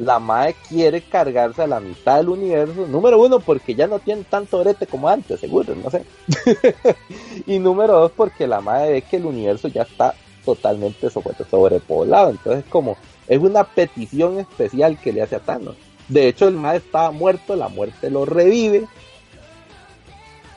[0.00, 2.86] La Mae quiere cargarse a la mitad del universo.
[2.86, 6.04] Número uno, porque ya no tiene tanto brete como antes, seguro, no sé.
[7.46, 10.14] y número dos, porque la Mae ve que el universo ya está
[10.44, 12.30] totalmente sobre- sobrepoblado.
[12.30, 12.96] Entonces, como
[13.28, 15.76] es una petición especial que le hace a Thanos.
[16.08, 18.86] De hecho, el Mae estaba muerto, la muerte lo revive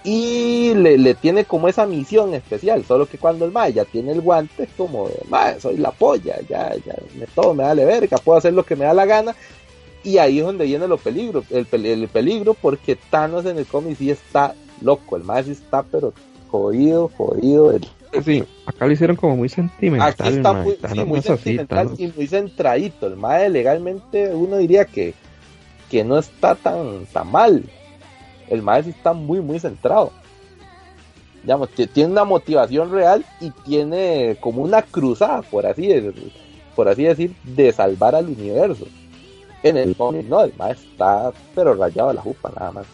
[0.03, 4.11] y le, le tiene como esa misión especial, solo que cuando el Mae ya tiene
[4.11, 8.17] el guante es como, Mae, soy la polla, ya, ya, me, todo me vale verga,
[8.17, 9.33] puedo hacer lo que me da la gana,
[10.03, 13.97] y ahí es donde viene lo peligro, el, el peligro porque Thanos en el cómic
[13.97, 16.13] sí está loco, el Mae sí está pero
[16.49, 17.87] jodido, jodido, el-
[18.23, 22.27] Sí, acá lo hicieron como muy sentimental, aquí está muy, sí, así, sentimental y muy
[22.27, 25.13] centradito, el Mae legalmente uno diría que,
[25.89, 27.63] que no está tan, tan mal,
[28.49, 30.11] el Mae sí está muy, muy centrado.
[31.43, 36.13] Digamos, que tiene una motivación real y tiene como una cruzada, por así, de-
[36.75, 38.85] por así decir, de salvar al universo.
[39.61, 42.85] En el cómic, no, el Mae está pero rayado de la jupa, nada más.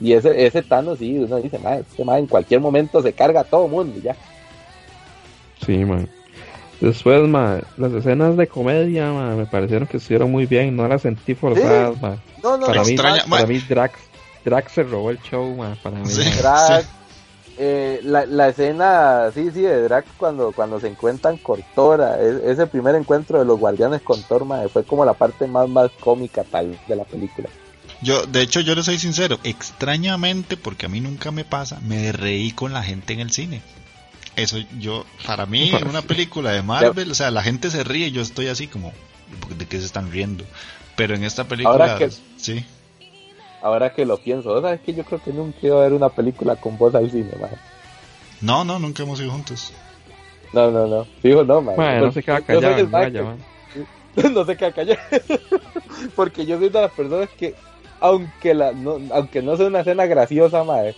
[0.00, 3.40] Y ese, ese Thanos, sí, uno dice, Mae, este Mae en cualquier momento se carga
[3.40, 4.16] a todo mundo y ya.
[5.64, 6.08] Sí, man.
[6.80, 11.02] Después, ma, las escenas de comedia, ma, me parecieron que estuvieron muy bien, no las
[11.02, 12.16] sentí forzadas, ma.
[12.42, 13.98] No, no, Para no, mí, Extraña- para ma- mí Drax,
[14.44, 16.08] Drax se robó el show, ma, para mí.
[16.08, 16.22] Sí.
[16.38, 16.86] Drax,
[17.58, 22.50] eh, la, la escena, sí, sí, de Drax cuando, cuando se encuentran con Thor, e-
[22.50, 25.90] ese primer encuentro de los guardianes con Thor, mae, fue como la parte más, más
[26.00, 27.48] cómica tal de la película.
[28.00, 32.10] Yo, de hecho, yo le soy sincero, extrañamente, porque a mí nunca me pasa, me
[32.12, 33.62] reí con la gente en el cine.
[34.34, 38.10] Eso yo, para mí, en una película de Marvel, o sea, la gente se ríe,
[38.10, 38.92] yo estoy así como,
[39.56, 40.44] ¿de qué se están riendo?
[40.96, 42.64] Pero en esta película, Ahora que- sí,
[43.62, 46.56] Ahora que lo pienso, ¿sabes que Yo creo que nunca iba a ver una película
[46.56, 47.50] con voz al cine, mae.
[48.40, 49.72] no, no, nunca hemos ido juntos.
[50.52, 51.06] No, no, no.
[51.22, 51.76] Fijo, no, mae.
[51.76, 54.30] Ma, no se queda callado, no vaya, que- ma.
[54.30, 55.00] no se queda callado.
[56.16, 57.54] Porque yo soy de las personas que,
[58.00, 60.94] aunque la, no, aunque no sea una escena graciosa, mae,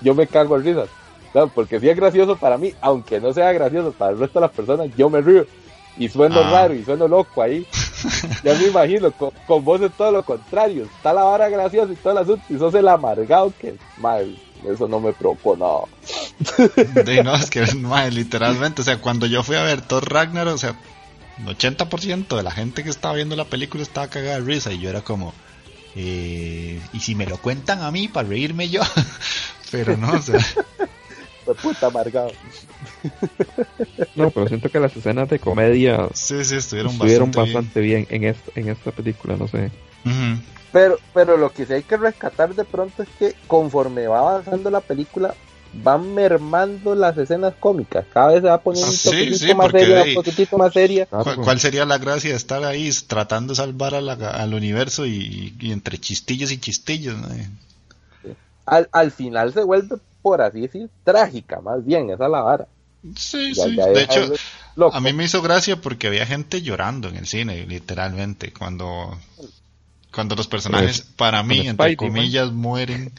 [0.00, 0.88] yo me cago en risas.
[1.34, 4.46] No, porque si es gracioso para mí, aunque no sea gracioso para el resto de
[4.46, 5.46] las personas, yo me río.
[5.98, 6.50] Y sueno Ah.
[6.50, 7.66] raro y sueno loco ahí.
[8.44, 10.84] Ya me imagino, con, con vos es todo lo contrario.
[10.84, 12.44] Está la vara graciosa y todo el asunto.
[12.48, 15.12] Y sos el amargado que, mae, eso no me.
[17.04, 20.54] De, no, es que, mae, literalmente, o sea, cuando yo fui a ver Thor Ragnarok,
[20.54, 20.74] o sea,
[21.38, 24.80] el 80% de la gente que estaba viendo la película estaba cagada de risa y
[24.80, 25.32] yo era como,
[25.94, 28.82] eh, y si me lo cuentan a mí para reírme yo,
[29.70, 30.38] pero no, o sea,
[31.48, 32.30] Fue puta amargado.
[34.14, 38.06] No, pero siento que las escenas de comedia sí, sí, estuvieron, estuvieron bastante, bastante bien,
[38.10, 39.70] en, esta, en esta película, no sé.
[40.72, 44.70] Pero, pero lo que sí hay que rescatar de pronto es que conforme va avanzando
[44.70, 45.34] la película,
[45.72, 48.04] van mermando las escenas cómicas.
[48.12, 51.06] Cada vez se va poniendo un poquitito sí, más seria, un poquitito más seria.
[51.06, 55.06] ¿Cuál, cuál sería la gracia de estar ahí tratando de salvar a la- al universo
[55.06, 57.16] y, y entre chistillos y chistillos?
[57.16, 57.28] ¿no?
[58.66, 59.96] Al, al final se vuelve,
[60.28, 62.66] por así decir, trágica, más bien, esa es la vara.
[63.16, 63.76] Sí, Ya- sí.
[63.76, 64.32] ya De hecho,
[64.76, 64.96] loco.
[64.96, 69.16] a mí me hizo gracia porque había gente llorando en el cine, literalmente, cuando,
[70.12, 73.12] cuando los personajes, Pues, para mí, con entre Spidey, comillas, mueren.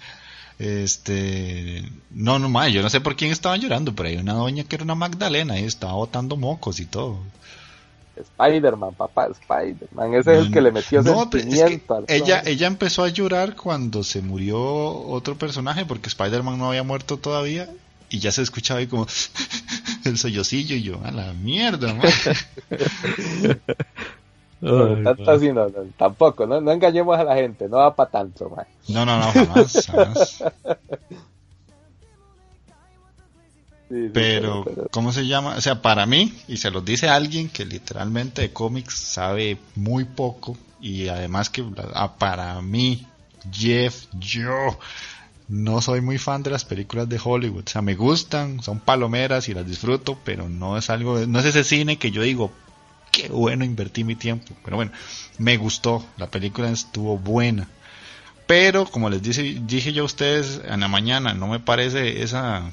[0.60, 4.66] Este, no, no, ma, yo no sé por quién estaban llorando, pero hay una doña
[4.66, 7.18] que era una Magdalena y estaba botando mocos y todo.
[8.22, 10.14] Spider-Man, papá, Spider-Man.
[10.16, 13.04] Ese es el que le metió No, pero es que sentimiento al ella, ella empezó
[13.04, 17.70] a llorar cuando se murió otro personaje porque Spider-Man no había muerto todavía
[18.10, 19.08] y ya se escuchaba ahí como
[20.06, 22.10] el sollocillo y yo, a la mierda, man.
[24.62, 28.10] No, tanto así no, no, tampoco, no, no engañemos a la gente, no va para
[28.10, 28.66] tanto, man.
[28.90, 30.44] No, no, no, jamás, jamás.
[33.90, 35.56] Sí, sí, Pero, ¿cómo se llama?
[35.56, 40.06] O sea, para mí, y se los dice alguien que literalmente de cómics sabe muy
[40.06, 43.08] poco, y además que ah, para mí,
[43.52, 44.78] Jeff, yo
[45.48, 47.64] no soy muy fan de las películas de Hollywood.
[47.66, 51.46] O sea, me gustan, son palomeras y las disfruto, pero no es algo, no es
[51.46, 52.52] ese cine que yo digo,
[53.12, 54.54] qué bueno invertí mi tiempo.
[54.64, 54.92] Pero bueno,
[55.40, 57.68] me gustó, la película estuvo buena.
[58.46, 62.72] Pero, como les dice, dije yo a ustedes en la mañana, no me parece esa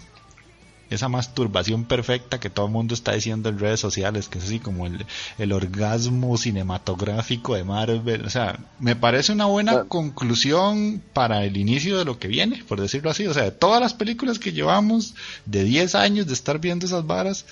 [0.91, 4.61] esa masturbación perfecta que todo el mundo está diciendo en redes sociales, que es así
[4.61, 5.05] como el,
[5.39, 8.25] el orgasmo cinematográfico de Marvel.
[8.25, 12.81] O sea, me parece una buena conclusión para el inicio de lo que viene, por
[12.81, 13.27] decirlo así.
[13.27, 15.15] O sea, de todas las películas que llevamos
[15.45, 17.47] de 10 años de estar viendo esas varas,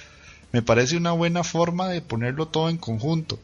[0.52, 3.40] me parece una buena forma de ponerlo todo en conjunto.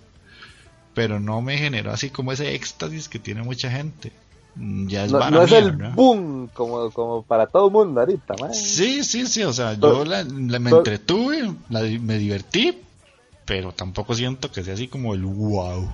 [0.94, 4.12] Pero no me generó así como ese éxtasis que tiene mucha gente.
[4.56, 5.92] Ya es No, vara no es mía, el ¿verdad?
[5.94, 8.52] boom como, como para todo el mundo ahorita, man.
[8.52, 12.76] Sí, sí, sí, o sea, yo la, la- me entretuve, la me divertí,
[13.46, 15.88] pero tampoco siento que sea así como el wow.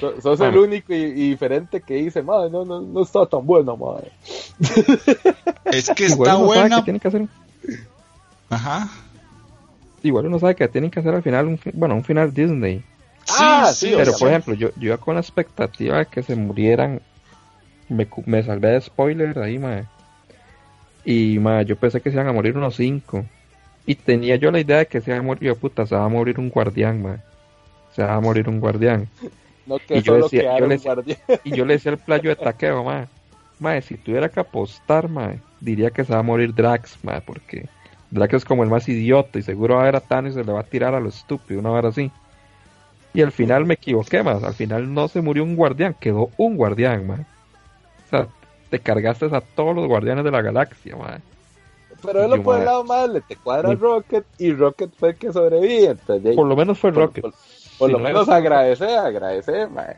[0.00, 0.62] So- sos el Bueno.
[0.62, 4.10] único y, y diferente que dice, madre, no, no, no está tan bueno, madre.
[5.70, 7.26] Es que Igual está buena, que tienen que hacer,
[8.48, 8.88] ajá.
[10.02, 12.82] igual uno sabe que tienen que hacer al final, un, bueno, un final Disney.
[13.28, 17.00] Ah, sí, Pero por ejemplo, yo, yo iba con la expectativa de que se murieran.
[17.90, 19.84] Me, me salvé de spoiler ahí, mae.
[21.04, 23.24] Y mae, yo pensé que se iban a morir unos cinco.
[23.86, 26.04] Y tenía yo la idea de que se iba a morir, yo puta, se va
[26.04, 27.18] a morir un guardián, mae.
[27.94, 29.08] Se va a morir un guardián.
[29.66, 30.80] No que y yo decía- yo le.
[31.44, 33.06] Y yo le decía al playo de taqueo, mae.
[33.60, 37.66] Mae, si tuviera que apostar, mae, diría que se va a morir Drax, mae, porque
[38.10, 40.44] Drax es como el más idiota y seguro va a ver a Thanos y se
[40.44, 42.10] le va a tirar a lo estúpido, una hora así.
[43.12, 44.42] Y al final me equivoqué, más.
[44.42, 47.26] Al final no se murió un guardián, quedó un guardián, mae.
[48.16, 48.28] O sea,
[48.70, 51.18] te cargaste a todos los guardianes de la galaxia, mae.
[52.02, 52.64] Pero él lo por el madre.
[52.66, 55.86] lado mal, le te cuadra Mi- Rocket y Rocket fue el que sobrevive.
[55.90, 57.22] Entonces, Por lo menos fue por- Rocket.
[57.22, 57.34] por-
[57.78, 59.96] por Si lo no menos era- agradecer, agradecer, mae.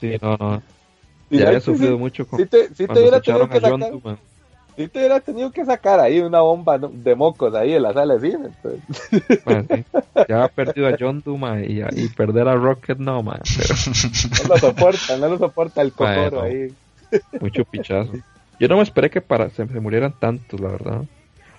[0.00, 0.62] Sí, no, no.
[1.30, 4.18] Ya había sí, sufrido sí, mucho con, sí te, sí hubiera tenido que John sacar,
[4.76, 8.16] Sí te hubiera tenido que sacar ahí una bomba de mocos ahí en la sala
[8.16, 8.48] de cine.
[8.48, 8.80] entonces.
[9.70, 9.84] Sí.
[10.28, 13.22] Ya ha perdido a John Doe, y, perder a Rocket no.
[13.24, 13.38] Pero
[14.42, 16.42] no lo soporta, no lo soporta el cocoro Bueno.
[16.42, 16.74] ahí.
[17.40, 18.12] mucho pichazo.
[18.58, 21.02] Yo no me esperé que para se, se murieran tantos, la verdad.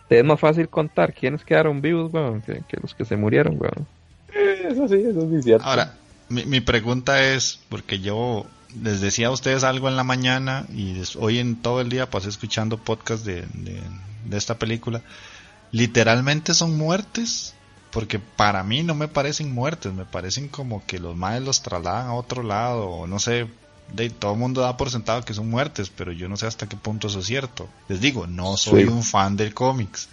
[0.10, 3.88] Es más fácil contar quiénes quedaron vivos, weón, que, que los que se murieron, weón.
[4.70, 5.66] Eso sí, eso sí es cierto.
[5.66, 5.94] Ahora,
[6.30, 8.46] mi, mi pregunta es, porque yo
[8.82, 12.30] les decía a ustedes algo en la mañana y hoy en todo el día pasé
[12.30, 13.82] escuchando podcast de, de,
[14.26, 15.02] de esta película,
[15.72, 17.54] literalmente son muertes,
[17.92, 22.08] porque para mí no me parecen muertes, me parecen como que los maes los trasladan
[22.08, 23.48] a otro lado, o no sé,
[23.94, 26.68] de, todo el mundo da por sentado que son muertes, pero yo no sé hasta
[26.68, 27.70] qué punto eso es cierto.
[27.88, 28.90] Les digo, no soy Sí.
[28.90, 30.10] un fan del cómics.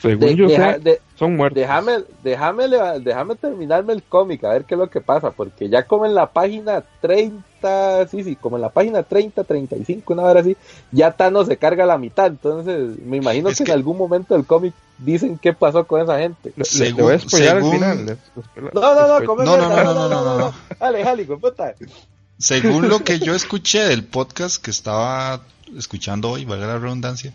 [0.00, 1.56] Según De- yo deja- sé, de- son muertos.
[1.60, 2.68] déjame, déjame,
[3.00, 6.14] déjame terminarme el cómic, a ver qué es lo que pasa, porque ya como en
[6.14, 10.56] la página 30, sí, sí, como en la página 30, 35, una hora así,
[10.92, 14.34] ya Thanos se carga la mitad, entonces me imagino Es que, que- en algún momento
[14.34, 16.52] del cómic dicen qué pasó con esa gente.
[16.62, 18.18] Según- voy a spoilear según- al final.
[18.72, 20.54] No, no, no, come No, no, no, no, no, no, no.
[20.78, 21.74] Dale, jale, hijo de puta.
[22.38, 25.40] Según lo que yo escuché del podcast que estaba
[25.76, 27.32] escuchando hoy, valga la redundancia,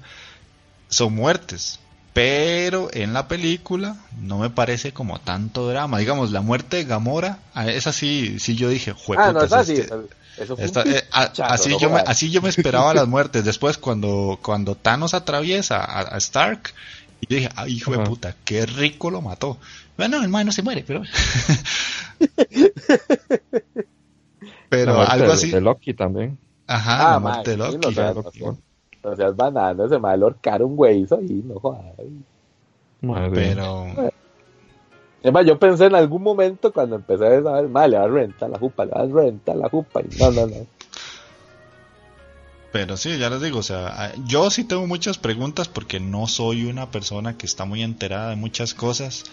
[0.88, 1.80] son muertes.
[2.14, 5.98] Pero en la película no me parece como tanto drama.
[5.98, 9.53] Digamos, la muerte de Gamora, a esa sí, sí yo dije, Ah, no, jueputas, es
[9.53, 9.73] así.
[9.81, 9.95] este-
[10.38, 13.07] Eso fue esta- un eh, a- así, no yo me, así yo me esperaba las
[13.07, 13.44] muertes.
[13.45, 16.73] Después, cuando, cuando Thanos atraviesa a, a Stark,
[17.22, 19.57] y dije, ay, hijo de puta, qué rico lo mató.
[19.98, 21.02] Bueno, el man no se muere, pero.
[24.69, 25.52] Pero La muerte algo de- así.
[25.52, 26.38] De Loki también.
[26.68, 27.77] Ajá, Ah, la muerte de sí,
[28.22, 28.40] Loki.
[29.03, 31.84] O sea, es banano, ese mal ahorcar un güey ahí, no jodas.
[33.01, 33.31] Madre.
[33.35, 33.85] Pero,
[35.21, 38.07] Es más, yo pensé en algún momento cuando empecé a saber, mal, le va a
[38.07, 40.01] rentar la jupa, le va a rentar la jupa.
[40.01, 40.67] Y no, no, no.
[42.71, 46.25] pero sí, ya les digo, o sea, a- yo sí tengo muchas preguntas porque no
[46.27, 49.25] soy una persona que está muy enterada de muchas cosas.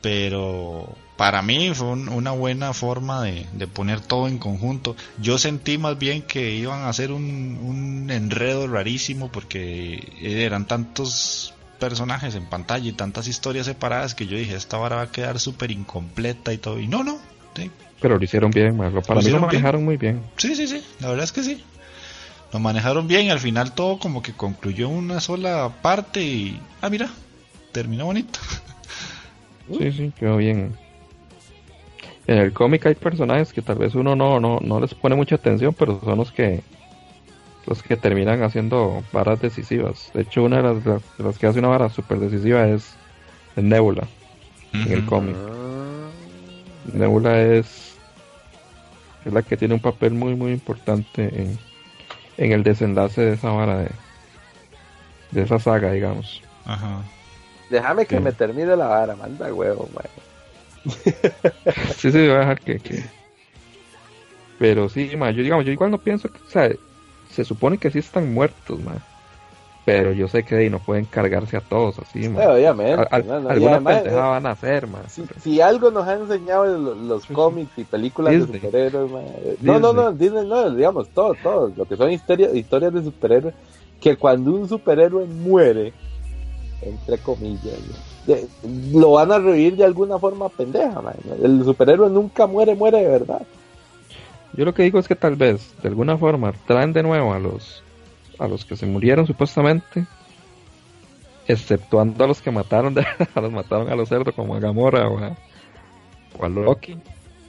[0.00, 0.88] Pero
[1.20, 4.96] para mí fue un- una buena forma de, de poner todo en conjunto.
[5.20, 11.52] Yo sentí más bien que iban a hacer un, un enredo rarísimo porque eran tantos
[11.78, 15.38] personajes en pantalla y tantas historias separadas que yo dije, esta vara va a quedar
[15.40, 16.80] súper incompleta y todo.
[16.80, 17.18] Y no, no.
[17.54, 17.70] sí,
[18.00, 18.94] Pero lo hicieron bien, man.
[18.94, 19.46] Lo- Para Lo mí lo bien.
[19.50, 20.22] manejaron muy bien.
[20.38, 21.62] Sí, sí, sí, la verdad es que sí.
[22.50, 26.58] Lo manejaron bien y al final todo como que concluyó en una sola parte y...
[26.80, 27.10] Ah, mira,
[27.72, 28.38] terminó bonito.
[29.78, 30.74] Sí, sí, quedó bien.
[32.26, 35.34] En el cómic hay personajes que tal vez uno no, no, no les pone mucha
[35.36, 36.62] atención, pero son los que
[37.66, 40.10] los que terminan haciendo varas decisivas.
[40.14, 42.94] De hecho, una de las, de las que hace una vara súper decisiva es,
[43.56, 44.06] Nebula
[44.72, 45.36] en el cómic.
[46.94, 47.96] Nebula es,
[49.24, 51.58] es la que tiene un papel muy muy importante en,
[52.38, 53.90] en el desenlace de esa vara de,
[55.32, 56.42] de esa saga, digamos.
[56.64, 57.02] Ajá.
[57.68, 58.22] Déjame que Sí.
[58.22, 60.04] me termine la vara, manda huevo, man.
[61.98, 63.02] Sí, sí, voy a dejar que, que-
[64.58, 66.70] Pero sí, ma, yo digamos, yo igual no pienso que, o sea,
[67.30, 68.96] se supone que sí están muertos, ma.
[69.84, 72.42] Pero yo sé que ahí no pueden cargarse a todos así, ma.
[72.42, 73.06] Eh, obviamente.
[73.10, 75.08] Al- no, no, alguna además, pendejada eh, van a hacer, ma.
[75.08, 78.60] si, si algo nos han enseñado los, los cómics y películas de Disney.
[78.60, 82.54] superhéroes, man, eh, no, no, no, Disney no, digamos, todo, todo, lo que son historias,
[82.54, 83.54] historias de superhéroes,
[84.00, 85.94] que cuando un superhéroe muere,
[86.82, 87.78] entre comillas,
[88.26, 88.46] de-
[88.92, 91.14] lo van a revivir de alguna forma pendeja, man.
[91.42, 93.42] El superhéroe nunca muere, muere de verdad.
[94.52, 97.38] Yo lo que digo es que tal vez, de alguna forma, traen de nuevo a
[97.38, 97.82] los
[98.38, 100.06] a los que se murieron supuestamente,
[101.46, 103.02] exceptuando a los que mataron, de,
[103.34, 105.36] a los mataron a los cerdos como a Gamora o a,
[106.38, 106.96] o a Loki.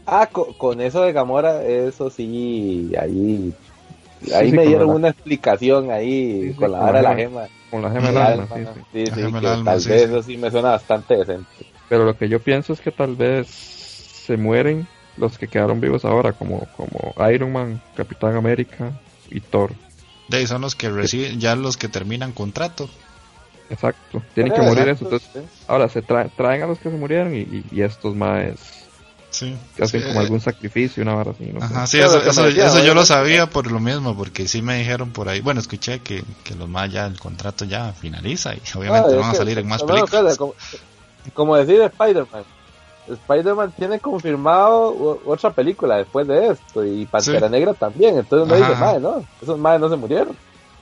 [0.06, 3.53] Ah, co- con, eso de Gamora, eso sí, ahí,
[4.35, 7.48] ahí sí, me dieron la- una explicación ahí Sí, con la vara de la gema.
[7.72, 8.73] Con la gema del El alma, alma, sí, ¿no?
[8.76, 8.81] sí.
[8.93, 10.06] Sí, La sí, gema que del alma, tal sí, vez sí.
[10.07, 11.49] eso sí me suena bastante decente.
[11.89, 14.88] Pero lo que yo pienso es que tal vez se mueren
[15.18, 18.91] los que quedaron vivos ahora, como, como Iron Man, Capitán América
[19.30, 19.72] y Thor.
[20.27, 22.89] De ahí son los que reciben, ya los que terminan contrato.
[23.69, 24.22] Exacto.
[24.34, 25.03] Tienen que Eh, morir esos.
[25.03, 28.81] Entonces, ahora se traen, traen a los que se murieron y, y, y estos más
[29.32, 29.56] Sí.
[29.82, 31.45] hacen Sí, como eh, algún sacrificio, una vara así.
[31.45, 31.66] No sé.
[31.66, 34.78] Ajá, sí, eso, que eso, eso yo lo sabía por lo mismo, porque sí me
[34.78, 35.40] dijeron por ahí.
[35.41, 39.30] Bueno, escuché que, que los más ya el contrato ya finaliza y obviamente Ah, van
[39.30, 40.10] a que- salir en más películas.
[40.10, 40.53] claro, como,
[41.34, 42.44] como decir Spider-Man.
[43.10, 47.52] Spider-Man tiene confirmado otra película después de esto y Pantera Sí.
[47.52, 48.18] Negra también.
[48.18, 50.38] Entonces uno dice, madre, no, esos madres no se murieron.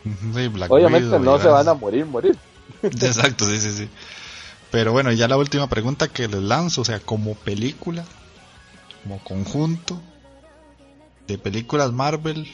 [0.05, 2.35] Ujú, sí, Black Obviamente no se van a morir, morir.
[2.83, 3.89] Exacto, sí, sí, sí.
[4.71, 8.05] Pero bueno, ya la última pregunta que les lanzo, o sea, como película,
[9.09, 9.99] como conjunto
[11.27, 12.47] de películas Marvel,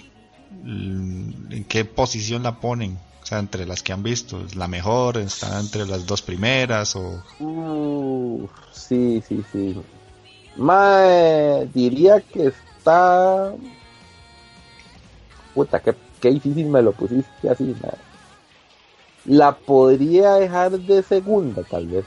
[0.64, 2.98] ¿en qué posición la ponen?
[3.22, 5.18] O sea, entre las que han visto, ¿es la mejor?
[5.18, 6.96] ¿Está entre las dos primeras?
[6.96, 9.76] o Uh, sí, sí, sí.
[10.56, 13.54] Mae, diría que está.
[15.54, 17.98] Puta, qué, qué difícil me lo pusiste así, mae.
[19.26, 22.06] La podría dejar de segunda, tal vez.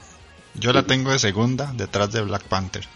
[0.55, 2.87] Yo la tengo de segunda, detrás de Black Panther.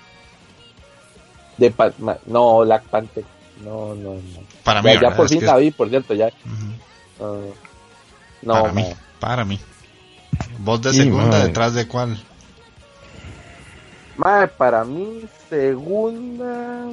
[1.59, 3.25] De pa- ma- no, Black Panther.
[3.65, 4.21] No, no, no.
[4.65, 5.17] Para mí, Ya, ya ¿verdad?
[5.17, 6.31] por fin la vi, por cierto, ya.
[7.21, 7.37] Ah,
[8.43, 9.61] no, para mí, para mí.
[10.59, 12.19] Vos de Sí, segunda, detrás de cuál?
[14.17, 16.91] Mae, para mí, segunda.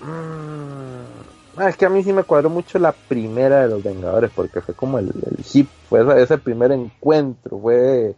[0.00, 4.30] Mm, ah, es que a mí sí me cuadró mucho la primera de los Vengadores,
[4.34, 8.14] porque fue como el, el hip, fue ese primer encuentro, fue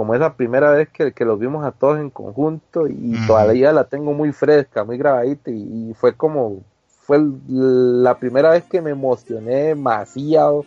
[0.00, 3.84] como esa primera vez que, que los vimos a todos en conjunto y todavía la
[3.84, 6.62] tengo muy fresca, muy grabadita y, y fue como,
[7.02, 10.64] fue el- la primera vez que me emocioné demasiado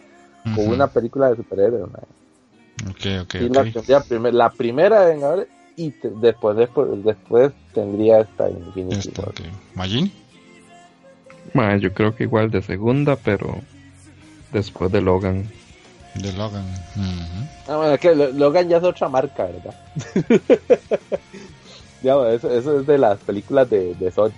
[0.53, 1.81] con una película de superhéroes.
[1.91, 2.03] mae.
[2.91, 3.87] Ok, ok, Sí, ok.
[3.87, 5.47] la, primer- la primera de Vengadores
[5.77, 9.29] y te- después, después, después tendría esta Infinity Esta, War.
[9.31, 9.39] ok.
[9.73, 10.11] ¿Magin?
[11.55, 13.55] Ma, yo creo que igual de segunda, pero
[14.51, 15.49] después de Logan.
[16.15, 16.65] De Logan.
[16.95, 17.47] Ujú.
[17.67, 19.73] Ah, bueno, es que Lo- Logan ya es otra marca, ¿verdad?
[22.01, 24.31] Digamos, eso, eso es de las películas de, de Sony.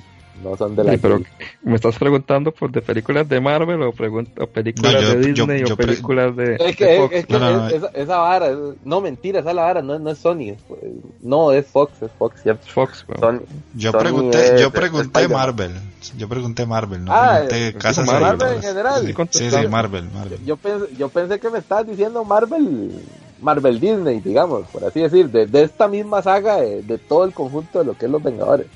[0.44, 1.22] No son de la Sí, pero
[1.64, 5.64] ¿me estás preguntando por de películas de Marvel o, o películas No, yo- de Disney
[5.66, 7.16] yo o películas de, Es que, de es, Fox?
[7.16, 7.68] es que No, no, no.
[7.68, 10.50] es- esa, esa vara, es- no mentira, esa es la vara, no, no es Sony,
[10.52, 10.64] es-
[11.22, 12.66] no es Fox, es Fox, ¿cierto?
[12.68, 13.06] Fox.
[13.20, 13.40] Sony,
[13.74, 15.28] Yo Sony pregunté, es- yo es pregunté.
[15.28, 15.72] Marvel.
[16.18, 19.14] Yo pregunté Marvel, no Ah, pregunté casas Marvel en general.
[19.32, 20.40] Sí, Sí, Marvel, Marvel.
[20.46, 22.92] Yo pensé, yo pensé que me estabas diciendo Marvel,
[23.42, 27.34] Marvel Disney, digamos, por así decir, de, de esta misma saga, de, de todo el
[27.34, 28.68] conjunto de lo que es los Vengadores.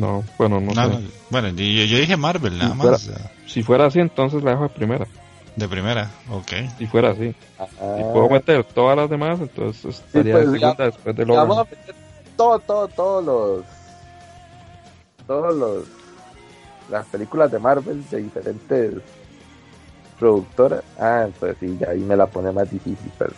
[0.00, 0.80] No, bueno, no, sé.
[0.80, 1.00] no,
[1.30, 3.10] bueno, yo, yo dije Marvel nada Si fuera- más.
[3.46, 5.06] Si fuera así, entonces la dejo de primera.
[5.56, 6.52] De primera, ok.
[6.78, 7.34] Si fuera así.
[7.58, 7.66] Ah,
[7.96, 11.56] Si puedo meter todas las demás, entonces estaría pues, de segunda después de y vamos
[11.56, 11.66] a Logan.
[11.70, 11.94] meter
[12.36, 13.64] todo, todo, todos los,
[15.26, 15.84] todos los,
[16.90, 18.94] las películas de Marvel de diferentes
[20.18, 20.82] productoras.
[20.98, 23.32] Ah, entonces sí, ya ahí me la pone más difícil, pero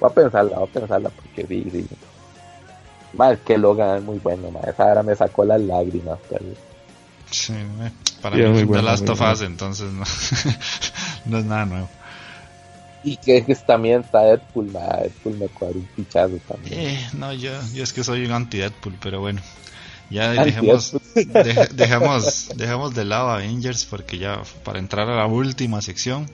[0.00, 1.86] voy a pensarla, voy a pensarla, porque sí, sí.
[3.12, 6.44] Más que Logan es muy bueno, ma, esa ahora me sacó las lágrimas, pero
[7.30, 7.52] Sí,
[8.20, 9.32] para Sí, mí es muy es The bueno, Last muy of bueno.
[9.32, 10.04] Us, entonces no,
[11.24, 11.90] no es nada nuevo.
[13.02, 16.82] Y que, que también está Deadpool, ma, Deadpool me cuadra un pichazo también.
[16.82, 19.42] Eh, no, yo, yo es que soy un anti-Deadpool, pero bueno.
[20.10, 25.26] Ya dejemos, deje- dejemos, dejemos de lado a Avengers porque ya para entrar a la
[25.26, 26.30] última sección.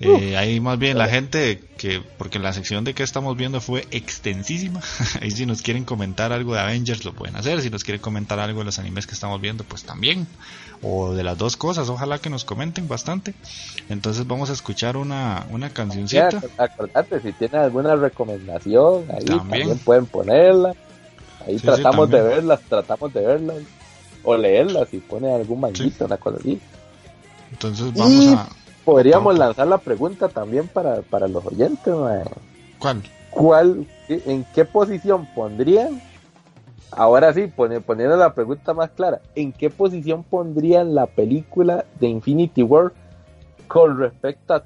[0.00, 3.86] Eh, ahí más bien la gente que, porque la sección de que estamos viendo fue
[3.90, 4.80] extensísima.
[5.20, 7.60] ahí si nos quieren comentar algo de Avengers lo pueden hacer.
[7.62, 10.26] Si nos quieren comentar algo de los animes que estamos viendo, pues también.
[10.82, 13.34] O de las dos cosas, ojalá que nos comenten bastante.
[13.88, 16.40] Entonces vamos a escuchar una, una Ya, cancioncita.
[16.56, 19.38] acordate, si tienen alguna recomendación, ahí También.
[19.38, 20.74] también, pueden ponerla.
[21.46, 23.56] Ahí Sí, sí, tratamos de verlas, tratamos de verlas.
[24.22, 26.60] O leerlas si ponen algún manguito, una cosa así.
[27.50, 28.48] Entonces vamos Y- a...
[28.92, 31.92] Podríamos lanzar la pregunta también para, para los oyentes.
[32.78, 33.02] ¿Cuál?
[33.28, 36.00] ¿Cuál, qué- ¿En qué posición pondrían?
[36.90, 42.06] Ahora sí, pone- poniendo la pregunta más clara, ¿en qué posición pondrían la película de
[42.08, 42.92] Infinity War
[43.66, 44.64] con respecto a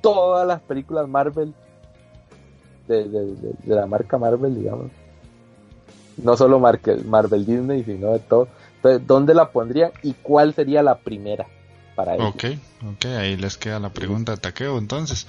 [0.00, 1.54] todas las películas Marvel
[2.88, 4.86] de, de- de- de la marca Marvel, digamos?
[6.16, 8.48] No solo Marvel, Marvel Disney, sino de todo.
[8.76, 11.46] Entonces, ¿dónde la pondrían y cuál sería la primera
[12.00, 12.34] para ellos?
[12.34, 12.44] Ok,
[12.94, 15.26] ok, ahí les queda la pregunta de taqueo entonces.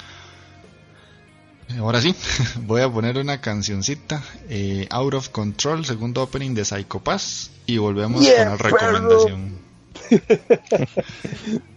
[1.77, 2.15] Ahora sí,
[2.65, 7.77] voy a poner una cancioncita, eh, Out of Control, segundo opening de Psycho Pass, y
[7.77, 9.57] volvemos Yeah, con la recomendación.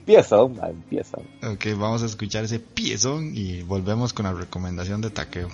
[0.00, 1.18] Empieza, man, empieza.
[1.42, 5.48] Ok, vamos a escuchar ese piezón y volvemos con la recomendación de taqueo.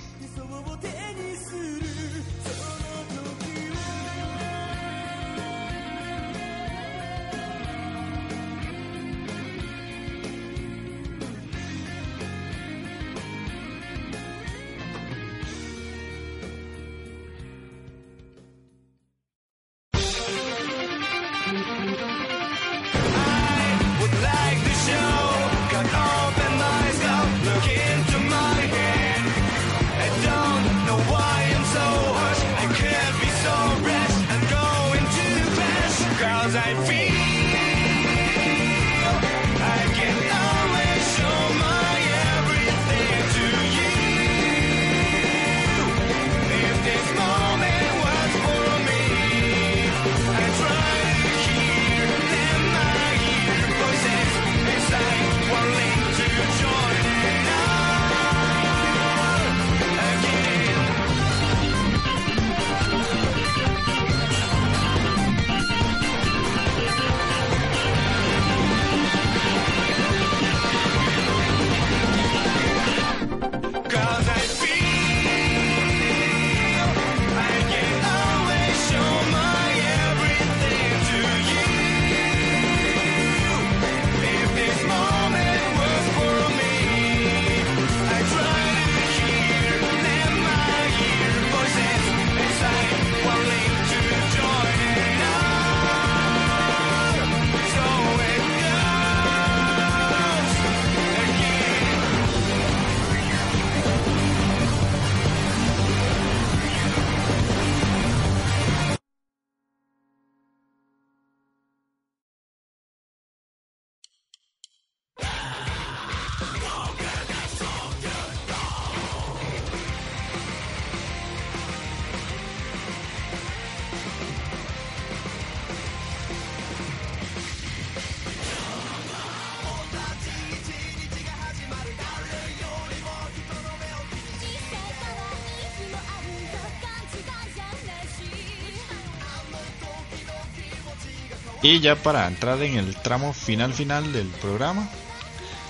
[141.71, 144.89] Y ya para entrar en el tramo final final del programa,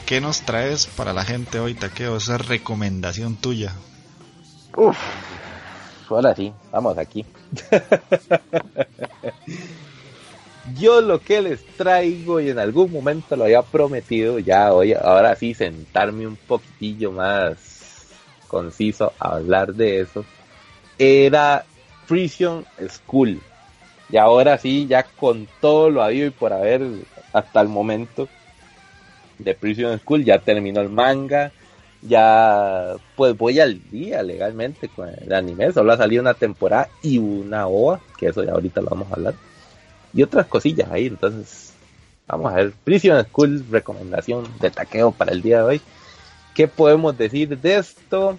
[0.06, 2.16] ¿qué nos traes para la gente hoy, Taqueo?
[2.16, 3.74] Esa recomendación tuya.
[4.74, 4.96] Uf,
[6.08, 7.26] ahora sí, vamos aquí.
[10.78, 15.36] Yo lo que les traigo y en algún momento lo había prometido, ya hoy, ahora
[15.36, 18.06] sí sentarme un poquitillo más
[18.48, 20.24] conciso a hablar de eso,
[20.96, 21.66] era
[22.08, 23.42] Prison School.
[24.12, 26.82] Y ahora sí, ya con todo lo habido y por haber
[27.32, 28.28] hasta el momento
[29.38, 31.52] de Prison School, ya terminó el manga,
[32.02, 37.18] ya pues voy al día legalmente con el anime, solo ha salido una temporada y
[37.18, 39.34] una OVA, que eso ya ahorita lo vamos a hablar,
[40.12, 41.72] y otras cosillas ahí, entonces
[42.26, 45.80] vamos a ver, Prison School, recomendación de taqueo para el día de hoy.
[46.54, 48.38] ¿Qué podemos decir de esto?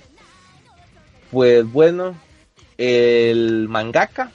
[1.32, 2.16] Pues bueno,
[2.78, 4.32] el mangaka,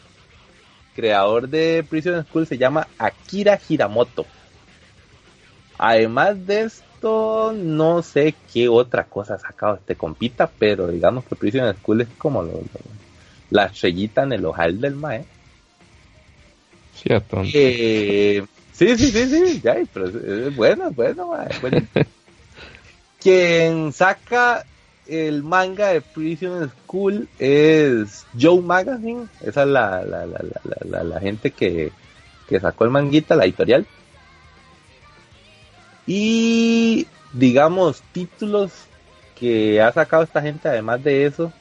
[0.97, 4.27] creador de Prison School, se llama Akira Hiramoto.
[5.79, 11.37] Además de esto, no sé qué otra cosa ha sacado este compita, pero digamos que
[11.37, 12.65] Prison School es como lo- lo-
[13.51, 15.25] la estrellita en el ojal del mae.
[16.95, 17.43] Cierto.
[17.53, 18.43] Eh,
[18.73, 21.87] sí, sí, sí, sí, ya, pero es, bueno, es bueno, mae, es bueno.
[23.21, 24.65] Quien saca
[25.09, 30.41] el manga de Prison School es Joe Magazine, esa es la, la, la,
[30.85, 31.93] la, la- gente que,
[32.49, 33.87] que sacó el manguita, la editorial.
[36.07, 38.73] Y digamos, títulos
[39.39, 41.53] que ha sacado esta gente, además de eso,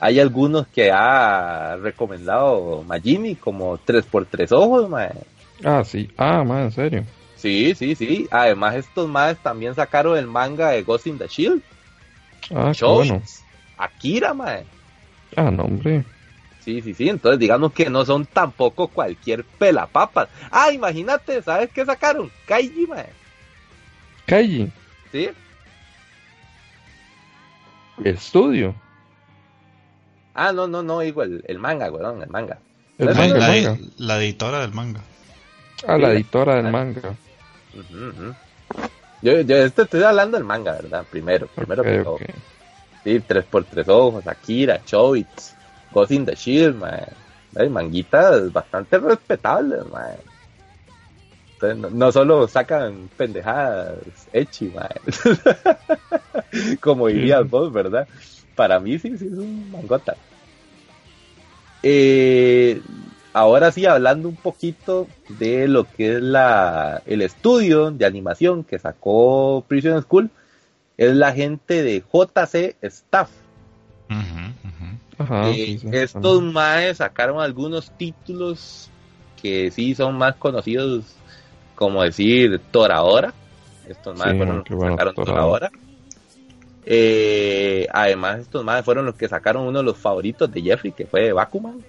[0.00, 5.10] hay algunos que ha recomendado Magini, como 3x3 ojos, mae.
[5.62, 6.08] Ah, sí.
[6.16, 7.04] Ah, man, en serio.
[7.36, 8.26] Sí, sí, sí.
[8.30, 11.62] Además, estos más también sacaron el manga de Ghost in the Shield.
[12.54, 13.22] Ah, bueno.
[13.76, 14.64] Akira, mae.
[15.36, 16.04] Ah, no, hombre.
[16.60, 17.08] Sí, sí, sí.
[17.08, 20.28] Entonces, digamos que no son tampoco cualquier pelapapas.
[20.50, 22.30] Ah, imagínate, ¿sabes qué sacaron?
[22.46, 23.08] Kaiji, mae.
[24.26, 24.70] Kaiji,
[25.10, 25.30] Sí.
[28.04, 28.74] estudio.
[30.34, 32.58] Ah, no, no, no, digo el, el manga, weón, el manga.
[32.98, 33.78] El La, manga, la- el manga.
[33.98, 35.00] la editora del manga.
[35.86, 37.16] Ah, la editora del manga.
[37.74, 38.34] Ujú, ujú.
[39.22, 41.04] Yo, yo este estoy hablando del manga, ¿verdad?
[41.10, 42.18] Primero, primero que Ok, todo.
[43.04, 45.54] Sí, 3x3 ojos, Akira, Choice,
[45.92, 47.06] Ghost in the Shield, mae.
[47.56, 50.16] Hay manguitas bastante respetables, mae.
[51.54, 53.98] Entonces, no, no solo sacan pendejadas
[54.32, 55.00] echi, mae.
[56.80, 58.08] Como dirías vos, ¿verdad?
[58.54, 60.16] Para mí sí, sí es un mangota.
[61.82, 62.80] Eh,
[63.32, 68.78] ahora sí, hablando un poquito de lo que es la, el estudio de animación que
[68.78, 70.30] sacó Prison School,
[70.96, 73.30] es la gente de JC Staff.
[75.18, 75.88] Ajá, Eh, sí, sí.
[75.92, 78.90] estos maes sacaron algunos títulos
[79.40, 81.04] que sí son más conocidos,
[81.74, 83.32] como decir Toradora.
[83.88, 85.68] Estos maes Sí, fueron los que bueno, sacaron Toradora.
[85.70, 85.70] Toradora.
[86.86, 91.06] Eh, además, estos maes fueron los que sacaron uno de los favoritos de Jeffrey, que
[91.06, 91.80] fue Bakuman.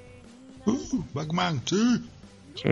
[0.66, 2.10] Uh, Batman, sí.
[2.56, 2.70] Sí.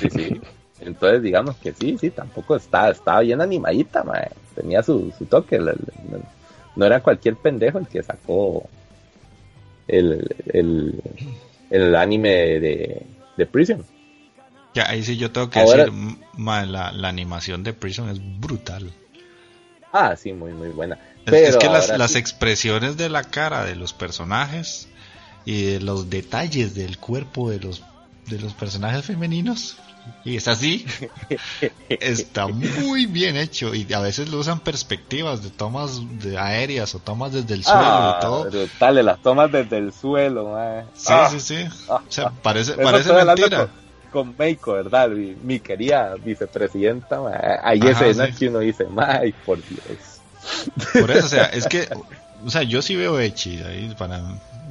[0.00, 0.40] Sí, sí.
[0.80, 4.28] Entonces, digamos que sí, sí, tampoco está, estaba bien animadita, mae.
[4.54, 5.58] Tenía su, su toque.
[6.76, 8.68] no era cualquier pendejo el que sacó
[9.88, 11.00] el, el,
[11.70, 12.30] el anime
[12.60, 13.06] de,
[13.36, 13.84] de Prison.
[14.74, 18.92] Ya, ahí sí yo tengo que Ahora- decir, la, la animación de Prison es brutal.
[19.92, 20.96] Ah, sí, muy, muy buena.
[20.96, 24.88] Es, Pero es que las, las expresiones de la cara de los personajes
[25.44, 27.82] y de los detalles del cuerpo de los
[28.28, 29.76] de los personajes femeninos
[30.24, 30.84] y es así
[31.88, 36.98] está muy bien hecho y a veces lo usan perspectivas de tomas de aéreas o
[36.98, 40.56] tomas desde el suelo Ah, y todo brutales, las tomas desde el suelo,
[40.94, 41.56] sí Ah, sí sí
[41.88, 42.32] ah, o sea ah.
[42.42, 43.68] parece parece mentira
[44.12, 45.08] Con, con Meiko, ¿verdad?
[45.08, 47.58] Mi, mi querida vicepresidenta, mae.
[47.62, 48.34] Hay Ajá, escenas sí.
[48.36, 50.20] que uno dice, ay, por Dios.
[50.92, 51.88] por eso o sea es que
[52.44, 54.22] o sea yo sí veo echis ahí para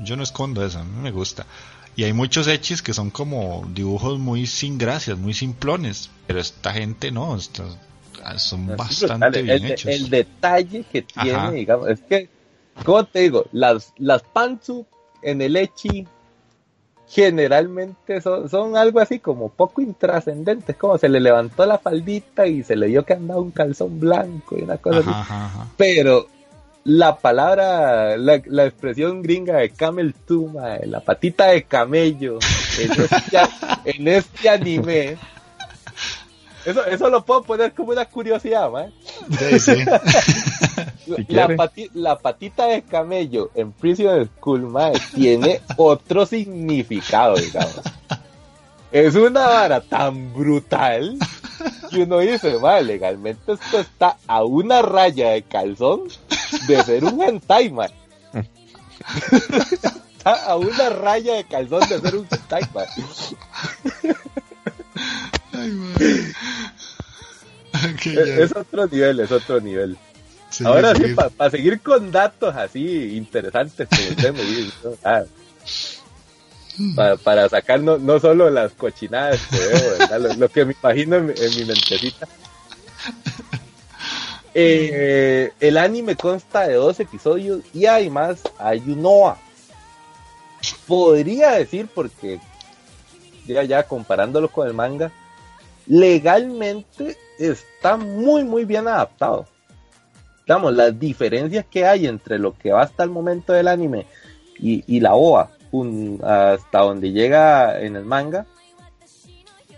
[0.03, 1.45] yo no escondo eso a mí me gusta
[1.95, 6.73] y hay muchos echis que son como dibujos muy sin gracias muy simplones pero esta
[6.73, 7.63] gente no esta-
[8.37, 11.51] son bastante bien el, hechos el detalle que tiene, Ajá.
[11.51, 12.29] digamos, es que,
[12.85, 13.45] ¿cómo te digo?
[13.51, 14.85] Las, las pantsu
[15.21, 16.07] en el Echi
[17.09, 22.63] generalmente son, son algo así como poco intrascendentes, como se le levantó la faldita y
[22.63, 25.09] se le dio que andaba un calzón blanco y una cosa así.
[25.09, 25.67] Ajá.
[25.77, 26.27] Pero
[26.85, 32.39] la palabra, la, la expresión gringa de camel toe, mae, la patita de camello,
[32.79, 33.39] en este,
[33.85, 35.17] en este anime,
[36.65, 38.91] eso, eso lo puedo poner como una curiosidad, mae.
[39.37, 39.75] Sí, sí.
[41.05, 47.81] Si La, pati- la patita de camello en Prison School, mae, tiene otro significado, digamos.
[48.91, 51.17] Es una vara tan brutal
[51.89, 56.01] que uno dice, "Mae, legalmente esto está a una raya de calzón
[56.67, 57.89] de ser un hentai, mae".
[60.15, 62.61] está a una raya de calzón de ser un hentai.
[65.53, 66.33] Ay.
[67.73, 68.21] Ok, ya.
[68.21, 69.97] Es, es otro nivel, es otro nivel.
[70.49, 71.13] Sí, Ahora sí, sí.
[71.15, 74.91] para seguir con datos así interesantes como usted me dice, ¿no?
[75.03, 75.23] Ah,
[76.95, 80.19] pa- para sacar no, no solo las cochinadas que veo.
[80.19, 82.27] Lo, lo que me imagino en mi mentecita.
[84.55, 89.37] Eh, el anime consta de dos episodios y además hay un OVA.
[90.87, 92.39] Podría decir, porque
[93.47, 95.11] ya, ya comparándolo con el manga,
[95.87, 99.47] legalmente está muy, muy bien adaptado.
[100.45, 104.05] Digamos, las diferencias que hay entre lo que va hasta el momento del anime
[104.59, 108.45] y, y la un- hasta donde llega en el manga,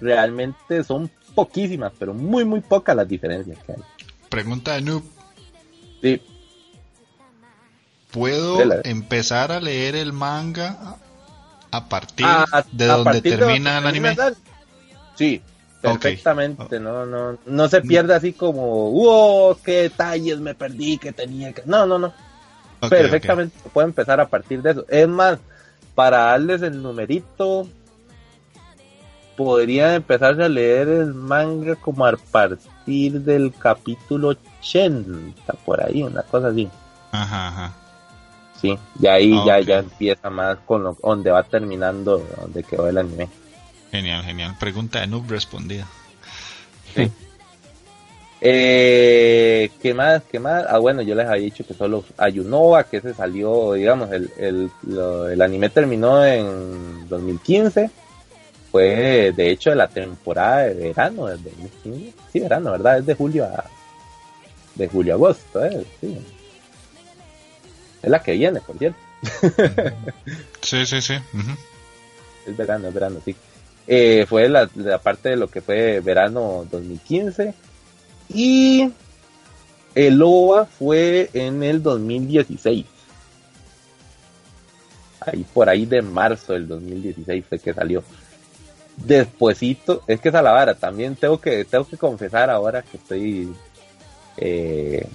[0.01, 3.83] realmente son poquísimas, pero muy, muy pocas las diferencias que hay.
[4.35, 5.03] Pregunta de Noob.
[6.01, 6.21] Sí,
[8.11, 8.81] ¿Puedo Dela.
[8.83, 10.97] empezar a leer el manga
[11.71, 14.13] a partir a- de a donde partir de termina el anime?
[15.15, 15.41] Sí,
[15.81, 21.53] perfectamente, no, no, no se pierde así como, wow, qué detalles me perdí que tenía
[21.53, 21.61] que...
[21.65, 22.13] No, no, no,
[22.89, 24.85] perfectamente puede empezar a partir de eso.
[24.89, 25.39] Es más,
[25.95, 27.69] para darles el numerito,
[29.37, 34.35] podrían empezar a leer el manga como a partir del capítulo
[34.71, 36.69] 80, por ahí, una cosa así.
[37.11, 37.73] Ajá, ajá.
[38.61, 42.97] Sí, y ahí ya, ya empieza más con lo, donde va terminando, donde quedó el
[42.97, 43.27] anime.
[43.91, 44.55] Genial, genial.
[44.59, 45.85] Pregunta de Noob respondida.
[48.41, 50.21] Eh, ¿Qué más?
[50.31, 50.65] ¿Qué más?
[50.69, 54.71] Ah, bueno, yo les había dicho que solo Ayunova, que ese salió, digamos, el, el,
[54.83, 57.89] lo- el anime terminó en 2015.
[58.75, 62.13] Fue, de hecho, de la temporada de verano del 2015.
[62.33, 62.97] Sí, verano, ¿verdad?
[62.97, 63.63] Es de julio a...
[64.75, 65.85] De julio a agosto, ¿eh?
[66.01, 66.19] Sí.
[68.03, 68.99] Es la que viene, por cierto.
[70.61, 71.13] Sí, sí, sí.
[72.45, 73.33] Es verano, es verano, sí.
[73.87, 77.53] Eh, fue la, la parte de lo que fue verano 2015.
[78.33, 78.91] Y
[79.93, 82.85] el OVA fue en el 2016.
[85.21, 88.03] Ahí por ahí de marzo del 2016 fue que salió.
[88.97, 93.53] Despuésito, es que esa la vara, también tengo que, tengo que confesar ahora que estoy
[94.37, 95.07] eh,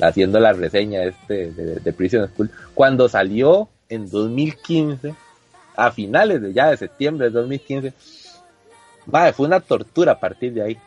[0.00, 2.50] haciendo la reseña este de, de Prison School.
[2.74, 5.14] Cuando salió en 2015,
[5.76, 7.92] a finales de ya de septiembre de 2015,
[9.06, 10.78] madre, fue una tortura a partir de ahí.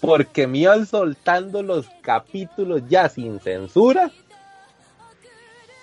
[0.00, 4.10] Porque me iban soltando los capítulos ya sin censura,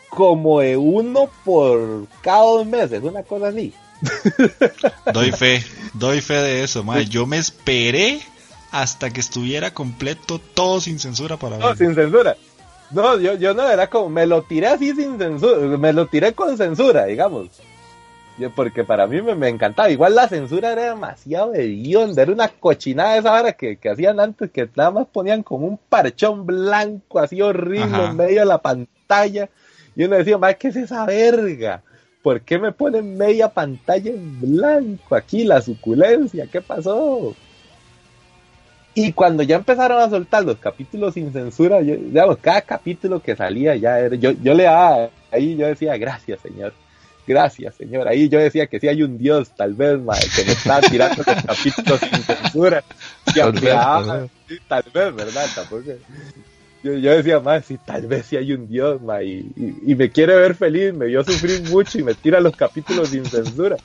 [0.09, 3.73] como de uno por cada dos meses, una cosa así.
[5.13, 5.63] Doy fe,
[5.93, 7.05] doy fe de eso, mae.
[7.05, 8.19] Yo me esperé
[8.71, 11.77] hasta que estuviera completo todo sin censura para No, ver.
[11.77, 12.35] sin censura.
[12.91, 16.33] No, yo, yo no, era como, me lo tiré así sin censura, me lo tiré
[16.33, 17.49] con censura, digamos.
[18.37, 19.89] Yo, porque para mí me, me encantaba.
[19.89, 24.51] Igual la censura era demasiado hedionda, era una cochinada esa hora que, que hacían antes,
[24.51, 28.09] que nada más ponían como un parchón blanco así horrible Ajá.
[28.09, 29.49] en medio de la pantalla.
[29.95, 31.83] Y uno decía, más ¿qué es esa verga?
[32.21, 36.47] ¿Por qué me ponen media pantalla en blanco aquí, la suculencia?
[36.51, 37.35] ¿Qué pasó?
[38.93, 43.35] Y cuando ya empezaron a soltar los capítulos sin censura, yo, digamos, cada capítulo que
[43.35, 46.73] salía ya era, yo, yo le daba, ahí yo decía, gracias señor,
[47.25, 50.51] gracias señor, ahí yo decía que sí hay un Dios, tal vez, madre, que me
[50.51, 52.83] estaba tirando los capítulos sin censura,
[53.33, 54.31] y Tal aunque, vez, ah, tal vez.
[54.49, 55.45] sí, tal vez, ¿verdad?
[55.55, 55.83] Tampoco,
[56.83, 59.95] yo, yo decía, más sí, tal vez sí hay un Dios, ma, y, y- y
[59.95, 63.77] me quiere ver feliz, me vio sufrir mucho y me tira los capítulos sin censura.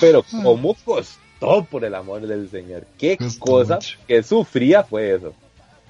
[0.00, 2.84] Pero cómo costó por el amor del Señor.
[2.98, 3.98] Qué Costó cosa mucho.
[4.06, 5.34] que sufría fue eso.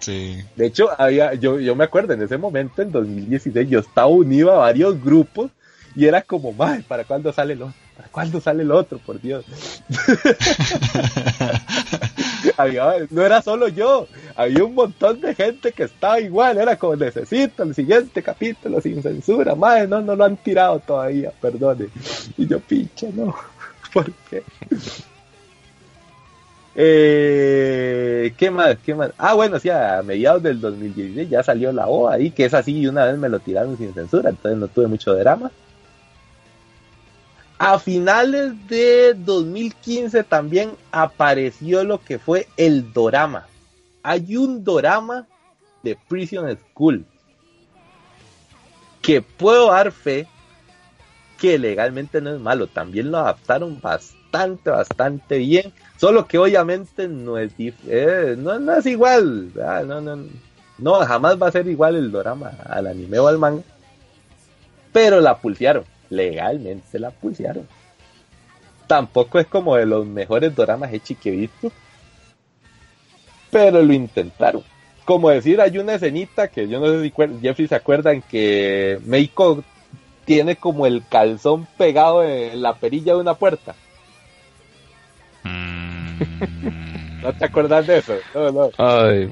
[0.00, 0.38] Sí.
[0.56, 4.52] De hecho, había, yo, yo me acuerdo en ese momento, en 2016, yo estaba unido
[4.52, 5.50] a varios grupos
[5.94, 7.74] y era como, madre, ¿para cuándo sale el otro?
[7.96, 8.98] ¿Para cuándo sale el otro?
[8.98, 9.44] Por Dios.
[12.56, 16.96] Había- no era solo yo, había un montón de gente que estaba igual, era como,
[16.96, 21.88] necesito el siguiente capítulo sin censura, madre, no, no lo han tirado todavía, perdone.
[22.36, 23.34] Y yo, pinche, no,
[23.92, 24.42] ¿por qué?
[26.74, 28.78] Eh, ¿Qué más?
[28.84, 29.12] ¿Qué más?
[29.18, 32.78] Ah, bueno, sí, a mediados del 2016 ya salió la O ahí, que es así,
[32.80, 35.50] y una vez me lo tiraron sin censura, entonces no tuve mucho drama.
[37.64, 43.46] A finales de 2015 también apareció lo que fue el dorama.
[44.02, 45.28] Hay un dorama
[45.84, 47.06] de Prison School
[49.00, 50.26] que puedo dar fe
[51.38, 57.38] que legalmente no es malo, también lo adaptaron bastante, bastante bien, solo que obviamente no
[57.38, 59.84] es, eh, no, no es igual, ¿verdad?
[60.00, 60.26] no,
[60.78, 63.62] no, jamás va a ser igual el drama al anime o al manga,
[64.92, 67.66] pero la pulsearon, legalmente la pulsearon.
[68.86, 71.72] Tampoco es como de los mejores doramas hechos que he visto,
[73.50, 74.62] pero lo intentaron.
[75.04, 79.64] Como decir, hay una escenita que yo no sé si Jeffrey se acuerdan que Meiko
[80.24, 83.74] tiene como el calzón pegado en la perilla de una puerta.
[85.42, 88.14] Mm, ¿No te acuerdas de eso?
[88.34, 88.70] No, no.
[88.78, 89.28] Ay,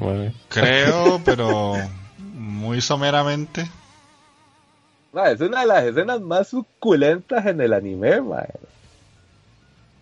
[0.49, 1.75] creo, pero
[2.19, 3.69] muy someramente.
[5.13, 8.45] Ma, es una de las escenas más suculentas en el anime, ma.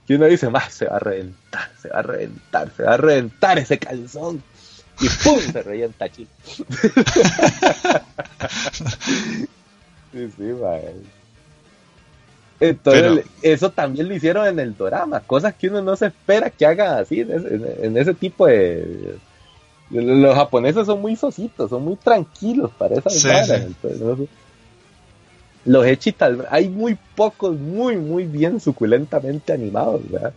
[0.07, 2.97] Que uno dice, más se va a reventar, se va a reventar, se va a
[2.97, 4.43] reventar ese calzón.
[5.01, 5.39] Y ¡pum!
[5.39, 6.31] se revienta chico.
[10.13, 10.77] sí, sí, ma.
[12.61, 16.51] Entonces, Pero- eso también lo hicieron en el drama, cosas que uno no se espera
[16.51, 19.17] que hagan así en ese, en- ese tipo de...
[19.91, 23.55] Los japoneses son muy sositos, son muy tranquilos para esas Sí, varas, sí.
[23.55, 24.29] entonces, no sé.
[25.65, 30.33] Los Echi tal vez- hay muy pocos muy muy bien suculentamente animados, ¿verdad?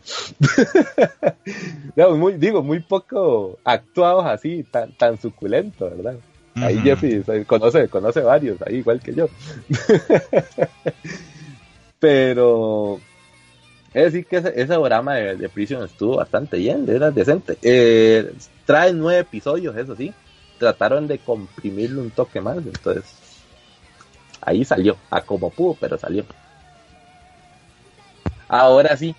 [2.18, 6.16] Muy, digo, muy poco actuados así, tan, tan suculentos, ¿verdad?
[6.56, 6.82] Ahí
[7.24, 9.28] se- conoce, conoce varios, ahí igual que yo.
[12.00, 13.00] Pero
[13.94, 17.58] es decir que ese, ese drama de, de Prison estuvo bastante bien, era decente.
[17.62, 18.32] Eh,
[18.66, 20.14] trae nueve episodios, eso sí.
[20.58, 23.04] Trataron de comprimirlo un toque más, entonces
[24.42, 26.26] ahí salió, a como pudo, pero salió.
[28.48, 29.16] Ahora sí,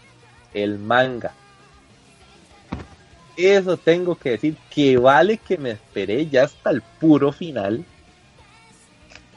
[0.52, 1.32] el manga.
[3.36, 7.84] Eso tengo que decir, que vale que me esperé ya hasta el puro final,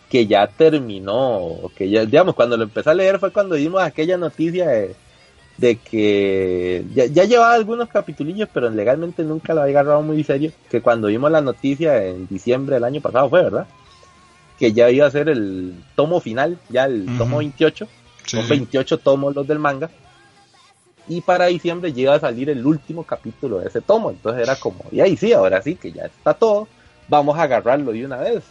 [0.10, 4.18] que ya terminó, que ya, digamos, cuando lo empecé a leer fue cuando dimos aquella
[4.18, 4.68] noticia
[5.58, 10.52] de, que ya, ya llevaba algunos capitulillos, pero legalmente nunca lo había agarrado muy serio,
[10.70, 13.68] que cuando vimos la noticia en diciembre del año pasado fue, ¿verdad?
[14.60, 17.88] Que ya iba a ser el tomo final, ya el tomo 28,
[18.26, 18.50] Sí, son sí.
[18.50, 19.90] 28 tomos los del manga.
[21.08, 24.10] Y para diciembre llega a salir el último capítulo de ese tomo.
[24.10, 26.68] Entonces era como, y ahí sí, ahora sí que ya está todo.
[27.08, 28.44] Vamos a agarrarlo de una vez.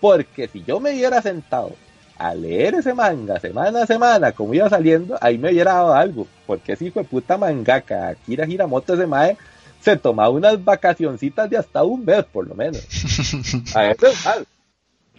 [0.00, 1.72] Porque si yo me hubiera sentado
[2.18, 6.26] a leer ese manga semana a semana, como iba saliendo, ahí me hubiera dado algo.
[6.46, 9.38] Porque ese hijo de puta mangaka, Akira Hiramoto, ese mae,
[9.80, 12.82] se tomaba unas vacacioncitas de hasta un mes por lo menos.
[13.74, 14.46] A eso es mal.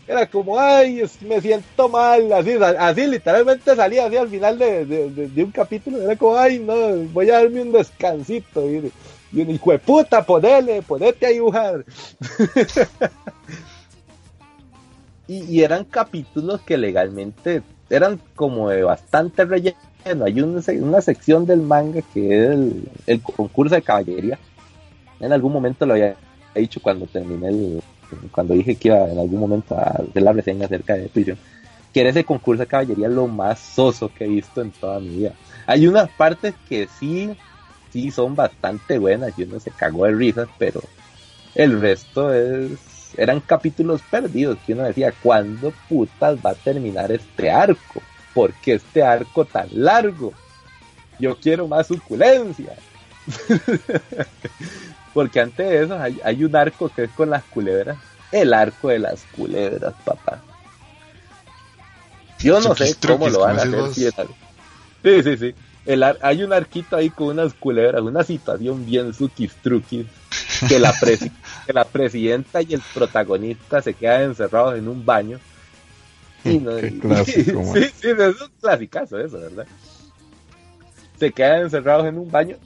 [0.08, 5.44] Era como, ay, me siento mal, así, así literalmente salía así al final de, de-
[5.44, 6.76] un capítulo, era como, ay, no,
[7.12, 8.92] voy a darme un descansito, y,
[9.32, 11.84] y un hijo de puta, ponele, ponete a dibujar.
[15.28, 19.76] y, eran capítulos que legalmente eran como de bastante relleno,
[20.24, 24.38] hay una, una sección del manga que es el, el concurso de caballería,
[25.20, 26.16] en algún momento lo había
[26.54, 27.82] dicho cuando terminé el,
[28.32, 31.38] cuando dije que iba en algún momento a hacer la reseña acerca de Prison,
[31.94, 35.10] que era ese concurso de caballería lo más soso que he visto en toda mi
[35.10, 35.34] vida.
[35.68, 37.36] Hay unas partes que sí,
[37.92, 40.82] sí son bastante buenas y uno se cagó de risas, pero
[41.56, 42.72] el resto es
[43.18, 48.02] eran capítulos perdidos que uno decía, ¿cuándo putas va a terminar este arco?
[48.34, 50.34] ¿Por qué este arco tan largo?
[51.20, 52.74] Yo quiero más suculencia.
[55.16, 57.98] Porque antes de eso hay, hay un arco que es con las culebras.
[58.34, 60.42] El arco de las culebras, papá.
[62.40, 63.94] Yo no sé cómo lo van a hacer.
[63.94, 64.10] si
[65.04, 65.56] Sí, sí, sí.
[65.86, 70.06] El ar- hay un arquito ahí con unas culebras, una situación bien suquis truquis,
[70.68, 71.32] que la, presi-
[71.66, 75.40] que la presidenta y el protagonista se quedan encerrados en un baño.
[76.44, 79.66] Y no- Qué clásico, sí, sí, es un clasicazo eso, ¿verdad?
[81.18, 82.58] Se quedan encerrados en un baño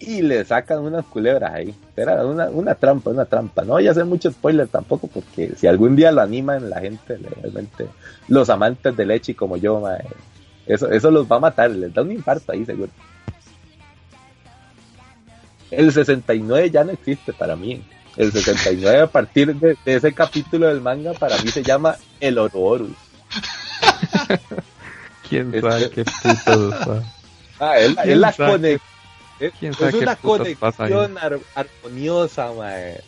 [0.00, 1.74] y le sacan unas culebras ahí.
[1.96, 3.62] Era una, una trampa, una trampa.
[3.62, 7.18] No voy a hacer mucho spoiler tampoco, porque si algún día lo animan la gente,
[7.18, 7.86] realmente,
[8.28, 10.02] los amantes de leche como yo, mae,
[10.66, 12.90] eso, eso los va a matar, les da un infarto ahí seguro.
[15.70, 17.82] El 69 ya no existe para mí.
[18.16, 22.38] El 69 a partir de, de ese capítulo del manga para mí se llama el
[22.38, 22.88] Ouroboros.
[25.28, 27.02] ¿Quién Este- sabe qué está?
[27.60, 28.32] Ah, es, la-
[29.40, 30.46] es ¿Quién la sabe conexión.
[30.46, 31.40] Es, quién es sabe qué una conexión ar-
[31.82, 33.00] armoniosa, mae.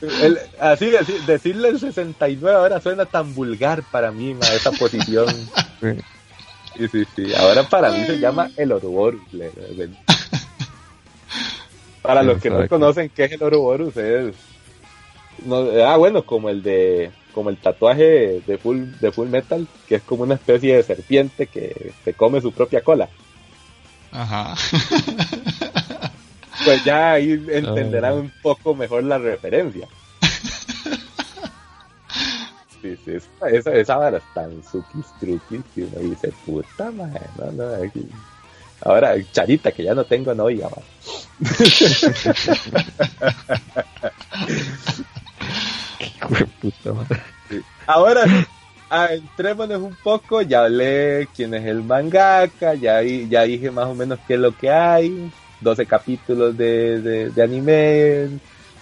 [0.00, 5.26] El- así, así, decirle el 69 ahora suena tan vulgar para mí, mae, esa posición.
[5.80, 6.86] Sí.
[6.92, 7.34] Sí, sí.
[7.34, 9.20] Ahora para mí se llama el Ouroboros.
[12.02, 14.34] Para los que no conocen qué es el Ouroboros, es.
[15.44, 17.10] no- ah, bueno, como el de.
[17.34, 21.46] como el tatuaje de full, de full metal, que es como una especie de serpiente
[21.48, 23.08] que se come su propia cola.
[24.12, 24.54] Ajá.
[26.64, 29.86] Pues ya ahí entenderán un poco mejor la referencia.
[32.82, 37.22] Sí, sí, esa, esa, esa vara es tan suquis truquis que uno dice, puta madre,
[37.36, 38.08] no, no, aquí-
[38.84, 40.84] Ahora, Charita, que ya no tengo novia, man.
[46.28, 47.22] De puta madre.
[47.86, 48.46] Ahora sí,
[48.90, 53.86] ah, entrémonos un poco, ya hablé quién es el mangaka, ya, di- ya dije más
[53.86, 57.00] o menos qué es lo que hay, 12 capítulos de,
[57.30, 58.28] de, anime,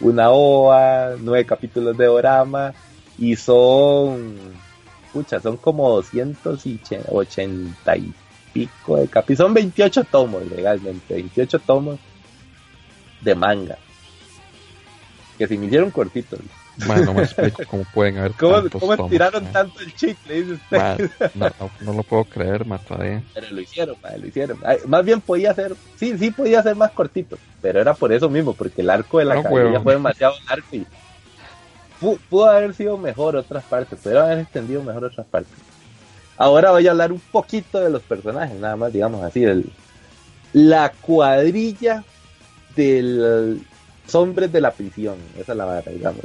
[0.00, 2.74] una OVA, 9 capítulos de orama,
[3.18, 4.34] y son,
[5.12, 8.12] pucha, son como 280 y
[8.52, 11.98] pico de capítulos, son 28 tomos legalmente, 28 tomos
[13.20, 13.78] de manga,
[15.38, 16.38] que se me hicieron cortitos.
[16.84, 19.52] Madre, no me explico cómo pueden haber ¿Cómo, tantos cómo tomos, estiraron madre.
[19.52, 20.34] tanto el chicle?
[20.34, 20.76] Dice usted.
[20.76, 23.22] Madre, no, no, no lo puedo creer, todavía.
[23.32, 24.58] Pero lo hicieron, lo hicieron.
[24.64, 28.28] Ay, más bien podía ser, sí, sí podía ser más cortito, pero era por eso
[28.28, 29.82] mismo, porque el arco de la huevón.
[29.82, 30.86] fue demasiado largo y
[32.00, 35.54] pu- pudo haber sido mejor otras partes, pudieron haber extendido mejor otras partes.
[36.36, 39.64] Ahora voy a hablar un poquito de los personajes, nada más, digamos así, del,
[40.52, 42.04] la cuadrilla
[42.74, 46.20] de los hombres de la prisión, esa es la vara, digamos.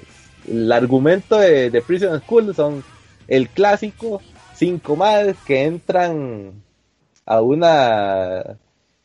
[0.48, 2.84] El argumento de, Prison School son
[3.28, 4.22] el clásico
[4.56, 6.52] cinco madres que entran
[7.26, 8.58] a una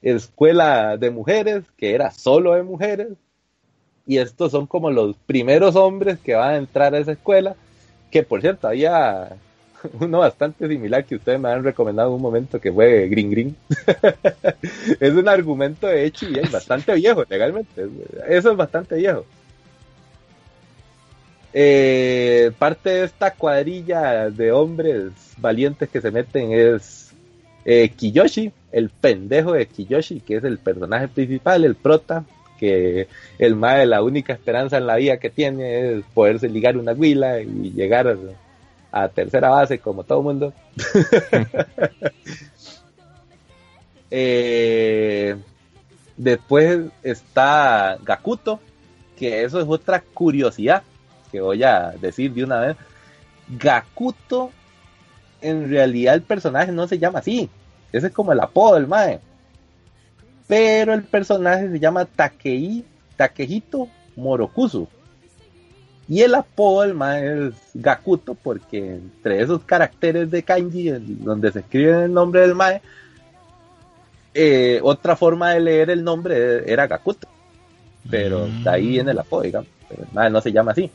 [0.03, 3.09] escuela de mujeres que era solo de mujeres
[4.07, 7.57] y estos son como los primeros hombres que van a entrar a esa escuela
[8.11, 9.37] que por cierto había
[10.01, 13.57] uno bastante similar que ustedes me han recomendado en un momento que fue Green Green.
[15.01, 17.89] Es un argumento de hecho y es bastante viejo legalmente
[18.29, 19.25] eso es bastante viejo
[21.59, 27.15] eh, parte de esta cuadrilla de hombres valientes que se meten es
[27.65, 32.27] eh, Kiyoshi, el pendejo de Kiyoshi, que es el personaje principal, el prota,
[32.59, 33.09] que
[33.39, 37.41] el mae la única esperanza en la vida que tiene es poderse ligar una huila
[37.41, 38.07] y llegar
[38.93, 40.53] a, a tercera base como todo mundo.
[44.09, 45.35] Eh,
[46.17, 48.61] después está Gakuto,
[49.19, 50.85] que eso es otra curiosidad
[51.37, 52.77] que voy a decir de una vez.
[53.49, 54.51] Gakuto,
[55.43, 57.51] en realidad el personaje no se llama así.
[57.93, 59.21] Ese es como el apodo del mae.
[60.47, 62.85] Pero el personaje se llama Takei,
[63.17, 64.89] Takehito Morokusu.
[66.09, 71.59] Y el apodo del mae es Gakuto porque entre esos caracteres de kanji donde se
[71.59, 72.81] escribe el nombre del mae,
[74.33, 77.29] eh, otra forma de leer el nombre era Gakuto.
[78.09, 79.69] Pero de ahí viene el apodo, digamos.
[79.89, 80.91] Pero el mae no se llama así.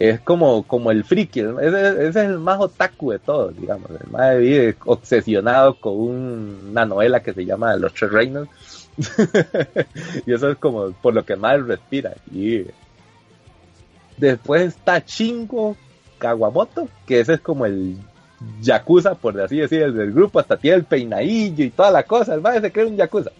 [0.00, 3.90] Es como, como el friki, ese, ese es el más otaku de todos, digamos.
[3.90, 8.48] El mae vive obsesionado con un- una novela que se llama Los Tres Reinos.
[10.26, 12.14] y eso es como por lo que más respira.
[12.32, 12.64] Y
[14.16, 15.76] después está Shingo
[16.18, 17.96] Kawamoto, que ese es como el
[18.62, 22.34] yakuza, por así decir, el del grupo, hasta tiene el peinadillo y toda la cosa.
[22.34, 23.30] El mae se cree un yakuza.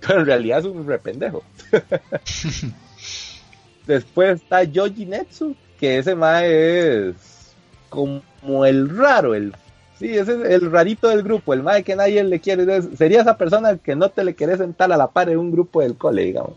[0.00, 1.44] Pero en realidad es un rependejo.
[3.86, 7.54] Después está Yoji Netsu, que ese mae es
[7.88, 9.54] como el raro, el
[9.98, 12.82] sí, ese es el rarito del grupo, el mae que nadie le quiere.
[12.82, 15.80] Sería esa persona que no te le querés sentar a la par en un grupo
[15.80, 16.52] del cole, digamos.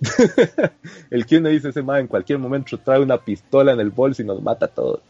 [1.10, 4.22] el que uno dice ese mae en cualquier momento trae una pistola en el bolso
[4.22, 5.00] y nos mata a todos.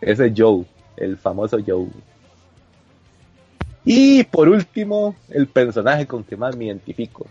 [0.00, 0.64] Ese es Joe,
[0.96, 1.86] el famoso Joe.
[3.84, 7.26] Y por último, el personaje con que más me identifico.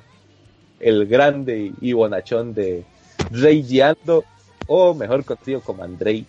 [0.80, 2.85] El grande y bonachón de
[3.31, 4.23] Rey Ando,
[4.72, 6.26] o mejor conocido como Andrei.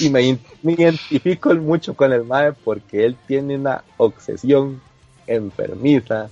[0.00, 4.80] y me, identifico mucho con el Mae porque él tiene una obsesión
[5.26, 6.30] enfermiza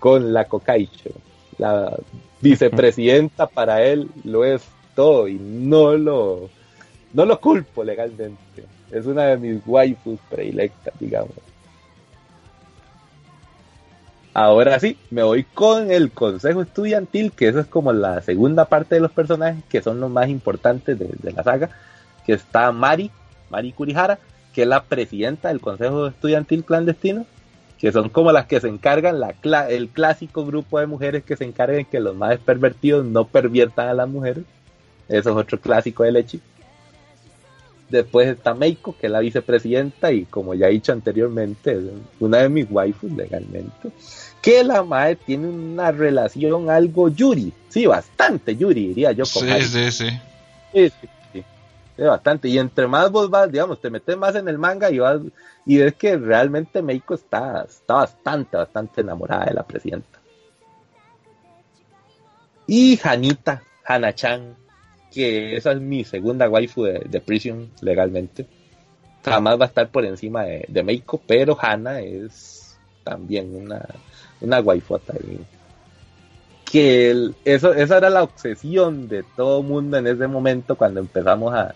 [0.00, 1.10] con la Kokaicho.
[1.58, 1.96] La
[2.40, 4.62] vicepresidenta para él lo es
[4.96, 6.50] todo y no lo,
[7.12, 8.64] no lo culpo legalmente.
[8.90, 11.36] Es una de mis waifus predilectas, digamos.
[14.32, 18.94] Ahora sí, me voy con el consejo estudiantil, que eso es como la segunda parte
[18.94, 21.70] de los personajes, que son los más importantes de, la saga,
[22.24, 23.10] que está Mari,
[23.50, 24.20] Mari Kurihara,
[24.52, 27.26] que es la presidenta del consejo estudiantil clandestino,
[27.78, 31.44] que son como las que se encargan, la, el clásico grupo de mujeres que se
[31.44, 34.44] encargan que los más pervertidos no perviertan a las mujeres.
[35.08, 36.40] Eso es otro clásico de Lechi.
[37.90, 41.80] Después está Meiko, que es la vicepresidenta, y como ya he dicho anteriormente, es
[42.20, 43.90] una de mis waifus legalmente.
[44.40, 49.62] Que la madre tiene una relación algo Yuri, sí, bastante Yuri, diría yo con Sí,
[49.62, 50.20] sí, sí.
[50.72, 50.92] Sí,
[51.32, 51.44] sí,
[52.02, 52.48] bastante.
[52.48, 55.20] Y entre más vos vas, digamos, te metes más en el manga y vas
[55.66, 60.20] y ves que realmente Meiko está, está bastante, bastante enamorada de la presidenta.
[62.66, 64.54] Y Hanita, Hana-chan,
[65.12, 68.46] que esa es mi segunda waifu de, de Prison legalmente.
[69.24, 73.86] Jamás va a estar por encima de, de Meiko, pero Hana es también una,
[74.40, 75.40] una waifota ahí.
[76.70, 81.52] Que el- eso, esa era la obsesión de todo mundo en ese momento cuando empezamos
[81.52, 81.74] a,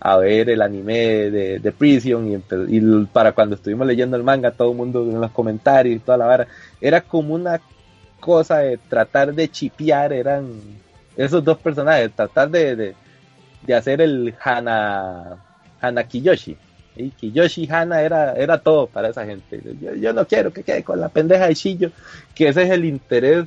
[0.00, 2.36] a ver el anime de, de Prison y,
[2.76, 6.18] y para cuando estuvimos leyendo el manga, todo el mundo en los comentarios y toda
[6.18, 6.48] la vara,
[6.80, 7.60] era como una
[8.20, 10.83] cosa de tratar de chipear, eran
[11.16, 12.94] esos dos personajes, tratar de,
[13.66, 15.36] de, hacer el Hana,
[15.80, 16.56] Hana Kiyoshi.
[16.96, 19.60] Y Kiyoshi Hana era, era todo para esa gente.
[19.80, 21.90] Yo, yo no quiero que quede con la pendeja de Shillo,
[22.34, 23.46] que ese es el interés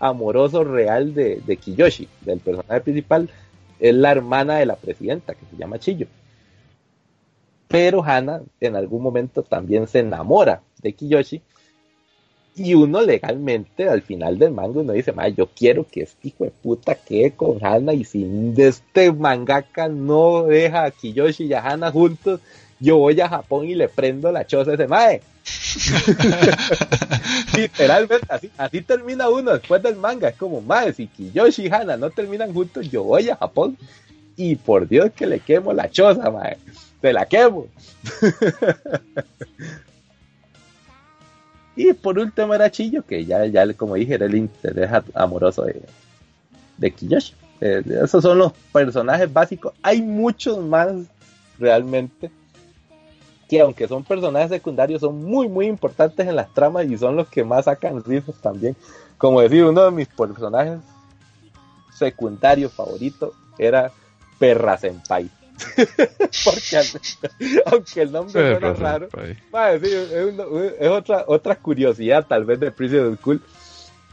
[0.00, 3.28] amoroso real de, de Kiyoshi, del personaje principal,
[3.80, 6.06] es la hermana de la presidenta, que se llama Chillo.
[7.68, 11.42] Pero Hana en algún momento también se enamora de Kiyoshi.
[12.58, 16.44] Y uno legalmente al final del manga uno dice, "Ma, yo quiero que este hijo
[16.44, 18.26] de puta quede con Hana y si
[18.56, 22.40] este mangaka no deja a Kiyoshi y a Hana juntos,
[22.80, 25.22] yo voy a Japón y le prendo la choza a ese mae.
[27.56, 30.28] Literalmente, así, así termina uno después del manga.
[30.28, 33.76] Es como, mae, si Kiyoshi y Hana no terminan juntos, yo voy a Japón
[34.36, 36.58] y por Dios que le quemo la choza, mae.
[37.00, 37.66] Se la quemo.
[41.78, 45.80] y por último era Chillo, que ya, ya como dije, era el interés amoroso de,
[46.76, 47.34] de Kiyoshi.
[47.60, 49.74] Eh, esos son los personajes básicos.
[49.80, 50.92] Hay muchos más
[51.56, 52.32] realmente
[53.48, 57.28] que aunque son personajes secundarios son muy muy importantes en las tramas y son los
[57.28, 58.74] que más sacan risas también.
[59.16, 60.80] Como decir, uno de mis personajes
[61.96, 63.92] secundarios favoritos era
[64.40, 65.30] Perra Senpai.
[66.44, 66.78] Porque
[67.66, 69.08] aunque el nombre suena Perra raro.
[69.52, 69.86] Mae, sí,
[70.80, 73.42] es, otra, otra curiosidad tal vez de Prison School,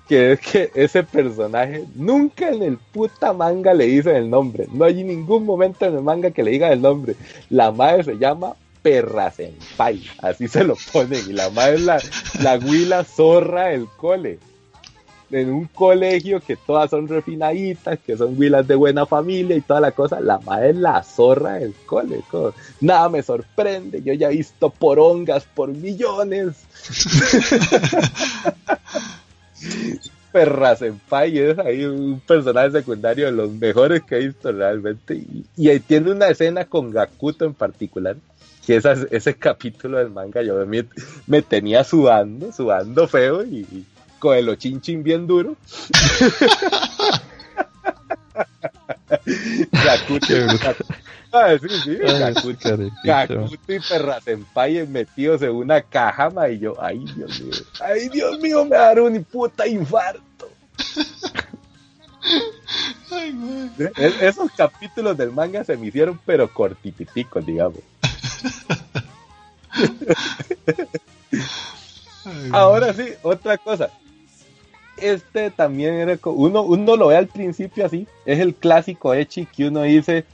[0.07, 4.67] que es que ese personaje nunca en el puta manga le dicen el nombre.
[4.71, 7.15] No hay ningún momento en el manga que le digan el nombre.
[7.49, 11.21] La madre se llama Perra Senpai, así se lo ponen.
[11.27, 12.01] Y la madre es la,
[12.41, 14.39] la huila zorra del cole.
[15.31, 19.81] En un colegio que todas son refinaditas, que son huilas de buena familia y toda
[19.81, 22.21] la cosa, la madre es la zorra del cole.
[22.29, 26.55] co- Nada me sorprende, yo ya he visto porongas por millones.
[30.31, 35.15] Perra Senpai es ahí un personaje secundario de los mejores que he visto realmente.
[35.15, 38.17] Y, y ahí tiene una escena con Gakuto en particular.
[38.65, 40.85] Que esa- ese capítulo del manga yo me,
[41.27, 43.85] me tenía sudando, sudando feo y,
[44.25, 45.55] y con el ochinchin bien duro.
[53.03, 58.09] Gakuto y Perra Senpai metidos en una caja, ma, y yo, ay Dios mío, ay
[58.09, 60.49] Dios mío, me dará un puta infarto.
[63.11, 63.69] Ay, mae.
[63.97, 67.79] Es- esos capítulos del manga se me hicieron, pero cortipiticos, digamos.
[72.25, 73.89] Ay, Ahora sí, otra cosa.
[74.97, 79.67] Este también era uno, uno lo ve al principio así, es el clásico Echi que
[79.67, 80.25] uno dice,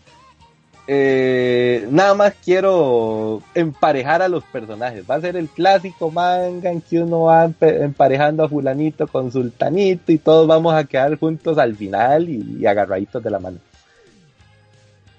[0.87, 5.05] eh, nada más quiero emparejar a los personajes.
[5.09, 10.11] Va a ser el clásico manga en que uno va emparejando a fulanito con sultanito
[10.11, 13.59] y todos vamos a quedar juntos al final y, agarraditos de la mano.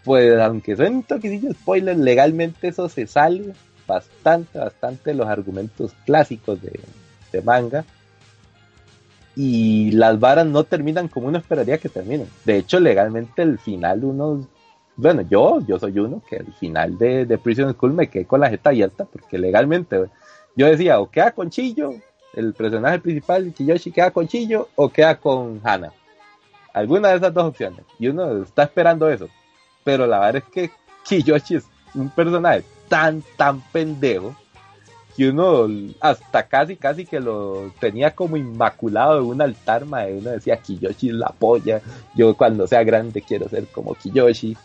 [0.05, 3.53] Pues aunque suene un toquecillo spoiler, legalmente eso se sale
[3.87, 6.81] bastante, bastante los argumentos clásicos de,
[7.33, 7.85] de manga.
[9.35, 12.29] Y las varas no terminan como uno esperaría que terminen.
[12.45, 14.47] De hecho, legalmente el final uno,
[14.97, 18.41] bueno, yo, yo soy uno que el final de, de Prison School me quedé con
[18.41, 20.05] la jeta abierta porque legalmente
[20.55, 21.95] yo decía o queda con Chillo,
[22.35, 25.93] el personaje principal, Kiyoshi queda con Chillo o queda con Hana.
[26.75, 27.85] Alguna de esas dos opciones.
[27.99, 29.29] Y uno está esperando eso.
[29.85, 30.71] Pero la verdad es que
[31.05, 34.35] Kiyoshi es un personaje tan, tan pendejo
[35.17, 35.69] que uno
[36.01, 40.15] hasta casi, casi que lo tenía como inmaculado en un altar, mae.
[40.15, 41.81] Uno decía Kiyoshi es la polla.
[42.15, 44.57] Yo cuando sea grande quiero ser como Kiyoshi.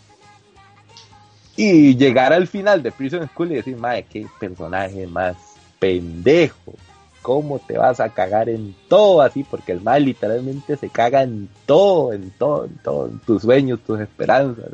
[1.58, 5.36] Y llegar al final de Prison School y decir, mae, qué personaje más
[5.80, 6.74] pendejo.
[7.22, 9.44] ¿Cómo te vas a cagar en todo así?
[9.44, 13.82] Porque el mal literalmente se caga en todo, en todo, en todo, en tus sueños,
[13.86, 14.72] tus esperanzas.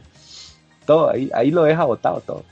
[0.86, 2.44] Todo, ahí, ahí lo deja botado todo.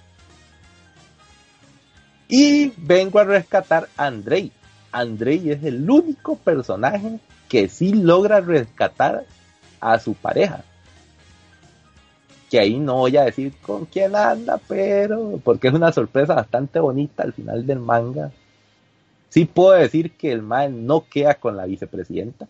[2.32, 4.54] Y vengo a rescatar a Andrei.
[4.94, 9.26] Andrei es el único personaje que sí logra rescatar
[9.82, 10.64] a su pareja.
[12.50, 16.80] que ahí no voy a decir con quién anda, pero porque es una sorpresa bastante
[16.80, 18.32] bonita al final del manga.
[19.30, 22.48] Sí puedo decir que el man no queda con la vicepresidenta.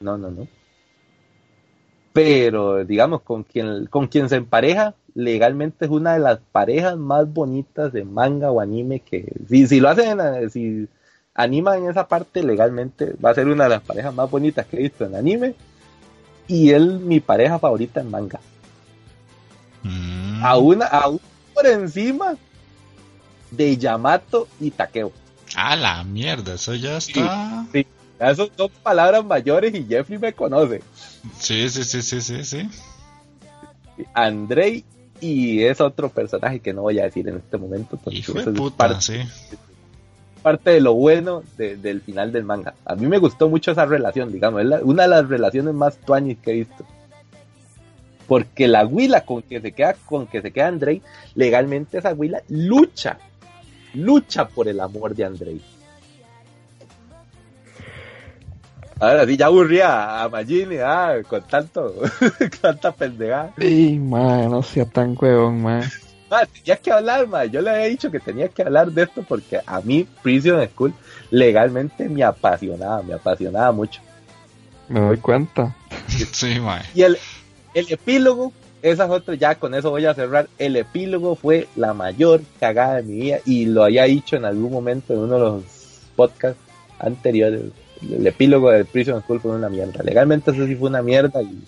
[0.00, 0.48] No, no, no.
[2.14, 3.44] Pero, digamos, con
[3.90, 8.60] con quien se empareja, legalmente es una de las parejas más bonitas de manga o
[8.60, 10.88] anime que, si, si lo hacen, eh, si
[11.34, 14.82] animan esa parte legalmente, va a ser una de las parejas más bonitas que he
[14.82, 15.54] visto en anime.
[16.46, 18.40] Y él, mi pareja favorita en manga.
[19.82, 20.44] Mm.
[20.44, 21.20] Aún, aún
[21.54, 22.34] por encima
[23.50, 25.12] de Yamato y Takeo.
[25.56, 27.66] Ah, la mierda, eso ya está.
[27.72, 27.86] Sí,
[28.18, 30.82] esas son palabras mayores y Jeffrey me conoce.
[31.38, 32.68] Sí, sí, sí, sí, sí, sí.
[34.12, 34.84] Andrei
[35.20, 37.96] y es otro personaje que no voy a decir en este momento.
[38.02, 39.18] porque Hijo de eso es puta, parte, sí.
[40.42, 42.74] parte de lo bueno de- del final del manga.
[42.84, 45.96] A mí me gustó mucho esa relación, digamos, es la- una de las relaciones más
[45.98, 46.84] tuanis que he visto.
[48.26, 51.02] Porque la huila con que se queda, con que se queda Andrei,
[51.34, 53.18] legalmente esa huila lucha,
[53.94, 55.60] lucha por el amor de Andrei.
[59.04, 61.94] Ahora sí, ya aburría a Magini, ah, con tanto,
[62.62, 63.52] tanta pendejada.
[63.58, 65.82] Sí, mae, no sea tan huevón, mae.
[66.30, 67.44] Ma, tenías que hablar, ma.
[67.44, 70.94] Yo le había dicho que tenía que hablar de esto porque a mí Prison School
[71.30, 74.00] legalmente me apasionaba, me apasionaba mucho.
[74.88, 75.76] Me doy cuenta.
[76.08, 76.80] Sí, mae.
[76.94, 77.18] Y el,
[77.74, 80.48] el epílogo, esa es otra, ya con eso voy a cerrar.
[80.58, 84.72] El epílogo fue la mayor cagada de mi vida y lo había dicho en algún
[84.72, 85.62] momento en uno de los
[86.16, 86.58] podcasts
[86.98, 87.83] anteriores.
[88.10, 90.02] El epílogo de Prison School fue una mierda.
[90.02, 91.62] Legalmente eso sí fue una mierda y,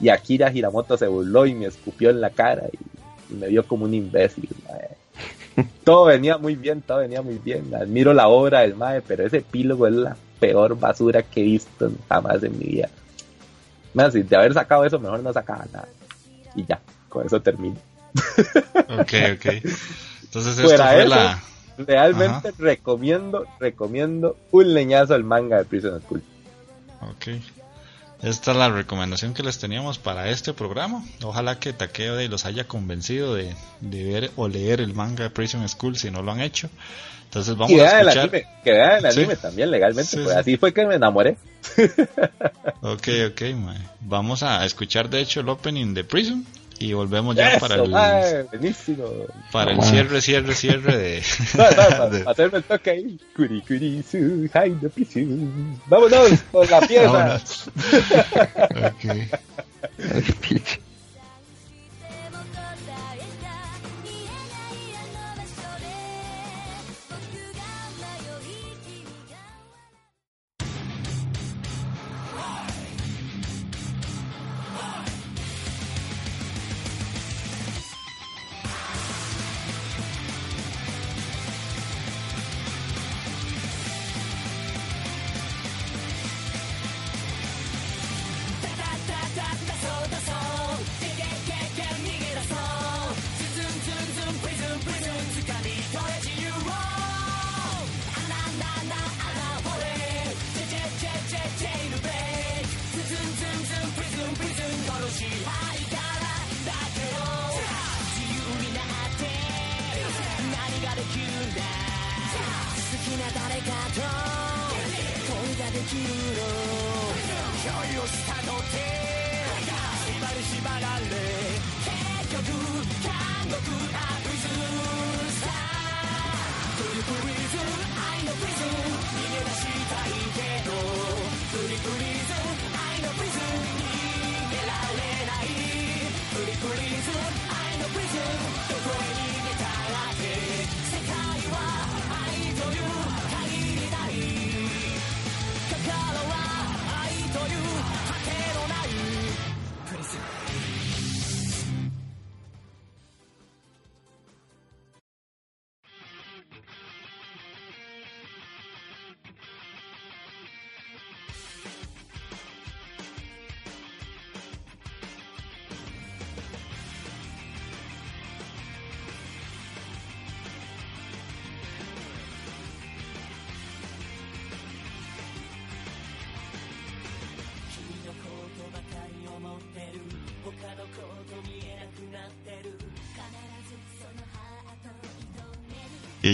[0.00, 3.66] y Akira Hiramoto se burló y me escupió en la cara y, y me vio
[3.66, 4.48] como un imbécil.
[4.68, 4.96] mae.
[5.84, 7.74] Todo venía muy bien, todo venía muy bien.
[7.74, 11.90] Admiro la obra del Mae, pero ese epílogo es la peor basura que he visto
[12.08, 12.90] jamás en mi vida.
[14.12, 15.88] Si de haber sacado eso, mejor no sacaba nada.
[16.54, 17.76] Y ya, con eso termino.
[18.88, 19.46] Ok, ok.
[20.22, 21.42] Entonces esto Fuera fue eso, la.
[21.78, 26.22] Realmente recomiendo, recomiendo un leñazo al manga de Prison School.
[27.02, 27.28] Ok.
[28.22, 31.04] Esta es la recomendación que les teníamos para este programa.
[31.22, 35.30] Ojalá que Takeo Day los haya convencido de, de ver o leer el manga de
[35.30, 36.70] Prison School si no lo han hecho.
[37.24, 38.18] Entonces vamos y a escuchar.
[38.20, 39.18] anime, que vean el Sí.
[39.20, 40.38] anime también legalmente, Sí, pues sí.
[40.40, 41.36] así fue que me enamoré.
[42.82, 43.78] Ok, ok, mae.
[44.00, 46.46] Vamos a escuchar de hecho el opening de Prison
[46.78, 49.04] y volvemos ya Eso, para el, buenísimo.
[49.52, 51.22] para el cierre, cierre, cierre de...
[51.56, 53.18] No, no, para, de- hacerme el toque ahí.
[53.34, 54.48] Curi, curi, su,
[54.90, 55.80] prison.
[55.86, 57.10] Vámonos con la pieza.
[57.10, 57.70] Vámonos.
[58.76, 59.04] Ok.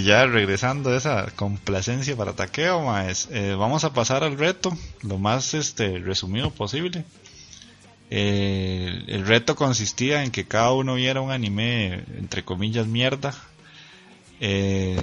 [0.03, 4.77] Y ya regresando a esa complacencia para Takeo, maes, eh, vamos a pasar al reto
[5.03, 7.05] lo más este resumido posible.
[8.11, 13.33] Eh, el, reto consistía en que cada uno viera un anime, entre comillas, mierda.
[14.41, 15.01] Eh,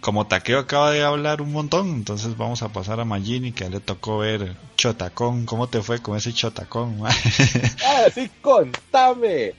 [0.00, 3.80] como Takeo acaba de hablar un montón, entonces vamos a pasar a Magini, que le
[3.80, 5.44] tocó ver Chotacón.
[5.44, 7.00] ¿Cómo te fue con ese Chotacón?
[7.00, 7.10] ma?
[7.84, 9.52] Ah, sí, contame.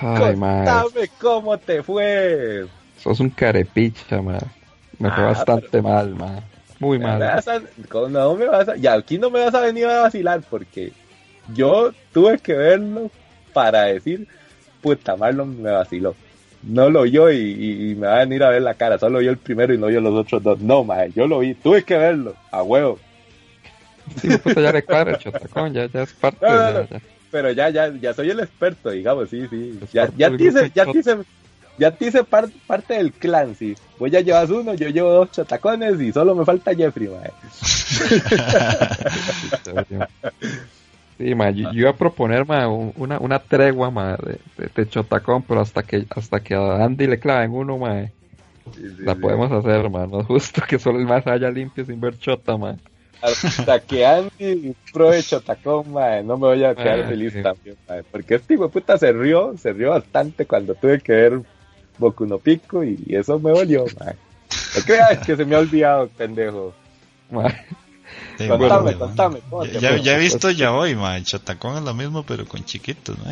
[0.00, 0.34] Ay.
[0.34, 2.66] Contame cómo te fue.
[2.98, 4.38] Sos un carepicha, mae.
[4.98, 6.42] Me fue Ah, bastante mal, mae.
[6.78, 7.22] Muy mal.
[7.22, 7.42] a-
[8.10, 10.92] no me vas a, ya aquí no me vas a venir a vacilar porque
[11.54, 13.10] yo tuve que verlo
[13.52, 14.26] para decir,
[14.82, 16.14] puta, Marlon me vaciló.
[16.62, 18.98] No lo vio y, y- y me va a venir a ver la cara.
[18.98, 20.58] Solo vio el primero y no vio los otros dos.
[20.60, 21.54] No, mae, yo lo vi.
[21.54, 22.34] Tuve que verlo.
[22.50, 22.98] A huevo.
[24.20, 26.88] Sí, puta, ya le cuadra chotacón, ya, ya es parte No, no, no.
[26.88, 27.00] ya-
[27.30, 29.78] Pero ya, ya, ya soy el experto, digamos, sí, sí.
[29.92, 31.16] Ya, ya te hice, ya te hice,
[31.78, 33.74] ya te hice par- parte del clan, sí.
[33.98, 37.30] Vos ya llevas uno, yo llevo dos chotacones y solo me falta Jeffrey, mae.
[41.18, 44.70] Sí, ma, yo, yo iba a proponer ma, un- una, una tregua ma, de, de,
[44.74, 48.02] de chotacón, pero hasta que hasta que a Andy le claven uno, ma,
[48.74, 49.20] Sí, sí, la sí.
[49.20, 50.06] podemos hacer, ma.
[50.06, 52.76] No es justo que solo el más haya limpio sin ver chota, ma.
[53.22, 58.02] Hasta que Andy pruebe Chotacón, mae, no me voy a quedar Ah, feliz también, mae,
[58.04, 61.40] porque este hijo de puta se rió, se rió bastante cuando tuve que ver
[61.98, 64.14] Boku no Pico y, eso me dolió, mae.
[64.74, 66.74] No creas que se me ha olvidado, pendejo.
[67.30, 67.48] Ma,
[68.38, 71.20] Sí, Contame, bueno, contame, ¿cómo Ya, he visto ya hoy, ma.
[71.22, 73.24] Chotacón es lo mismo, pero con chiquitos, ¿no?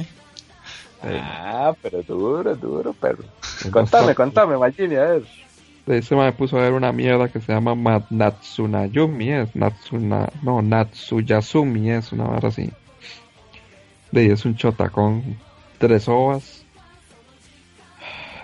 [1.03, 3.25] Ah, pero duro, duro, perro.
[3.71, 5.23] Contame, contame, Magini, a ver.
[5.87, 10.63] Ese me puso a ver una mierda que se llama Ma- Natsunayumi, es Natsuna, no,
[10.63, 12.71] Natsuyasumi, es una vara así.
[14.11, 15.37] De ahí es un chotacón,
[15.79, 16.64] tres ovas.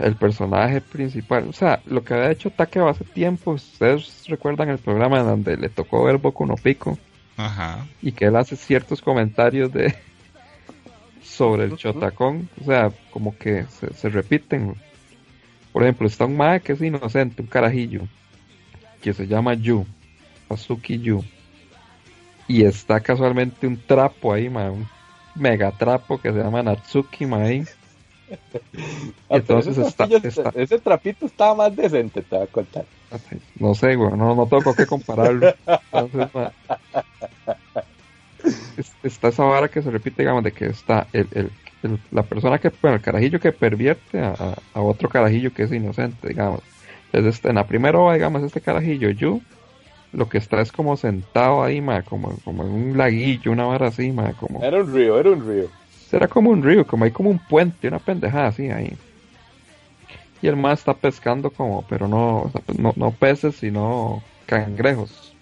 [0.01, 4.79] El personaje principal, o sea, lo que había hecho Takeo hace tiempo, ustedes recuerdan el
[4.79, 6.99] programa en donde le tocó ver Boku no Pico
[7.37, 7.87] Ajá.
[8.01, 9.95] y que él hace ciertos comentarios de
[11.23, 14.75] sobre el chotacón, o sea, como que se, se repiten.
[15.71, 18.03] Por ejemplo, está un mae que es inocente, un carajillo,
[19.03, 19.87] que se llama Yu,
[20.49, 21.23] Azuki Yu,
[22.49, 24.89] y está casualmente un trapo ahí, mae, un
[25.35, 27.65] mega trapo que se llama Natsuki mae.
[29.31, 32.87] Entonces ese, está- trapillo- está- ese trapito estaba más decente, te voy a contar.
[33.59, 35.47] No sé, güey, no, no tengo qué compararlo.
[35.93, 36.53] Entonces, ma,
[38.77, 41.51] es- está esa vara que se repite, digamos, de que está el, el-
[41.83, 45.65] el- la persona que, bueno, el carajillo que pervierte a, a- a otro carajillo que
[45.65, 46.61] es inocente, digamos.
[47.07, 49.43] Entonces, este, en la primera ova, digamos, este carajillo, Yu,
[50.13, 53.89] lo que está es como sentado ahí, ma, como, como en un laguillo, una vara
[53.89, 54.61] así, ma, como...
[54.63, 55.69] Era un río, era un río.
[56.11, 58.97] Será como un río, como hay como un puente, una pendejada así ahí.
[60.43, 65.35] Y el más está pescando como, pero no, sea, no, no peces, sino cangrejos.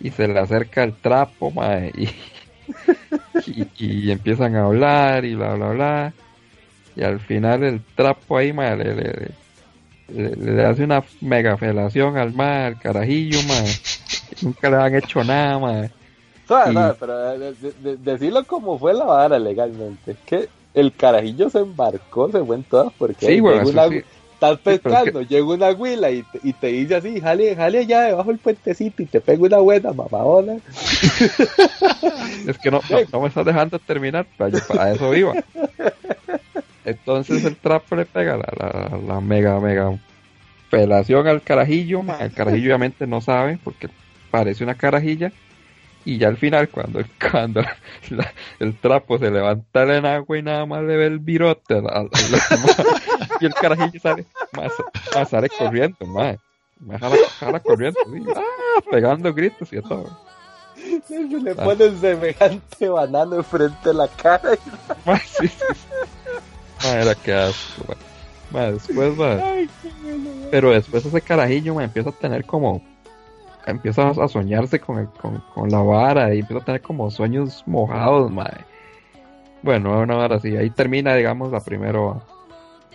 [0.00, 2.08] Y se le acerca el trapo, mae, y,
[3.78, 6.12] y, empiezan a hablar y bla, bla, bla.
[6.96, 12.38] Y al final el trapo ahí, mae, le, le, le- hace una mega felación al
[12.40, 13.68] al carajillo, mae.
[14.42, 15.90] Nunca le han hecho nada, mae.
[16.64, 20.16] Suave, pero de- de- de- decirlo como fue la vara legalmente.
[20.26, 24.02] Que el carajillo se embarcó, se fue en todas porque Sí, eso una- sí.
[24.34, 28.00] estás es pescando, llega una huila y te, y te dice así, jale, jale allá
[28.02, 30.56] debajo del puentecito y te pega una buena mamadona.
[32.46, 35.32] Es que no, no, no me estás dejando terminar, para, yo para eso iba.
[36.84, 39.96] Entonces el trapo le pega la, la, la mega, mega
[40.70, 42.02] pelación al carajillo.
[42.20, 43.88] El carajillo obviamente no sabe porque
[44.30, 45.32] parece una carajilla.
[46.04, 47.00] Y ya al final, cuando,
[47.30, 47.62] cuando
[48.10, 51.86] la- el trapo se levanta en agua y nada más le ve el virote al-
[51.88, 52.10] al- al-
[53.40, 54.72] y el carajillo sale, más,
[55.14, 56.34] más sale corriendo, ma.
[56.80, 58.42] Me jala, jala corriendo, sí, ah,
[58.90, 60.10] pegando gritos y todo.
[61.08, 61.64] Le Ah.
[61.64, 64.54] pone semejante banano enfrente de la cara.
[64.54, 64.58] y-
[65.08, 65.86] Ma, sí, sí, sí.
[66.82, 67.94] Ma, era que asco,
[68.50, 72.82] después, ma, Ay, qué bueno, pero después ese carajillo ma, empieza a tener como,
[73.66, 77.62] empieza a soñarse con, el, con, con la vara y empieza a tener como sueños
[77.66, 78.50] mojados, ma.
[79.62, 82.00] Bueno, una vara así, ahí termina, digamos, la primera.
[82.00, 82.22] ova.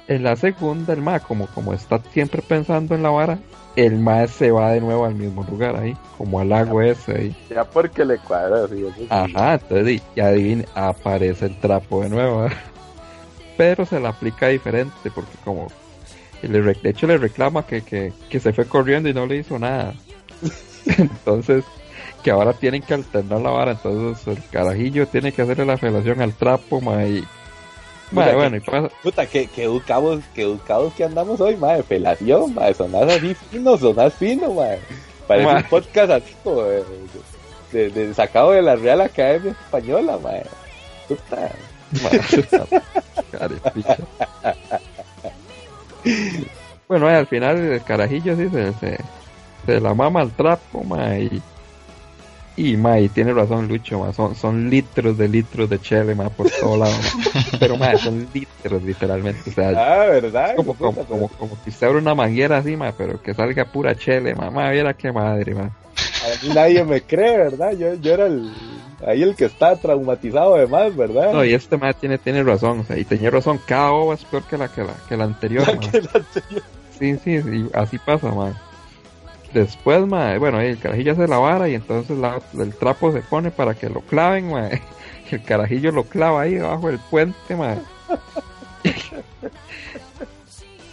[0.08, 3.40] En la segunda, el ma, como, como está siempre pensando en la vara,
[3.76, 7.36] el ma se va de nuevo al mismo lugar ahí, como al lago ese ahí.
[7.50, 9.08] Ya porque le cuadra, sí.
[9.10, 12.48] Ajá, entonces y, adivine, aparece el trapo de nuevo.
[13.58, 15.68] Pero se la aplica diferente porque como
[16.42, 19.94] de hecho le reclama que, que, que se fue corriendo y no le hizo nada.
[20.86, 21.64] Entonces,
[22.24, 26.22] que ahora tienen que alternar la vara, entonces el carajillo tiene que hacerle la felación
[26.22, 27.22] al trapo, ma, y
[28.12, 31.56] ma, Puta, bueno, que- y pasa, Puta, que, que educados, que educados que andamos hoy,
[31.58, 34.80] madre, pelación, madre, sonás así fino, sonás fino, madre.
[35.28, 35.58] Parece Ma.
[35.58, 36.84] un podcast así como de,
[37.74, 40.44] de, de sacado de la Real Academia Española, mae.
[41.08, 41.52] Puta.
[43.32, 43.98] Carepicha.
[46.88, 48.98] bueno, al final el carajillo sí se, se,
[49.68, 51.42] se la mama al trapo, ma, y,
[52.56, 56.30] y, ma, y tiene razón Lucho, ma, son, son litros de litros de chele, ma,
[56.30, 57.42] por todos lados, ma.
[57.60, 60.56] pero ma, son litros literalmente, o sea, Ah, ¿verdad?
[60.56, 63.94] como, como, como, como si se abra una manguera así, ma, pero que salga pura
[63.96, 65.64] chele, ma, ma, viera qué madre, ma.
[65.66, 67.72] A mí nadie me cree, ¿verdad?
[67.74, 68.52] Yo, yo era el,
[69.06, 71.32] ahí el que estaba traumatizado además, ¿verdad?
[71.34, 74.24] No, y este ma tiene, tiene razón, o sea, y tenía razón, cada ova es
[74.26, 75.80] peor que la, que la, que la anterior, ma.
[75.80, 76.64] Que la anterior.
[76.98, 78.56] Sí, sí, sí, así pasa, man.
[79.54, 83.50] Después, ma, bueno, el carajillo hace la vara y entonces la- el trapo se pone
[83.52, 84.70] para que lo claven, ma.
[85.32, 87.76] Y el carajillo lo clava ahí debajo del puente, ma.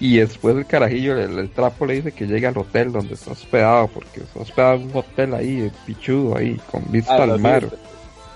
[0.01, 3.31] Y después el carajillo, el, el trapo le dice que llegue al hotel donde está
[3.31, 7.39] hospedado, porque está hospedado en un hotel ahí, pichudo ahí, con vista Ah, al no,
[7.39, 7.65] mar.
[7.65, 7.77] ese,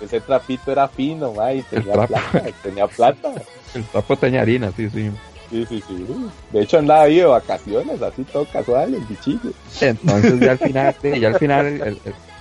[0.04, 2.14] ese trapito era fino, ma, y tenía trapo.
[2.14, 3.32] plata, tenía plata.
[3.74, 5.10] El trapo tenía harina, sí, sí.
[5.50, 6.06] Sí, sí, sí.
[6.50, 9.50] De hecho andaba ahí de vacaciones, así todo casual, el bichillo.
[9.80, 11.98] Entonces ya al final, ya al final el, el,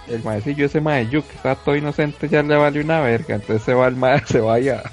[0.09, 3.73] el, maecillo ese maeyú que estaba todo inocente ya le vale una verga, entonces se
[3.73, 4.83] va el mae, se vaya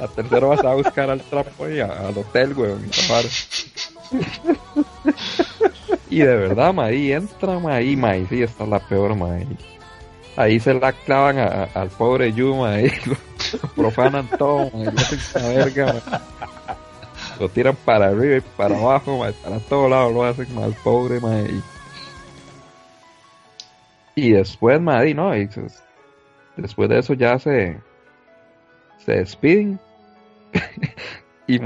[0.00, 2.82] a tercero vas a buscar al trapo y al hotel, weón,
[6.10, 9.38] y de verdad, ma, ahí entra, ma, ahí, ma, y sí, está la peor, ma,
[10.36, 10.60] ahí.
[10.60, 13.16] Se la clavan a- al pobre Yuma, ahí lo,
[13.62, 16.20] lo profanan todo, ma, y le hacen una verga, ma.
[17.38, 21.20] Lo tiran para arriba y para abajo, para todos lados lo hacen, ma, al pobre,
[21.20, 21.40] ma,
[24.16, 24.30] y...
[24.32, 25.66] Después, ma, y no, y se-
[26.56, 27.80] después de eso ya se...
[28.98, 29.78] Se despiden.
[31.46, 31.60] y,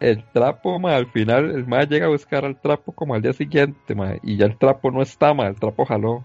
[0.00, 3.32] el trapo, ma, al final el ma llega a buscar al trapo como al día
[3.32, 6.24] siguiente, ma, y ya el trapo no está, ma, el trapo jaló.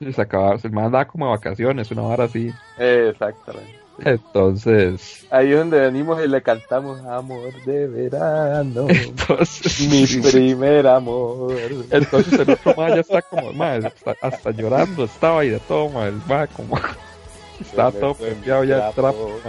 [0.00, 0.26] Y se
[0.70, 2.50] ma andaba como de vacaciones, una hora así.
[2.78, 3.77] Exactamente.
[4.04, 8.86] Entonces, Ahí es donde venimos y le cantamos amor de verano.
[8.88, 11.52] entonces, Mi primer amor.
[11.90, 15.88] entonces el otro ma ya está como, ma, está- hasta llorando estaba y de todo,
[15.88, 16.78] ma, el ma como,
[17.60, 19.40] estaba todo peleado ya el trapo.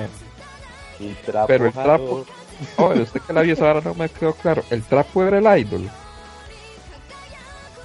[1.47, 2.25] Pero el trapo-
[2.77, 5.59] Oye, usted que la vio esa hora no me quedó claro, el trapo era el
[5.61, 5.89] idol.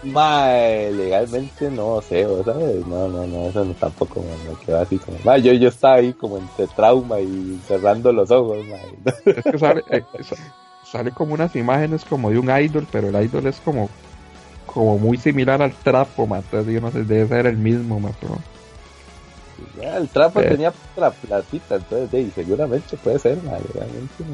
[0.04, 2.86] Mae, legalmente no sé, ¿vos ¿sabes?
[2.86, 5.18] No, no, no, eso no tampoco me, me quedó así como.
[5.24, 9.32] Mae, yo, yo estaba ahí como entre trauma y cerrando los ojos, mae.
[9.32, 10.36] Es que sale, eh, sa-
[10.84, 13.88] sale como unas imágenes como de un idol, pero el idol es como
[14.66, 16.38] como muy similar al trapo, ma.
[16.38, 18.36] Entonces yo no sé, debe ser el mismo, ma, pero
[19.80, 20.48] Ya, el trapo Eh.
[20.48, 24.24] tenía la platita, entonces de, seguramente puede ser, mae, legalmente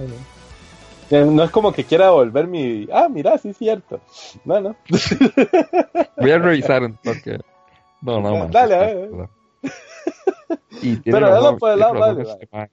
[1.27, 1.43] no.
[1.45, 2.89] Es como que quiera volver mi.
[2.93, 4.01] Ah, mira, sí es cierto.
[4.45, 4.77] No, no.
[6.17, 7.39] voy a revisar toque.
[8.03, 8.47] No, no, ma.
[8.47, 9.11] Dale, a ver.
[10.83, 11.95] Y Pero razón, por el lado
[12.53, 12.69] ma.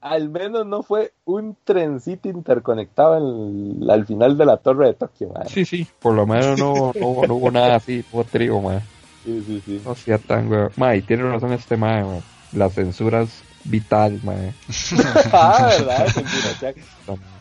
[0.00, 4.94] Al menos no fue un trencito interconectado en el- al final de la torre de
[4.94, 5.48] Tokio, mae.
[5.48, 8.80] Sí, sí, por lo menos no, no, hubo- no hubo nada así, hubo trigo, ma.
[9.24, 9.80] Sí, sí, sí.
[9.84, 10.72] No sea tan, weón.
[10.96, 12.18] Y tiene razón este ma, ma.
[12.52, 14.34] La censura es vital, ma.
[15.32, 16.06] ah, ¿verdad?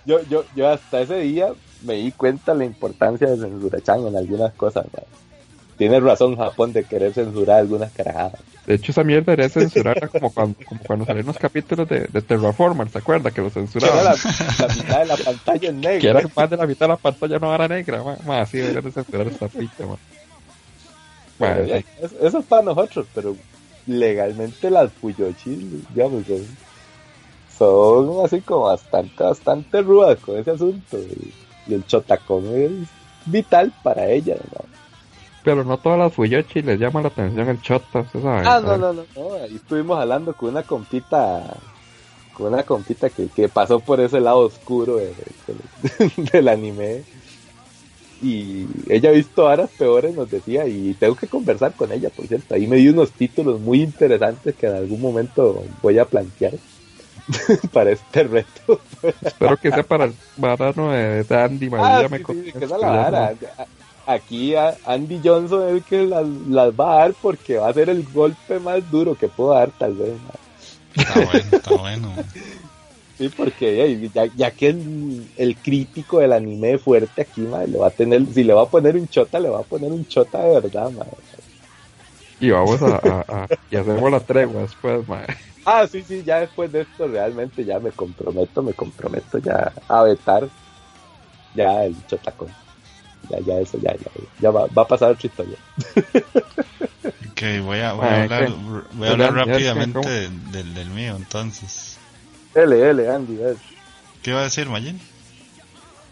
[0.05, 1.49] Yo, yo, yo hasta ese día
[1.83, 5.05] me di cuenta la importancia de Censura-chan en algunas cosas, mae.
[5.77, 8.39] Tienes razón Japón de querer censurar algunas carajadas.
[8.67, 12.21] De hecho, esa mierda era censurada como cuando, como cuando salieron los capítulos de, de
[12.21, 13.31] Terraformer, ¿se acuerda?
[13.31, 14.05] Que lo era censuraban.
[14.05, 14.15] la,
[14.59, 16.01] la mitad de la pantalla en negro.
[16.01, 18.03] Que era más de la mitad de la pantalla no era negra.
[18.25, 19.97] Ma, así deberían de censurar esta picha, ma.
[21.39, 21.85] Ma, Pero ya, sí.
[21.99, 23.35] eso, eso es para nosotros, pero
[23.87, 26.45] legalmente las Fuyoshi, digamos, son,
[27.57, 30.97] son así como bastante, bastante rudas con ese asunto.
[30.97, 31.33] Y,
[31.71, 32.71] y el chotacón es
[33.25, 34.65] vital para ellas, ¿no?
[35.43, 38.47] Pero no todas las Fuyoshi les llama la atención el chota, usted sabe.
[38.47, 41.43] Ah, no, no, no, no, Ahí estuvimos hablando con una compita,
[42.33, 45.07] con una compita que, que pasó por ese lado oscuro de-
[45.47, 47.03] de- del anime.
[48.21, 52.27] Y ella ha visto varas peores, nos decía, y tengo que conversar con ella, por
[52.27, 52.53] cierto.
[52.53, 56.53] Ahí me dio unos títulos muy interesantes que en algún momento voy a plantear
[57.73, 58.79] para este reto.
[59.21, 61.69] Espero que sea para el varano de, Andy.
[61.77, 63.33] Ah, ya me sí, con- sí, que esa es la vara.
[64.05, 67.73] Aquí a- Andy Johnson es el que las, las va a dar porque va a
[67.73, 70.13] ser el golpe más duro que puedo dar, tal vez.
[70.95, 72.13] Está bueno, está bueno.
[73.21, 77.85] Sí, porque ya, ya que el, el crítico del anime fuerte aquí, madre, le va
[77.89, 80.41] a tener, si le va a poner un chota, le va a poner un chota
[80.41, 81.11] de verdad, madre.
[82.39, 85.23] Y vamos a, a- a- y hacemos la tregua después, ma.
[85.63, 90.01] Ah, sí, sí, ya después de esto realmente ya me comprometo, me comprometo ya a
[90.01, 90.49] vetar
[91.53, 92.49] ya el chotacón.
[93.29, 95.57] Ya, ya eso, ya, ya, ya va, va a pasar otra historia.
[97.29, 98.49] Ok, voy a, voy a hablar,
[98.95, 102.00] voy a hablar rápidamente del, del mío, entonces.
[102.55, 103.57] L, L, Andy, ver.
[104.21, 104.99] ¿Qué va a decir, Mayen?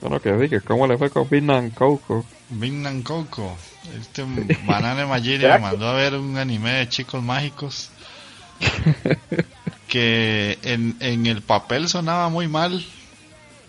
[0.01, 2.25] Bueno, que sí, que cómo le fue con Vietnam Coco.
[2.49, 3.55] Vinnan Coco.
[3.99, 4.23] Este
[4.65, 7.89] Banana Majiri me ¿Será que- mandó a ver un anime de chicos mágicos.
[9.87, 12.83] que en, en el papel sonaba muy mal.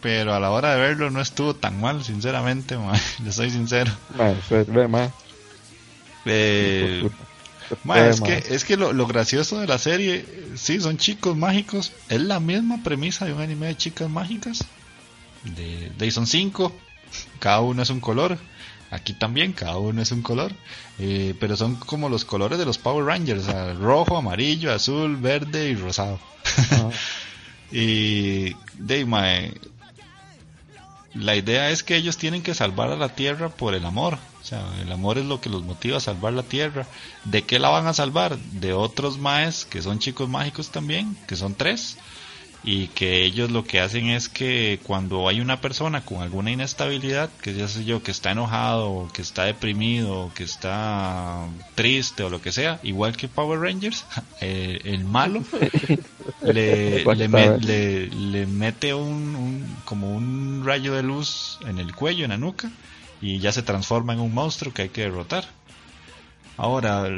[0.03, 2.79] Pero a la hora de verlo no estuvo tan mal, sinceramente,
[3.25, 3.93] le soy sincero.
[4.17, 5.11] Man, se ve más.
[6.25, 7.09] Eh,
[7.85, 11.37] ma, es que, es que lo, lo gracioso de la serie, eh, sí, son chicos
[11.37, 11.93] mágicos.
[12.09, 14.65] Es la misma premisa de un anime de chicas mágicas.
[15.45, 16.73] De, de son cinco.
[17.39, 18.39] Cada uno es un color.
[18.91, 20.53] Aquí también, cada uno es un color.
[20.99, 25.17] Eh, pero son como los colores de los Power Rangers: o sea, rojo, amarillo, azul,
[25.17, 26.19] verde y rosado.
[27.73, 29.55] y de mae,
[31.15, 34.19] la idea es que ellos tienen que salvar a la tierra por el amor.
[34.41, 36.89] O sea, el amor es lo que los motiva a salvar la tierra.
[37.25, 38.39] ¿De qué la van a salvar?
[38.41, 41.99] De otros maes que son chicos mágicos también, que son tres.
[42.63, 47.33] Y que ellos lo que hacen es que cuando hay una persona con alguna inestabilidad,
[47.39, 52.41] que ya sé yo, que está enojado, que está deprimido, que está triste o lo
[52.43, 54.07] que sea, igual que Power Rangers,
[54.41, 55.47] eh, el malo
[56.41, 61.95] le, le, me- le- le mete un, un- como un rayo de luz en el
[61.95, 62.73] cuello, en la nuca,
[63.21, 65.45] y ya se transforma en un monstruo que hay que derrotar.
[66.57, 67.09] Ahora,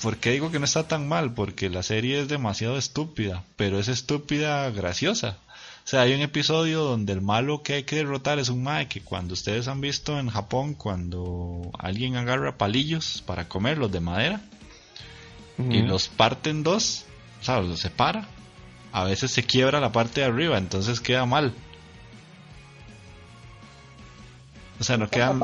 [0.00, 1.34] ¿por qué digo que no está tan mal?
[1.34, 5.38] Porque la serie es demasiado estúpida, pero es estúpida graciosa.
[5.84, 8.88] O sea, hay un episodio donde el malo que hay que derrotar es un mae
[8.88, 14.00] que cuando ustedes han visto en Japón, cuando alguien agarra palillos para comer, los de
[14.00, 14.40] madera,
[15.58, 17.06] y los parte en dos,
[17.40, 18.28] o sea, los separa,
[18.92, 21.54] a veces se quiebra la parte de arriba, entonces queda mal.
[24.78, 25.40] O sea, no quedan,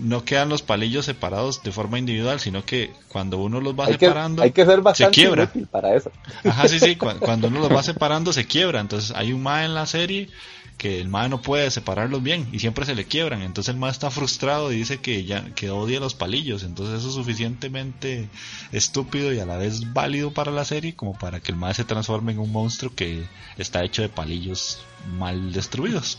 [0.00, 3.96] no quedan los palillos separados de forma individual, sino que cuando uno los va Hay
[3.96, 5.50] que, separando, hay que ser se quiebra.
[5.70, 6.12] para eso.
[6.44, 8.80] Ajá, sí, sí, cu- cuando uno los va separando se quiebra.
[8.80, 10.28] Entonces hay un mae en la serie
[10.76, 13.42] que el mae no puede separarlos bien y siempre se le quiebran.
[13.42, 16.62] Entonces el mae está frustrado y dice que ya que odia los palillos.
[16.62, 18.28] Entonces eso es suficientemente
[18.72, 21.84] estúpido y a la vez válido para la serie como para que el mae se
[21.84, 23.24] transforme en un monstruo que
[23.56, 24.80] está hecho de palillos
[25.18, 26.18] mal destruidos.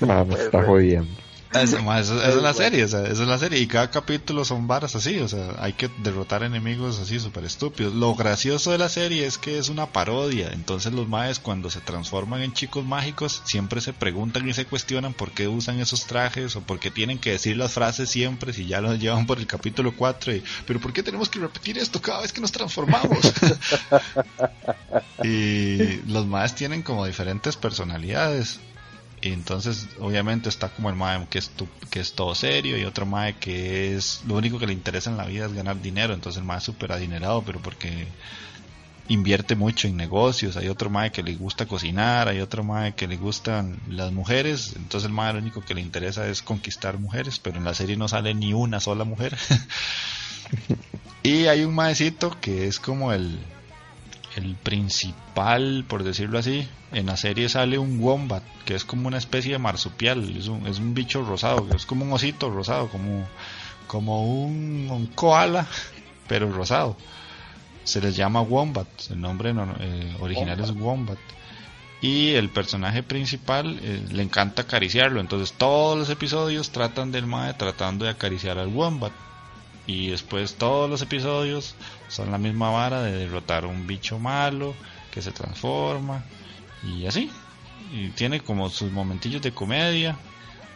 [0.00, 1.23] Man, me está jodiendo.
[1.54, 3.60] Eso es la serie, o sea, eso es la serie.
[3.60, 7.94] Y cada capítulo son varas así, o sea, hay que derrotar enemigos así súper estúpidos.
[7.94, 10.50] Lo gracioso de la serie es que es una parodia.
[10.52, 15.14] Entonces los maes cuando se transforman en chicos mágicos siempre se preguntan y se cuestionan
[15.14, 18.66] por qué usan esos trajes o por qué tienen que decir las frases siempre si
[18.66, 22.00] ya los llevan por el capítulo 4 y, pero ¿por qué tenemos que repetir esto
[22.00, 23.32] cada vez que nos transformamos?
[25.24, 28.60] y los maes tienen como diferentes personalidades.
[29.24, 32.84] Y entonces, obviamente, está como el mae que es, tu- que es todo serio y
[32.84, 36.12] otro mae que es lo único que le interesa en la vida es ganar dinero.
[36.14, 38.06] Entonces, el mae es súper adinerado, pero porque
[39.08, 40.56] invierte mucho en negocios.
[40.56, 44.74] Hay otro mae que le gusta cocinar, hay otro mae que le gustan las mujeres.
[44.76, 47.96] Entonces, el mae lo único que le interesa es conquistar mujeres, pero en la serie
[47.96, 49.36] no sale ni una sola mujer.
[51.22, 53.38] y hay un maecito que es como el,
[54.36, 56.66] el principal, por decirlo así.
[56.92, 60.66] En la serie sale un wombat, que es como una especie de marsupial, es un,
[60.66, 63.26] es un bicho rosado, es como un osito rosado, como,
[63.86, 65.66] como un, koala,
[66.28, 66.96] pero rosado.
[67.84, 71.18] Se les llama wombat, el nombre no- eh, original es wombat.
[72.00, 77.54] Y el personaje principal eh, le encanta acariciarlo, entonces todos los episodios tratan del mae
[77.54, 79.12] tratando de acariciar al wombat.
[79.86, 81.74] Y después todos los episodios
[82.14, 84.74] son la misma vara de derrotar un bicho malo
[85.10, 86.24] que se transforma
[86.84, 87.30] y así.
[87.92, 90.16] Y tiene como sus momentillos de comedia,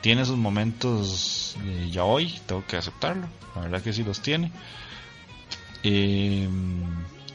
[0.00, 1.56] tiene sus momentos
[1.90, 4.50] ya hoy, tengo que aceptarlo, la verdad que sí los tiene.
[5.84, 6.48] Eh,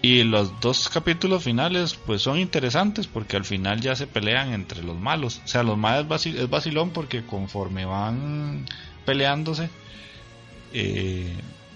[0.01, 4.83] y los dos capítulos finales pues son interesantes porque al final ya se pelean entre
[4.83, 5.41] los malos.
[5.45, 8.65] O sea, los malos es vacilón porque conforme van
[9.05, 9.69] peleándose,
[10.73, 11.33] eh,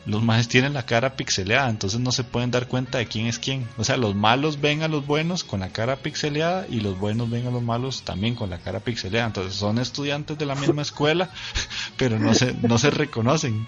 [0.07, 3.39] los majes tienen la cara pixeleada, entonces no se pueden dar cuenta de quién es
[3.39, 3.67] quién.
[3.77, 7.29] O sea, los malos ven a los buenos con la cara pixeleada y los buenos
[7.29, 9.27] ven a los malos también con la cara pixeleada.
[9.27, 11.29] Entonces son estudiantes de la misma escuela,
[11.97, 13.67] pero no se, no se reconocen.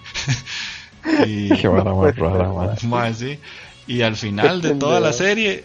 [1.26, 1.84] y, Qué más
[2.16, 2.76] rara,
[3.14, 3.38] sí.
[3.86, 5.64] Y al final de toda la serie,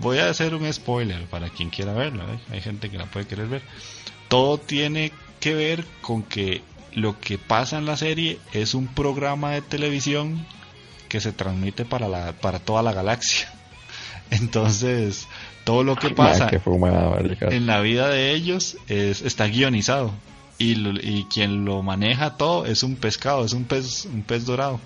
[0.00, 2.24] voy a hacer un spoiler para quien quiera verla.
[2.24, 2.38] ¿eh?
[2.52, 3.62] Hay gente que la puede querer ver.
[4.28, 6.62] Todo tiene que ver con que
[6.96, 10.44] lo que pasa en la serie es un programa de televisión
[11.08, 13.48] que se transmite para la para toda la galaxia.
[14.30, 15.28] Entonces,
[15.64, 17.20] todo lo que pasa fumada,
[17.52, 20.12] en la vida de ellos es, está guionizado.
[20.58, 24.44] y, lo- y quien lo maneja todo es un pescado, es un pez, un pez
[24.46, 24.80] dorado.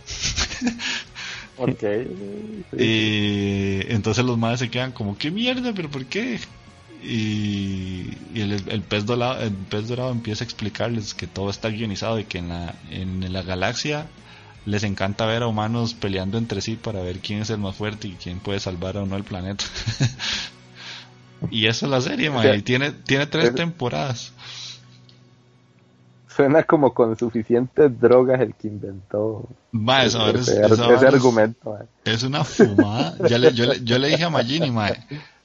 [1.57, 1.81] Ok.
[1.81, 2.77] sí.
[2.79, 5.73] Y entonces los madres se quedan como, ¿qué mierda?
[5.75, 6.39] ¿Pero por qué?
[7.03, 11.69] Y, y el, el pez dorado, el pez dorado empieza a explicarles que todo está
[11.70, 14.07] guionizado y que en la, en la galaxia
[14.67, 18.09] les encanta ver a humanos peleando entre sí para ver quién es el más fuerte
[18.09, 19.65] y quién puede salvar o no el planeta.
[21.51, 24.33] y eso es la serie, y tiene, tiene tres es- temporadas.
[26.29, 31.77] Suena como con suficientes drogas el que inventó Mae, esa ese, esa ese argumento.
[32.05, 33.15] Es una fumada.
[33.27, 34.97] Ya le, yo, le, yo le dije a Magini, mae,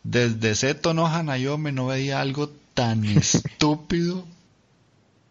[0.05, 4.23] desde Seto no Hanayome no veía algo tan estúpido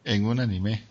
[0.02, 0.82] en un anime.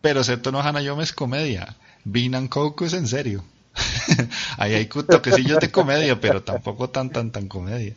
[0.00, 1.76] Pero Seto no Hanayome es comedia.
[2.04, 3.44] Bean and Coco es en serio.
[4.56, 7.94] Ahí hay toquecillos de comedia, pero tampoco tan, tan, tan comedia.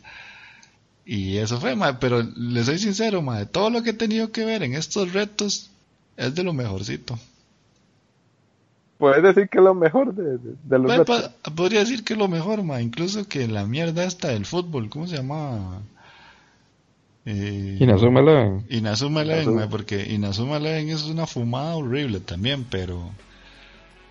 [1.06, 4.44] Y eso fue, mae, pero le soy sincero, mae, todo lo que he tenido que
[4.44, 5.70] ver en estos retos
[6.18, 7.18] es de lo mejorcito.
[9.02, 11.32] Puedes decir que es lo mejor de, de, de los retos?
[11.42, 14.88] pa- podría decir que es lo mejor, ma, incluso que la mierda esta del fútbol,
[14.90, 15.82] ¿cómo se llama?
[17.24, 18.64] Eh, Inazuma Eleven.
[18.68, 19.60] Inazuma Eleven, Inazuma.
[19.62, 23.10] ma, porque Inazuma Eleven es una fumada horrible también, pero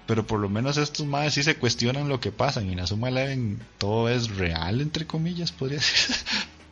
[0.08, 2.60] pero por lo menos estos madres sí se cuestionan lo que pasa.
[2.62, 6.16] En Inazuma Eleven todo es real, entre comillas, podría decir.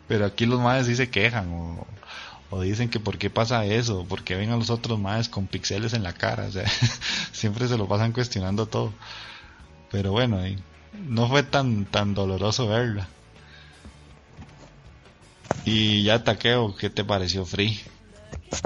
[0.08, 1.88] Pero aquí los madres sí se quejan o,
[2.52, 5.46] o dicen que por qué pasa eso, por qué ven a los otros madres con
[5.48, 6.46] pixeles en la cara.
[6.48, 6.66] O sea,
[7.32, 8.92] siempre se lo pasan cuestionando todo.
[9.92, 10.58] Pero bueno, y
[11.08, 13.08] no fue tan tan doloroso verla.
[15.66, 17.80] Y ya Taqueo, ¿qué te pareció Free?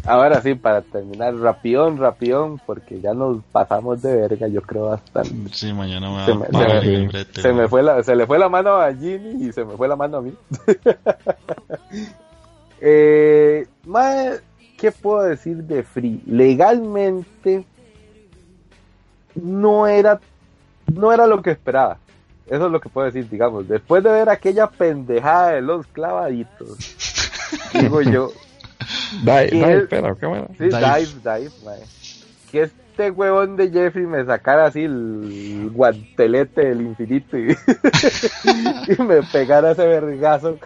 [0.06, 5.34] Ahora sí, para terminar, rapión, rapión, porque ya nos pasamos de verga, yo creo bastante.
[5.54, 6.52] Sí, mañana me Se va me- se
[6.90, 9.52] me- el brete, Se me fue la, se le fue la mano a Ginny y
[9.52, 10.34] se me fue la mano a mí.
[12.86, 14.40] eh, mae,
[14.78, 16.22] ¿qué puedo decir de Free?
[16.26, 17.66] Legalmente
[19.36, 20.20] no era
[20.94, 21.98] no era lo que esperaba.
[22.46, 23.70] Eso es lo que puedo decir, digamos.
[23.70, 26.78] Después de ver aquella pendejada de los clavaditos,
[27.74, 28.32] digo yo,
[29.24, 29.82] Dai, ¿Qué Dai, es?
[29.84, 30.48] espera, ¿qué bueno?
[30.58, 30.80] Sí, Dive.
[30.80, 31.80] dive, dive, mae.
[32.52, 37.52] Que este huevón de Jeffrey me sacara así el guantelete del infinito y,
[38.88, 40.60] y me pegara ese vergazo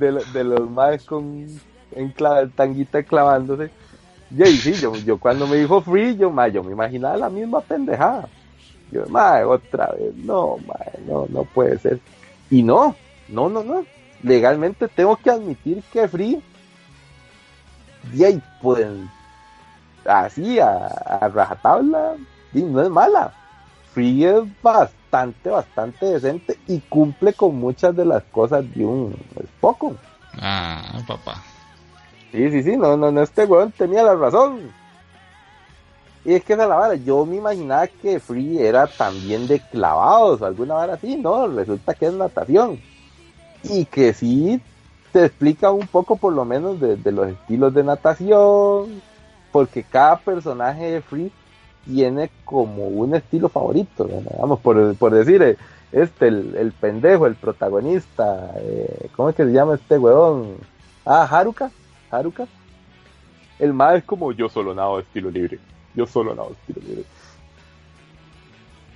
[0.00, 1.46] de, de los maes con
[1.92, 2.14] en
[2.56, 3.70] tanguita clavándose.
[4.36, 7.30] Y ahí sí, yo, yo cuando me dijo free, yo, mae, yo me imaginaba la
[7.30, 8.28] misma pendejada.
[8.90, 12.00] Yo, mae, otra vez, no, mae, no, no puede ser.
[12.50, 12.94] Y no,
[13.28, 13.84] no, no, no.
[14.22, 16.42] Legalmente tengo que admitir que free
[18.14, 19.10] y ahí pueden
[20.04, 22.16] así a, a rajatabla
[22.52, 23.32] y no es mala
[23.92, 29.14] Free es bastante bastante decente y cumple con muchas de las cosas de un
[29.60, 29.94] poco
[30.40, 31.42] Ah, papá.
[32.32, 34.70] sí sí sí no no no este weón tenía la razón.
[36.24, 39.58] Y es que esa es la vara yo me imaginaba que Free era también de
[39.58, 42.78] clavados o alguna vara así no resulta que es natación.
[43.64, 44.60] Y que sí
[45.12, 49.02] te explica un poco por lo menos de, de los estilos de natación,
[49.50, 51.32] porque cada personaje de Free
[51.84, 54.36] tiene como un estilo favorito, ¿verdad?
[54.38, 55.56] vamos, por, por decir, eh,
[55.92, 60.56] este, el, el pendejo, el protagonista, eh, ¿cómo es que se llama este huevón?
[61.04, 61.70] Ah, Haruka,
[62.10, 62.46] Haruka.
[63.58, 65.58] El más es como yo solo nado estilo libre,
[65.94, 67.04] yo solo nado estilo libre.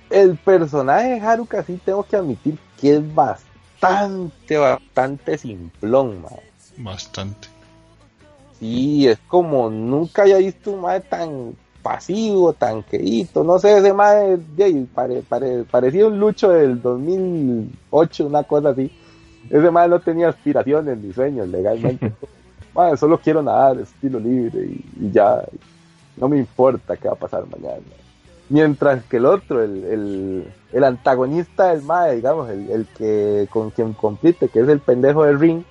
[0.09, 6.41] El personaje de Haruka sí tengo que admitir que es bastante, bastante simplón, mae.
[6.77, 7.47] Bastante.
[8.59, 11.55] Sí, es como nunca había visto un mae tan
[11.85, 13.93] pasivo, tan quedito, no sé, ese
[14.63, 18.91] ahí, pare- pare- parecía un lucho del 2008, una cosa así.
[19.51, 22.11] Ese mae no tenía aspiraciones ni sueños legalmente.
[22.73, 25.45] Mae, solo quiero nadar, estilo libre y, y ya,
[26.17, 27.83] no me importa qué va a pasar mañana.
[28.49, 33.69] Mientras que el otro, el, el, el antagonista del mae, digamos, el, el que con
[33.69, 35.61] quien compite, que es el pendejo del ring,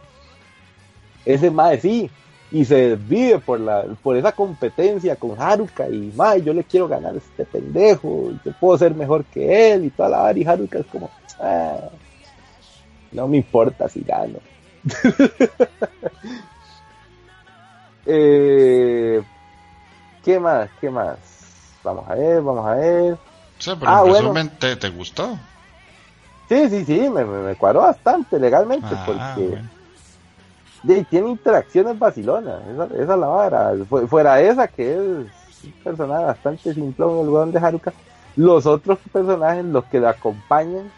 [1.27, 2.09] ese mae sí,
[2.55, 6.87] y se vive por la por esa competencia con Haruka y mae, yo le quiero
[6.87, 10.47] ganar a este pendejo, yo puedo ser mejor que él y toda la vara y
[10.47, 11.11] Haruka es como
[11.41, 11.81] "Ah,
[13.11, 14.39] no me importa si gano.
[18.07, 19.21] eh,
[20.23, 20.71] ¿Qué más?
[20.81, 21.19] ¿Qué más?
[21.83, 23.19] Vamos a ver, vamos a ver.
[23.59, 24.35] Sea, pero Ah, en bueno.
[24.61, 25.37] ¿te, te gustó?
[26.49, 29.69] Sí, sí, sí, me, me, me cuadró bastante legalmente Ah, porque bueno.
[30.85, 33.73] De, tiene interacciones vacilonas, esa, esa es la vara.
[33.89, 35.29] Fu- Fuera esa que es un
[35.83, 37.93] personaje bastante simplón, el weón de Haruka,
[38.37, 40.91] los otros personajes, los que le acompañan,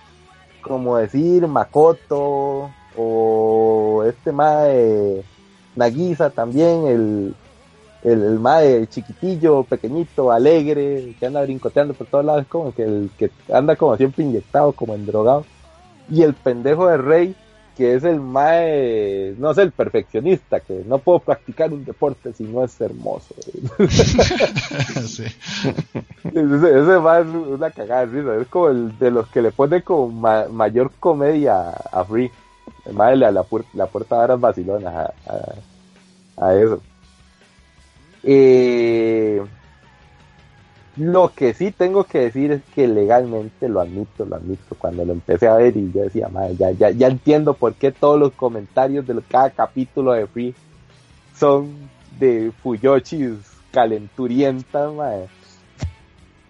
[0.62, 5.22] como decir Makoto o este más de
[5.76, 7.34] Nagisa también, el,
[8.02, 13.10] el, el mae chiquitillo, pequeñito, alegre, que anda brincoteando por todos lados, como que el
[13.18, 15.44] que anda como siempre inyectado, como endrogado.
[16.08, 17.36] Y el pendejo de Rey,
[17.76, 22.44] que es el mae, no sé, el perfeccionista, que no puedo practicar un deporte si
[22.44, 23.34] no es hermoso.
[25.06, 25.24] sí.
[26.24, 29.50] Ese, ese mae es una cagada de risa, es como el de los que le
[29.52, 32.30] pone como ma- mayor comedia a, Free.
[32.84, 36.80] El mae le a la, puer- la puerta de vacilonas a, a, a eso.
[38.22, 39.40] Eh,
[40.96, 44.74] lo que sí tengo que decir es que legalmente lo admito, lo admito.
[44.78, 47.92] Cuando lo empecé a ver y yo decía, "Madre, ya, ya, ya entiendo por qué
[47.92, 50.54] todos los comentarios de cada capítulo de Free
[51.38, 51.70] son
[52.18, 53.38] de Fuyoshis
[53.72, 55.26] calenturientas, madre.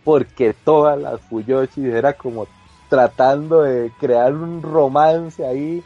[0.05, 2.47] Porque todas las Fuyoshis era como
[2.89, 5.83] tratando de crear un romance ahí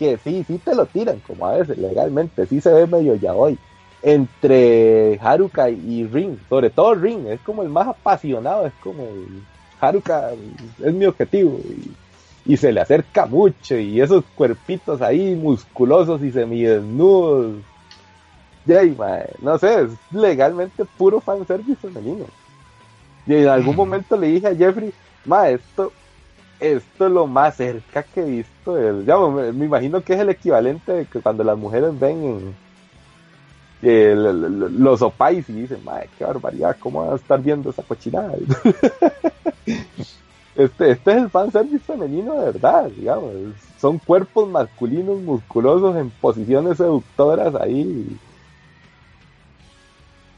[0.00, 3.34] que sí, sí te lo tiran, como a veces legalmente, sí se ve medio ya
[3.34, 3.56] hoy
[4.02, 9.06] entre Haruka y Rin, sobre todo Rin, es como el más apasionado, es como
[9.80, 10.30] Haruka
[10.84, 11.58] es mi objetivo
[12.44, 17.56] y, y se le acerca mucho y esos cuerpitos ahí musculosos y semidesnudos.
[18.66, 22.24] Yay, mae, no sé, es legalmente puro fanservice femenino.
[23.26, 24.92] Y en algún momento le dije a Jeffrey,
[25.24, 25.92] ma, esto,
[26.60, 28.74] esto es lo más cerca que he visto.
[28.74, 32.24] del- ya, me, me imagino que es el equivalente de que cuando las mujeres ven
[32.24, 32.56] en,
[33.82, 38.32] eh, los opais y dicen, madre, qué barbaridad, ¿cómo van a estar viendo esa cochinada?
[40.56, 43.32] este, este es el fanservice femenino de verdad, digamos.
[43.80, 48.06] Son cuerpos masculinos musculosos en posiciones seductoras ahí.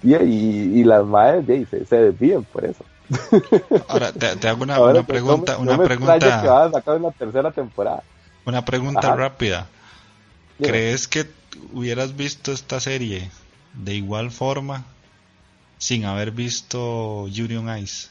[0.03, 2.85] Y, y, y las madres de ahí, se, se desvían por eso.
[3.89, 6.53] Ahora te, te hago una, Ahora, una pregunta, no me- una no extraña que pregunta,
[6.53, 8.03] van a sacar una tercera temporada.
[8.45, 9.17] una pregunta Ajá.
[9.17, 9.67] rápida.
[10.61, 11.27] ¿Crees que
[11.73, 13.31] hubieras visto esta serie
[13.75, 14.85] de igual forma
[15.79, 18.09] sin haber visto Yuri on Ice?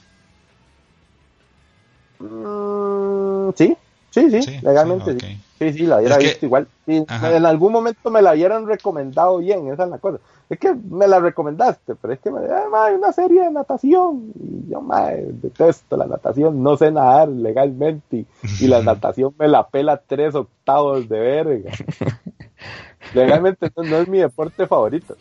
[2.20, 3.78] Mm, sí,
[4.12, 5.38] sí, sí, Sí, legalmente sí, sí.
[5.60, 6.68] Sí, sí, la hubiera Es que- visto igual.
[6.86, 10.20] Sí, en algún momento me la hubieran recomendado bien, esa es la cosa.
[10.50, 13.52] Es que me la recomendaste, pero es que me ah, ma, hay una serie de
[13.52, 14.32] natación.
[14.40, 18.18] Y yo, ma, detesto la natación, no sé nadar legalmente.
[18.18, 18.28] Y,
[18.60, 21.72] y la natación me la pela tres octavos de verga.
[23.14, 25.16] Legalmente no, no es mi deporte favorito.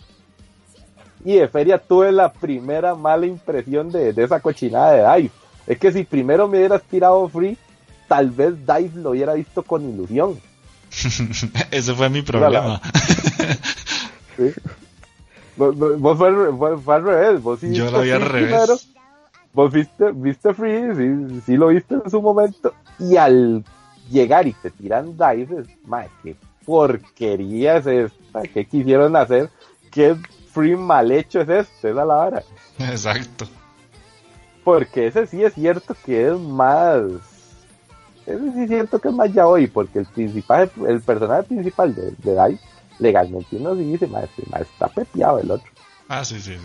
[1.24, 5.30] Y de feria tuve la primera mala impresión de, de esa cochinada de Dive.
[5.66, 7.56] Es que si primero me hubieras tirado free,
[8.06, 10.38] tal vez Dive lo hubiera visto con ilusión.
[11.72, 12.80] Ese fue mi problema.
[14.36, 14.52] ¿sí?
[15.56, 17.42] Vos, vos- fue, fue- fue al revés.
[17.42, 18.48] Vos sí Yo lo vi al revés.
[18.50, 18.76] primero,
[19.52, 22.72] vos viste, viste Free, sí, sí lo viste en su momento.
[23.00, 23.64] Y al
[24.10, 26.36] llegar y te tiran Dive, es, "Mae, qué
[26.66, 28.42] porquería es esta.
[28.42, 29.48] ¿Qué quisieron hacer?
[29.90, 30.16] ¿Qué
[30.52, 31.90] Free mal hecho es este?
[31.90, 32.42] Esa es la vara.
[32.78, 33.46] Exacto.
[34.64, 37.02] Porque ese sí es cierto que es más.
[38.26, 41.94] Ese sí es cierto que es más ya hoy, porque el principal, el personaje principal
[41.94, 42.58] de, de Dai,
[42.98, 44.28] legalmente uno sí dice, más,
[44.60, 45.70] está pepeado el otro.
[46.08, 46.60] Ah, sí, sí, sí.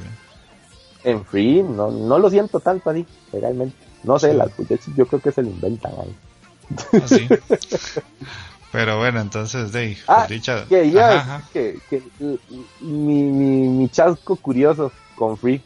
[1.04, 3.76] En Free no, no lo siento tanto así, legalmente.
[4.04, 4.38] No sé, Sí.
[4.38, 4.50] las
[4.96, 6.16] yo creo que se lo inventan ahí.
[6.94, 7.28] Ah, sí.
[8.72, 11.44] Pero bueno, entonces, Dave, Ah, dicha- que ya, Ajá, ajá.
[11.52, 12.02] que, que
[12.80, 15.62] mi, mi, mi chasco curioso con Free.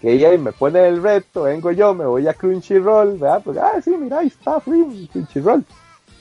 [0.00, 3.42] Que ella me pone el reto, vengo yo, me voy a Crunchyroll, ¿verdad?
[3.44, 5.64] Pues, ah, sí, mira, ahí está Free, Crunchyroll.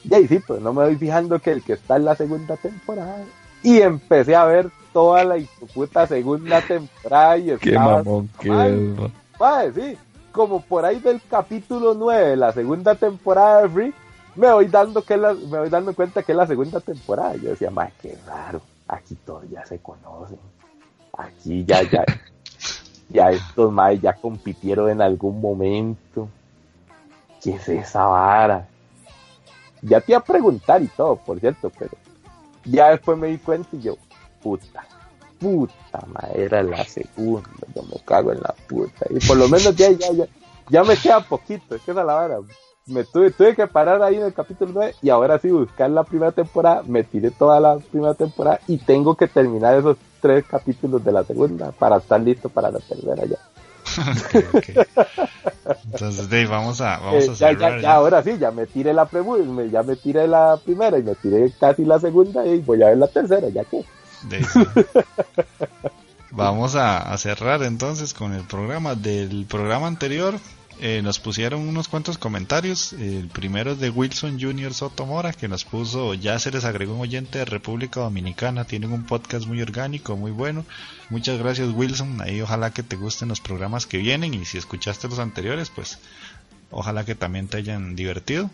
[0.10, 2.58] Y ahí sí, pues no me voy fijando que el que está en la segunda
[2.58, 3.24] temporada.
[3.62, 5.36] Y empecé a ver toda la
[5.76, 8.74] puta segunda temporada y Qué estaba mamón que mal.
[8.74, 9.10] es, ma.
[9.40, 9.98] Mae, sí,
[10.32, 13.94] como por ahí del capítulo 9 de la segunda temporada de Free,
[14.38, 17.36] me voy dando que la, me voy dando cuenta que es la segunda temporada.
[17.36, 20.40] Yo decía, mae, qué raro, aquí todos ya se conocen.
[21.18, 22.06] Aquí ya, ya,
[23.10, 26.30] ya estos mae ya compitieron en algún momento.
[27.42, 28.68] ¿Qué es esa vara?
[29.82, 31.92] Ya te iba a preguntar y todo, por cierto, pero
[32.66, 33.96] ya después me di cuenta y yo,
[34.42, 34.86] puta,
[35.40, 39.06] puta madre, era la segunda, yo me cago en la puta.
[39.10, 40.26] Y por lo menos ya, ya, ya,
[40.70, 42.40] ya me queda poquito, es que esa es la vara.
[42.88, 46.04] Me tuve, tuve que parar ahí en el capítulo 9 y ahora sí buscar la
[46.06, 51.04] primera temporada, me tiré toda la primera temporada y tengo que terminar esos tres capítulos
[51.04, 53.38] de la segunda para estar listo para la tercera ya.
[54.00, 54.88] Ok, ok.
[55.92, 57.58] Entonces, Dave, vamos a, vamos Eh, a cerrar.
[57.60, 57.94] ya, ya, ya.
[57.96, 61.52] ahora sí, ya me tiré la me- ya me tiré la primera y me tiré
[61.60, 63.84] casi la segunda y voy a ver la tercera, ya que.
[66.32, 68.96] Vamos a, a cerrar entonces con el programa.
[68.96, 70.36] Del programa anterior
[70.80, 72.94] eh, nos pusieron unos cuantos comentarios.
[72.94, 77.02] El primero es de Wilson Junior Sotomora, que nos puso, ya se les agregó un
[77.02, 80.66] oyente de República Dominicana, tienen un podcast muy orgánico, muy bueno.
[81.10, 85.08] Muchas gracias Wilson, ahí ojalá que te gusten los programas que vienen y si escuchaste
[85.08, 86.00] los anteriores, pues
[86.70, 88.50] ojalá que también te hayan divertido.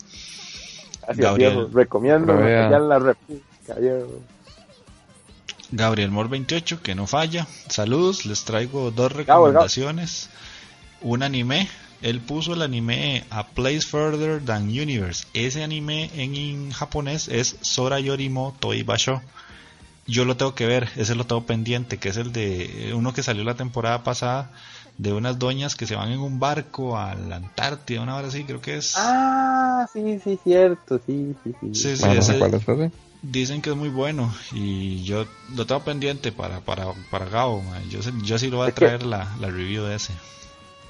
[1.02, 1.54] Gracias, Gabriel.
[1.54, 1.70] viejo.
[1.74, 3.44] Recomiendo la República.
[5.72, 7.48] Gabriel Mor 28, que no falla.
[7.68, 9.48] Saludos, les traigo dos Gabo, Gabo.
[9.48, 10.30] recomendaciones.
[11.02, 11.68] Un anime.
[12.04, 15.26] Él puso el anime A Place Further Than Universe.
[15.34, 19.22] Ese anime en, en japonés es Sora Yorimo Toi Basho.
[20.06, 23.14] Yo lo tengo que ver, ese lo tengo pendiente, que es el de eh, uno
[23.14, 24.52] que salió la temporada pasada
[24.98, 28.44] de unas doñas que se van en un barco a la Antártida, una hora así,
[28.44, 28.94] creo que es.
[28.98, 31.74] Ah, sí, sí, cierto, sí, sí, sí.
[31.74, 32.92] Sí, sí, Bueno, ese- cuál es ese.
[33.22, 35.26] Dicen que es muy bueno y yo
[35.56, 37.62] lo tengo pendiente para para para Gabo.
[37.62, 37.82] man.
[37.90, 40.12] Yo, sé- yo sí lo voy a traer la, la review de ese.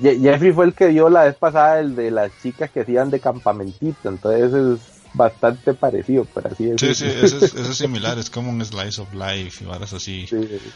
[0.02, 3.20] Jeffrey fue el que dio la vez pasada el de las chicas que hacían de
[3.20, 4.80] campamentito, entonces es
[5.14, 6.96] bastante parecido, por así Sí, decirlo.
[6.96, 10.26] sí, eso es, eso es similar, es como un slice of life y varas así.
[10.28, 10.72] Sí, sí.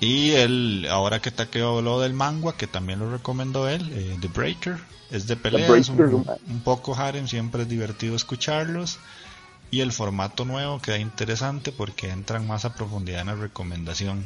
[0.00, 4.28] Y él, ahora que Takeo habló del manga, que también lo recomendó él, eh, The
[4.28, 4.76] Breaker,
[5.10, 8.98] es de peleas, Breaker, un, un poco harem, siempre es divertido escucharlos.
[9.70, 14.24] Y el formato nuevo queda interesante porque entran más a profundidad en la recomendación.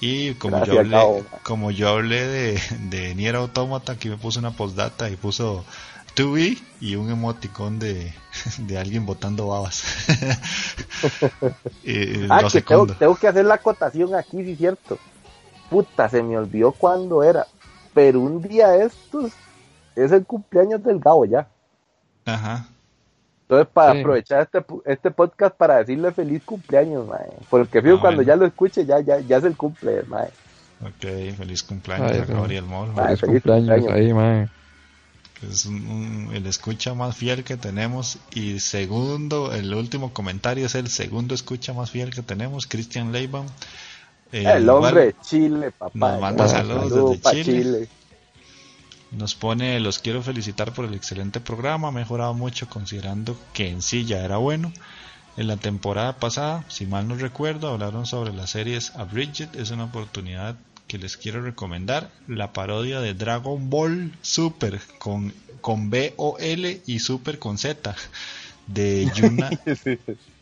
[0.00, 4.50] Y como yo hablé, como yo hablé de, de Nier Automata, aquí me puso una
[4.50, 5.64] postdata y puso
[6.14, 8.12] to be y un emoticón de,
[8.58, 9.84] de alguien botando babas.
[11.86, 12.94] Ah, que tengo, secundo.
[12.94, 14.98] tengo que hacer la acotación aquí, sí, cierto.
[15.68, 17.46] Puta, se me olvidó cuándo era.
[17.92, 19.32] Pero un día estos
[19.94, 21.46] es el cumpleaños del Gabo ya.
[22.24, 22.68] Ajá.
[23.46, 24.00] Entonces, para Sí.
[24.00, 27.26] aprovechar este, pu- este podcast para decirle feliz cumpleaños, mae.
[27.50, 28.28] Porque fijo, Ah, cuando bueno.
[28.28, 30.28] ya lo escuche, ya, ya, ya es el cumple, mae.
[30.82, 32.34] Ok, feliz cumpleaños Ay, a.
[32.36, 32.64] Gabriel
[33.06, 33.92] Feliz feliz cumpleaños cumpleaños.
[33.92, 34.12] ahí,
[35.48, 38.18] es un- un- el escucha más fiel que tenemos.
[38.34, 43.44] Y segundo, el último comentario es el segundo escucha más fiel que tenemos, Christian Leiban.
[44.32, 46.12] Eh, el igual hombre de Chile, papá.
[46.12, 47.88] nos manda saludos saludo desde Chile.
[49.16, 53.80] Nos pone, los quiero felicitar por el excelente programa, ha mejorado mucho considerando que en
[53.80, 54.72] sí ya era bueno.
[55.36, 59.84] En la temporada pasada, si mal no recuerdo, hablaron sobre las series Abridged, es una
[59.84, 62.10] oportunidad que les quiero recomendar.
[62.28, 67.94] La parodia de Dragon Ball Super con, con B-O-L y Super con Z
[68.66, 69.50] de Yuna,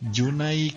[0.01, 0.76] Yunai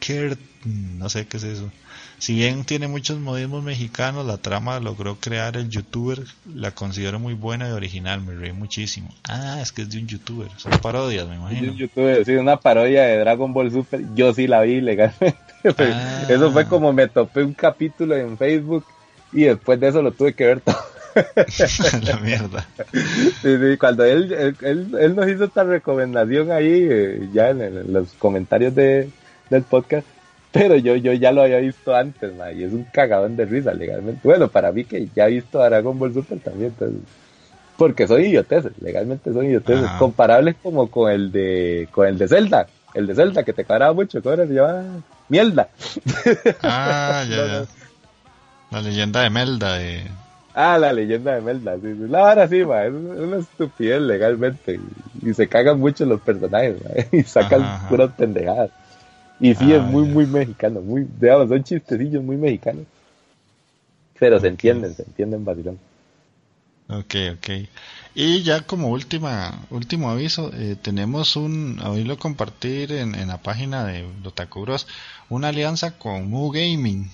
[0.00, 1.70] Kert, no sé qué es eso.
[2.18, 6.20] Si bien tiene muchos modismos mexicanos, la trama logró crear el youtuber,
[6.54, 9.14] la considero muy buena y original, me reí muchísimo.
[9.28, 11.72] Ah, es que es de un youtuber, son parodias, me imagino.
[11.72, 15.36] en YouTube, sí, una parodia de Dragon Ball Super, yo sí la vi legalmente.
[15.78, 16.22] Ah.
[16.28, 18.84] Eso fue como me topé un capítulo en Facebook
[19.32, 20.76] y después de eso lo tuve que ver todo.
[22.02, 22.66] la mierda.
[23.42, 27.62] Sí, sí, cuando él, él, él- él nos hizo esta recomendación ahí, eh, ya en,
[27.62, 29.08] el- en los comentarios de,
[29.50, 30.06] del podcast,
[30.58, 33.72] pero yo, yo ya lo había visto antes, ma, y es un cagadón de risa
[33.74, 34.20] legalmente.
[34.24, 37.00] Bueno, para mí que ya he visto a Dragon Ball Super también, entonces,
[37.76, 39.98] porque son idioteces, legalmente son idioteces, Ajá.
[39.98, 43.92] comparables como con el de, con el de Zelda, el de Zelda que te cuadraba
[43.92, 44.46] mucho, ¿cómo era?
[44.46, 44.82] se llama?
[45.28, 45.68] Mierda.
[46.62, 47.60] Ah, ya, No, ya.
[47.60, 47.66] no.
[48.70, 50.02] La leyenda de Melda de...
[50.54, 52.08] Ah, la leyenda de Melda, sí, sí.
[52.08, 54.80] La vara sí, ma, es una estupidez legalmente.
[55.22, 57.88] Y, y se cagan mucho los personajes, ma, y sacan Ajá, ajá.
[57.88, 58.70] puras pendejadas.
[59.38, 60.06] Y sí, Ah, es muy, ya.
[60.06, 62.86] muy mexicano, muy, digamos, son chistecillos muy mexicanos.
[64.18, 65.78] Pero se entienden, se entienden vacilón.
[66.88, 67.48] Ok, ok.
[68.14, 73.84] Y ya como última, último aviso, eh, tenemos un, oírlo compartir en, en la página
[73.84, 74.86] de Otaku Bros,
[75.28, 77.10] una alianza con Mu Gaming.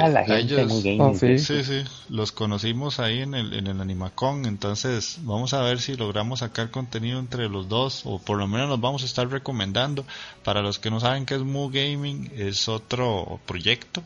[0.00, 0.98] Ah, la a gente ellos- muy.
[1.00, 1.38] Oh, sí.
[1.38, 5.96] Sí, sí, los conocimos ahí en el, en el Animacon, entonces vamos a ver si
[5.96, 10.04] logramos sacar contenido entre los dos, o por lo menos nos vamos a estar recomendando.
[10.44, 14.02] Para los que no saben qué es Mu Gaming, es otro proyecto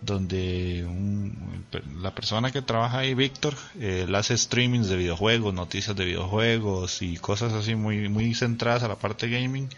[0.00, 1.64] donde un-
[2.02, 7.00] la persona que trabaja ahí, Víctor, eh, él hace streamings de videojuegos, noticias de videojuegos
[7.02, 9.68] y cosas así muy, muy centradas a la parte gaming.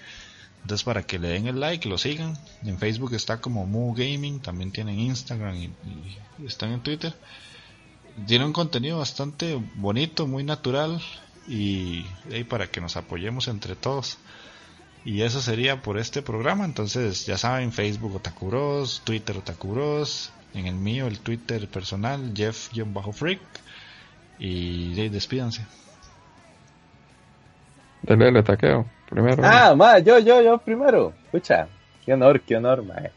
[0.69, 2.37] Entonces para que le den el like, lo sigan.
[2.63, 5.73] En Facebook está como Mu Gaming, también tienen Instagram y,
[6.47, 7.15] están en Twitter.
[8.27, 11.01] Tiene un contenido bastante bonito, muy natural
[11.47, 12.03] y,
[12.51, 14.19] para que nos apoyemos entre todos.
[15.07, 16.67] Y eso sería por este programa.
[16.67, 22.35] Entonces, ya saben, Facebook Otaku Bros, Twitter Otaku Bros, en el mío, el Twitter personal,
[22.37, 23.41] Jeff-Freak.
[24.39, 25.65] Y despídanse.
[28.03, 28.98] Dele, le taqueo.
[29.09, 29.43] Primero.
[29.45, 31.13] Ah, ma, yo, yo, yo primero.
[31.27, 31.69] Escucha,
[32.05, 33.11] Qué honor, qué honor, mae.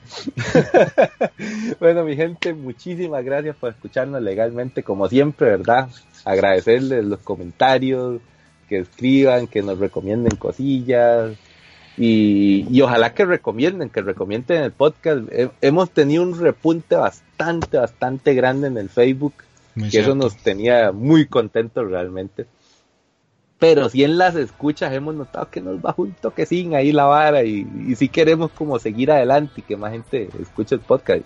[1.80, 5.88] bueno, mi gente, muchísimas gracias por escucharnos legalmente, como siempre, ¿verdad?
[6.26, 8.20] Agradecerles los comentarios,
[8.68, 11.32] que escriban, que nos recomienden cosillas.
[11.98, 15.22] Y, y ojalá que recomienden, que recomienden el podcast.
[15.32, 19.34] He- hemos tenido un repunte bastante, bastante grande en el Facebook,
[19.76, 22.46] Muy que eso nos tenía muy contentos realmente.
[23.62, 27.44] Pero si en las escuchas hemos notado que nos baja un toquecín ahí la vara
[27.44, 31.22] y, y si queremos como seguir adelante y que más gente escuche el podcast.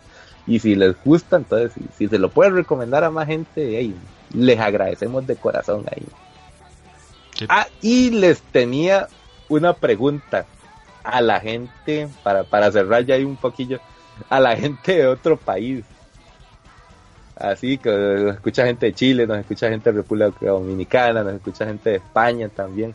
[0.45, 3.95] Y si les gusta, entonces si, si se lo pueden recomendar a más gente, hey,
[4.33, 6.05] les agradecemos de corazón ahí.
[7.47, 9.07] Ah, y les tenía
[9.47, 10.45] una pregunta
[11.05, 13.79] a la gente, para, para cerrar ya ahí un poquillo,
[14.29, 15.85] a la gente de otro país.
[17.35, 21.65] Así que nos escucha gente de Chile, nos escucha gente de República Dominicana, nos escucha
[21.65, 22.93] gente de España también.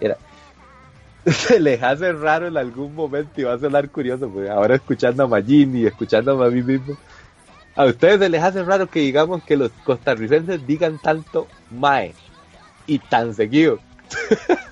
[1.26, 5.24] Se les hace raro en algún momento y va a sonar curioso, porque ahora escuchando
[5.24, 6.96] a Magini y escuchando a mí mismo,
[7.74, 12.14] a ustedes se les hace raro que digamos que los costarricenses digan tanto mae
[12.86, 13.80] y tan seguido.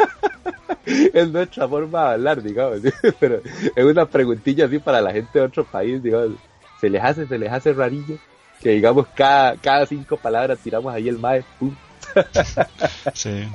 [0.87, 2.81] es nuestra forma de hablar, digamos,
[3.19, 3.41] pero
[3.75, 6.37] es una preguntilla así para la gente de otro país, digamos,
[6.81, 8.19] se les hace, se les hace rarillo
[8.63, 11.75] que digamos cada, cada cinco palabras tiramos ahí el mae, pum.
[13.15, 13.49] Sí.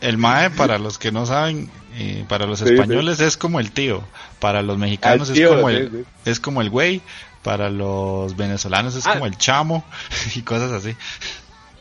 [0.00, 2.74] El MAE, para los que no saben, eh, para los Sí, sí.
[2.74, 4.02] españoles es como el tío,
[4.38, 6.04] para los mexicanos tío, es como sí, el sí.
[6.30, 7.00] es como el güey,
[7.42, 9.14] para los venezolanos es Ah.
[9.14, 9.84] como el chamo
[10.36, 10.92] y cosas así.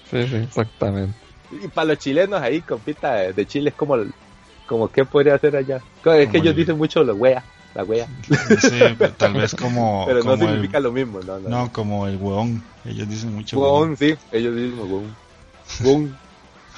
[0.09, 1.15] Sí, sí, exactamente.
[1.63, 4.13] Y para los chilenos ahí, compita de, Chile es como, el-
[4.67, 5.77] como qué podría hacer allá.
[5.77, 7.43] Es que ellos el- dicen mucho la wea,
[7.73, 8.07] la wea,
[8.59, 11.49] Sí, pero tal vez como pero no como significa el, lo mismo, no, no.
[11.49, 12.63] no como el hueón.
[12.85, 15.15] Ellos dicen mucho Huevón, sí, ellos mismos, huevón.
[15.81, 16.17] Huevón.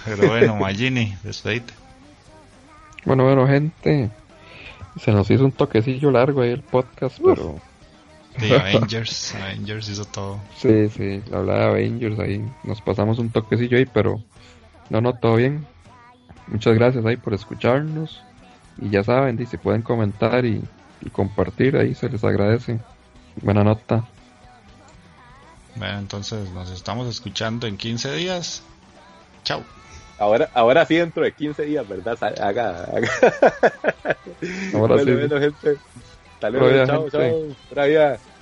[0.06, 1.74] Pero bueno, Magini, despedite.
[3.06, 4.12] Bueno, bueno, gente.
[5.02, 7.60] Se nos hizo un toquecillo largo ahí el podcast, pero
[8.40, 10.40] De Avengers, Avengers hizo todo.
[10.58, 12.46] sí, sí, habla de Avengers ahí.
[12.64, 14.22] Nos pasamos un toquecillo ahí, pero
[14.90, 15.66] no, no, todo bien.
[16.48, 18.22] Muchas gracias ahí por escucharnos.
[18.80, 20.64] Y ya saben, y si pueden comentar y,
[21.06, 22.80] y compartir ahí, se les agradece.
[23.42, 24.04] Buena nota.
[25.76, 28.64] Bueno, entonces nos estamos escuchando en 15 días.
[29.44, 29.64] Chao.
[30.20, 32.18] Ahora, ahora sí dentro de 15 días, ¿verdad?
[32.22, 33.10] Haga, haga.
[34.74, 35.12] Ahora bueno, sí.
[35.12, 35.78] bueno, gente.
[36.36, 37.56] Hasta luego, chao, gente.
[37.76, 38.33] chao.